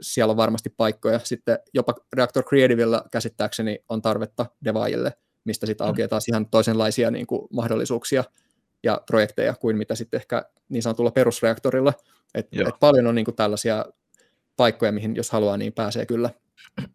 siellä 0.00 0.30
on 0.30 0.36
varmasti 0.36 0.70
paikkoja. 0.76 1.20
Sitten 1.24 1.58
jopa 1.74 1.94
Reactor 2.12 2.44
Creativella 2.44 3.04
käsittääkseni 3.10 3.78
on 3.88 4.02
tarvetta 4.02 4.46
devaajille, 4.64 5.12
mistä 5.44 5.66
sitten 5.66 5.84
mm. 5.84 5.88
aukeaa 5.88 6.08
taas 6.08 6.28
ihan 6.28 6.46
toisenlaisia 6.46 7.10
niin 7.10 7.26
kuin 7.26 7.48
mahdollisuuksia 7.52 8.24
ja 8.82 9.00
projekteja 9.06 9.54
kuin 9.54 9.76
mitä 9.76 9.94
sitten 9.94 10.18
ehkä 10.18 10.44
niin 10.68 10.82
sanotulla 10.82 11.10
perusreaktorilla. 11.10 11.92
Et, 12.34 12.48
et 12.68 12.74
paljon 12.80 13.06
on 13.06 13.14
niin 13.14 13.24
kuin 13.24 13.36
tällaisia 13.36 13.84
paikkoja, 14.56 14.92
mihin 14.92 15.16
jos 15.16 15.30
haluaa, 15.30 15.56
niin 15.56 15.72
pääsee 15.72 16.06
kyllä. 16.06 16.30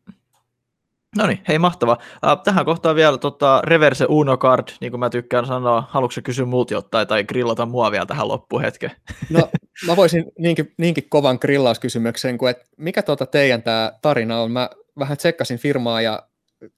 No 1.18 1.28
niin, 1.28 1.40
hei 1.48 1.60
mahtava. 1.60 1.98
Tähän 2.44 2.66
kohtaan 2.66 2.96
vielä 2.96 3.18
tota, 3.18 3.62
reverse 3.64 4.06
uno 4.10 4.38
card, 4.38 4.68
niin 4.82 4.92
kuin 4.92 5.00
mä 5.00 5.10
tykkään 5.10 5.46
sanoa. 5.46 5.84
Haluatko 5.90 6.22
kysyä 6.24 6.46
muut 6.46 6.72
jotain 6.72 7.08
tai 7.08 7.24
grillata 7.24 7.66
mua 7.66 7.92
vielä 7.92 8.06
tähän 8.06 8.28
loppuhetken? 8.28 8.92
No 9.30 9.50
mä 9.88 9.96
voisin 9.96 10.26
niinkin, 10.40 10.74
niinkin 10.78 11.10
kovan 11.10 11.38
grillauskysymyksen 11.42 12.38
kuin, 12.38 12.52
että 12.52 12.66
mikä 12.78 13.02
tuota 13.02 13.26
teidän 13.26 13.64
tämä 13.64 13.92
tarina 14.02 14.42
on? 14.42 14.52
Mä 14.52 14.70
vähän 15.00 15.18
tsekkasin 15.18 15.58
firmaa 15.58 16.02
ja 16.02 16.24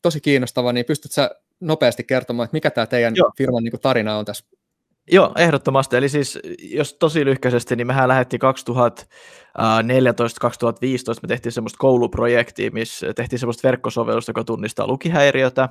tosi 0.02 0.22
kiinnostava, 0.22 0.74
niin 0.74 0.86
pystyt 0.86 1.12
sä 1.12 1.32
nopeasti 1.60 2.04
kertomaan, 2.04 2.46
että 2.46 2.56
mikä 2.56 2.72
tämä 2.72 2.88
teidän 2.88 3.16
Joo. 3.16 3.32
firman 3.38 3.64
niin 3.64 3.72
kuin, 3.72 3.82
tarina 3.82 4.18
on 4.18 4.26
tässä? 4.26 4.46
Joo, 5.12 5.32
ehdottomasti. 5.38 5.98
Eli 5.98 6.10
siis, 6.10 6.40
jos 6.60 6.94
tosi 6.94 7.26
lyhkäisesti, 7.26 7.76
niin 7.76 7.88
mehän 7.88 8.08
lähdettiin 8.08 8.42
2014-2015, 8.42 8.44
me 11.22 11.28
tehtiin 11.28 11.52
semmoista 11.52 11.78
kouluprojektia, 11.78 12.72
missä 12.72 13.14
tehtiin 13.14 13.40
semmoista 13.40 13.68
verkkosovellusta, 13.68 14.30
joka 14.30 14.44
tunnistaa 14.44 14.88
lukihäiriötä, 14.88 15.70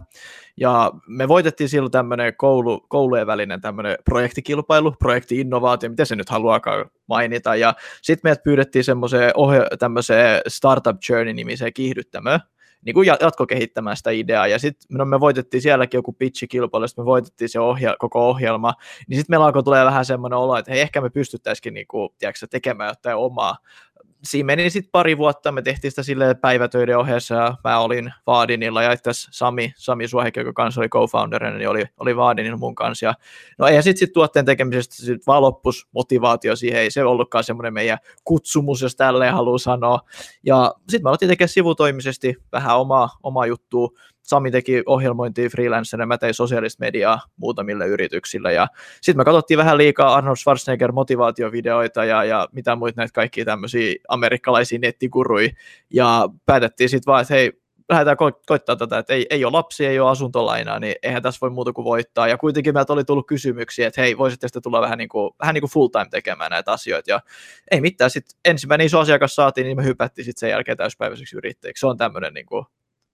ja 0.57 0.93
me 1.09 1.29
voitettiin 1.29 1.69
silloin 1.69 1.93
tämmöinen 1.93 2.37
koulu, 2.37 2.81
koulujen 2.89 3.27
välinen 3.27 3.61
tämmöinen 3.61 3.97
projektikilpailu, 4.05 4.93
projekti-innovaatio, 4.93 5.91
miten 5.91 6.07
se 6.07 6.17
nyt 6.17 6.29
haluaakaan 6.29 6.91
mainita, 7.07 7.57
ja 7.57 7.75
sitten 8.03 8.21
meidät 8.25 8.43
pyydettiin 8.43 8.85
semmoiseen 8.85 9.33
ohje- 9.37 9.77
tämmöiseen 9.79 10.41
Startup 10.49 10.97
Journey-nimiseen 11.09 11.73
kiihdyttämöön, 11.73 12.41
niin 12.87 12.95
kuin 12.95 13.07
jatkokehittämään 13.21 13.97
sitä 13.97 14.11
ideaa, 14.11 14.47
ja 14.47 14.59
sitten 14.59 14.99
no 14.99 15.05
me 15.05 15.21
voitettiin 15.21 15.63
sielläkin 15.63 15.99
joku 15.99 16.13
pitchikilpailu, 16.13 16.89
sitten 16.89 17.03
me 17.03 17.07
voitettiin 17.07 17.49
se 17.49 17.61
ohja, 17.61 17.97
koko 17.99 18.29
ohjelma, 18.29 18.75
niin 19.09 19.19
sitten 19.19 19.33
meillä 19.33 19.47
alkoi 19.47 19.63
tulee 19.63 19.85
vähän 19.85 20.05
semmoinen 20.05 20.39
olo, 20.39 20.57
että 20.57 20.73
hei, 20.73 20.81
ehkä 20.81 21.01
me 21.01 21.11
pystyttäisikin 21.11 21.75
niin 21.75 21.87
kuin, 21.87 22.09
tiedätkö, 22.19 22.47
tekemään 22.47 22.91
jotain 22.91 23.17
omaa, 23.17 23.57
siinä 24.27 24.47
meni 24.47 24.71
sitten 24.71 24.91
pari 24.93 25.19
vuotta, 25.19 25.53
me 25.53 25.63
tehtiin 25.63 25.91
sitä 25.91 26.03
silleen 26.03 26.37
päivätöiden 26.37 26.99
ohjeessa, 26.99 27.35
ja 27.35 27.57
mä 27.65 27.79
olin 27.79 28.13
Vaadinilla, 28.27 28.83
ja 28.83 28.93
itse 28.93 29.11
Sami, 29.13 29.73
Sami 29.77 30.09
Suohek, 30.09 30.37
joka 30.37 30.53
kanssa 30.53 30.81
oli 30.81 30.89
co-founderina, 30.89 31.59
niin 31.59 31.69
oli, 31.69 31.85
oli 32.01 32.17
Vaadinilla 32.17 32.57
mun 32.57 32.75
kanssa, 32.75 33.07
ja 33.07 33.15
no 33.59 33.67
eihän 33.67 33.83
sitten 33.83 33.99
sit 33.99 34.13
tuotteen 34.13 34.45
tekemisestä 34.45 34.95
sit 34.97 35.27
vaan 35.27 35.43
loppus 35.43 35.89
motivaatio 35.93 36.57
siihen, 36.57 36.81
ei 36.81 36.91
se 36.91 37.05
ollutkaan 37.05 37.45
semmoinen 37.45 37.75
meidän 37.75 37.99
kutsumus, 38.25 38.83
jos 38.83 38.97
tälleen 38.97 39.33
haluaa 39.33 39.59
sanoa, 39.59 40.01
ja 40.43 40.75
sitten 40.79 41.03
mä 41.03 41.09
aloitin 41.09 41.29
tekemään 41.29 41.49
sivutoimisesti 41.49 42.37
vähän 42.53 42.79
omaa, 42.79 43.09
omaa 43.23 43.47
juttua, 43.47 43.89
Sami 44.27 44.51
teki 44.51 44.83
ohjelmointia 44.87 45.49
freelancerina, 45.49 46.07
mä 46.07 46.19
tein 46.19 46.35
sosiaalista 46.35 46.85
mediaa 46.85 47.21
muutamille 47.37 47.87
yrityksille 47.87 48.53
ja 48.53 48.69
sitten 49.01 49.21
me 49.21 49.25
katsottiin 49.25 49.59
vähän 49.59 49.79
liikaa 49.79 50.15
Arnold 50.15 50.37
Schwarzenegger 50.37 50.93
motivaatiovideoita 50.93 52.05
ja, 52.05 52.25
ja 52.25 52.49
mitä 52.53 52.77
muita 52.77 53.01
näitä 53.01 53.13
kaikkia 53.13 53.45
tämmöisiä 53.45 53.95
amerikkalaisia 54.09 54.79
nettikuruja 54.79 55.49
ja 55.91 56.29
päätettiin 56.47 56.89
sitten 56.89 57.13
vaan, 57.13 57.23
että 57.23 57.35
hei, 57.35 57.53
lähdetään 57.89 58.17
ko- 58.17 58.41
koittaa 58.47 58.77
tätä, 58.77 58.99
että 58.99 59.15
ei, 59.15 59.27
ei 59.31 59.45
ole 59.45 59.53
lapsi, 59.53 59.87
ei 59.87 60.01
ole 60.01 60.11
asuntolainaa, 60.11 60.81
niin 60.81 60.95
eihän 61.03 61.23
tässä 61.23 61.39
voi 61.41 61.51
muuta 61.51 61.73
kuin 61.73 61.85
voittaa. 61.85 62.29
Ja 62.29 62.39
kuitenkin 62.39 62.75
meiltä 62.75 62.93
oli 62.93 63.05
tullut 63.05 63.27
kysymyksiä, 63.27 63.89
että 63.89 64.01
hei, 64.01 64.19
voisitte 64.19 64.49
sitten 64.49 64.63
tulla 64.63 64.81
vähän 64.81 64.99
niin 64.99 65.09
kuin, 65.09 65.31
vähän 65.41 65.55
niin 65.55 65.63
kuin 65.63 65.71
full 65.71 65.89
time 65.89 66.09
tekemään 66.11 66.51
näitä 66.51 66.73
asioita. 66.73 67.11
Ja 67.11 67.21
ei 67.71 67.81
mitään, 67.81 68.11
sitten 68.11 68.39
ensimmäinen 68.45 68.87
iso 68.87 68.99
asiakas 68.99 69.35
saatiin, 69.35 69.65
niin 69.65 69.77
me 69.77 69.85
hypättiin 69.85 70.25
sitten 70.25 70.41
sen 70.41 70.51
jälkeen 70.51 70.77
täyspäiväiseksi 70.77 71.37
yrittäjäksi. 71.37 71.81
Se 71.81 71.87
on 71.87 71.97
tämmöinen 71.97 72.35
niin 72.35 72.47
kuin 72.47 72.67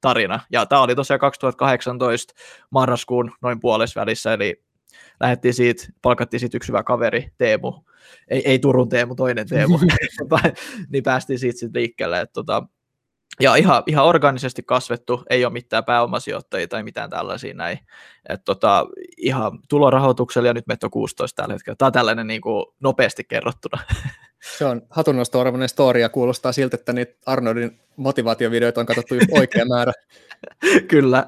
tarina. 0.03 0.41
Ja 0.51 0.67
tämä 0.67 0.83
oli 0.83 0.95
tosiaan 0.95 1.21
2018 1.21 2.35
marraskuun 2.71 3.33
noin 3.43 3.61
puolessa 3.61 4.01
välissä, 4.01 4.33
eli 4.33 4.62
lähdettiin 5.21 5.55
siitä, 5.55 5.87
palkattiin 6.03 6.41
siitä 6.41 6.57
yksi 6.57 6.69
hyvä 6.69 6.83
kaveri, 6.83 7.33
Teemu, 7.38 7.73
ei, 8.29 8.43
ei 8.45 8.59
Turun 8.59 8.88
Teemu, 8.88 9.15
toinen 9.15 9.49
Teemu, 9.49 9.79
niin 10.93 11.03
päästiin 11.03 11.38
siitä 11.38 11.59
sitten 11.59 11.81
liikkeelle. 11.81 12.21
Että 12.21 12.33
tota, 12.33 12.62
ja 13.40 13.55
ihan, 13.55 13.83
ihan 13.87 14.05
organisesti 14.05 14.62
kasvettu, 14.62 15.23
ei 15.31 15.45
ole 15.45 15.53
mitään 15.53 15.85
pääomasijoittajia 15.85 16.68
tai 16.68 16.83
mitään 16.83 17.11
tällaisia 17.11 17.55
näin. 17.55 17.79
Et 18.29 18.45
tota, 18.45 18.87
ihan 19.16 19.59
tulorahoituksella 19.68 20.49
ja 20.49 20.54
nyt 20.54 20.67
meitä 20.67 20.87
on 20.87 20.90
16 20.90 21.42
tällä 21.42 21.54
hetkellä. 21.54 21.77
Tämä 21.77 21.87
on 21.87 21.92
tällainen 21.92 22.27
niin 22.27 22.40
kuin 22.40 22.67
nopeasti 22.81 23.25
kerrottuna. 23.25 23.83
Se 24.59 24.65
on 24.65 24.83
hatunnosto-arvoinen 24.90 25.69
story 25.69 26.00
ja 26.00 26.09
kuulostaa 26.09 26.52
siltä, 26.52 26.75
että 26.75 26.92
niitä 26.92 27.15
Arnoldin 27.27 27.81
motivaatiovideoita 27.96 28.81
on 28.81 28.87
katsottu 28.87 29.15
oikea 29.31 29.65
määrä. 29.65 29.92
Kyllä. 30.88 31.27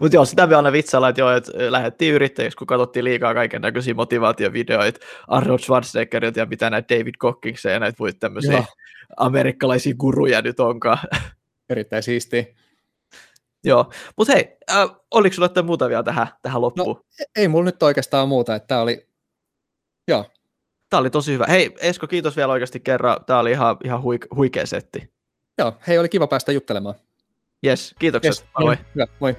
Mutta 0.00 0.16
joo, 0.16 0.24
sitä 0.24 0.46
me 0.46 0.54
aina 0.54 0.72
vitsailla, 0.72 1.08
että 1.08 1.20
joo, 1.20 1.30
että 1.30 1.52
lähdettiin 1.72 2.14
yrittäjiksi, 2.14 2.56
kun 2.56 2.66
katsottiin 2.66 3.04
liikaa 3.04 3.34
kaiken 3.34 3.62
näköisiä 3.62 3.94
motivaatiovideoita, 3.94 5.00
Arnold 5.28 5.58
Schwarzeneggerit 5.58 6.36
ja 6.36 6.46
mitä 6.46 6.70
näitä 6.70 6.94
David 6.94 7.14
Cockingsia 7.14 7.70
ja 7.70 7.80
näitä 7.80 7.96
muita 7.98 8.18
tämmöisiä 8.18 8.52
joo. 8.52 8.64
amerikkalaisia 9.16 9.94
guruja 9.94 10.42
nyt 10.42 10.60
onkaan. 10.60 10.98
Erittäin 11.70 12.02
siistiä. 12.02 12.44
Joo, 13.64 13.92
mutta 14.16 14.32
hei, 14.32 14.56
äh, 14.70 14.90
oliko 15.10 15.34
sulla 15.34 15.44
jotain 15.44 15.66
muuta 15.66 15.88
vielä 15.88 16.02
tähän, 16.02 16.26
tähän 16.42 16.60
loppuun? 16.60 16.96
No, 16.96 17.26
ei 17.36 17.48
mulla 17.48 17.64
nyt 17.64 17.82
oikeastaan 17.82 18.28
muuta, 18.28 18.54
että 18.54 18.66
tämä 18.66 18.80
oli, 18.80 19.06
joo, 20.08 20.24
Tämä 20.90 21.00
oli 21.00 21.10
tosi 21.10 21.32
hyvä. 21.32 21.46
Hei 21.48 21.74
Esko, 21.80 22.06
kiitos 22.06 22.36
vielä 22.36 22.52
oikeasti 22.52 22.80
kerran. 22.80 23.24
Tämä 23.26 23.38
oli 23.38 23.50
ihan, 23.50 23.76
ihan 23.84 24.00
huik- 24.00 24.36
huikea 24.36 24.66
setti. 24.66 25.12
Joo, 25.58 25.72
hei 25.86 25.98
oli 25.98 26.08
kiva 26.08 26.26
päästä 26.26 26.52
juttelemaan. 26.52 26.94
Yes, 27.66 27.94
kiitokset. 27.98 28.30
Yes, 28.30 28.44
moi. 28.58 28.76
Hyvä, 28.94 29.06
moi. 29.20 29.36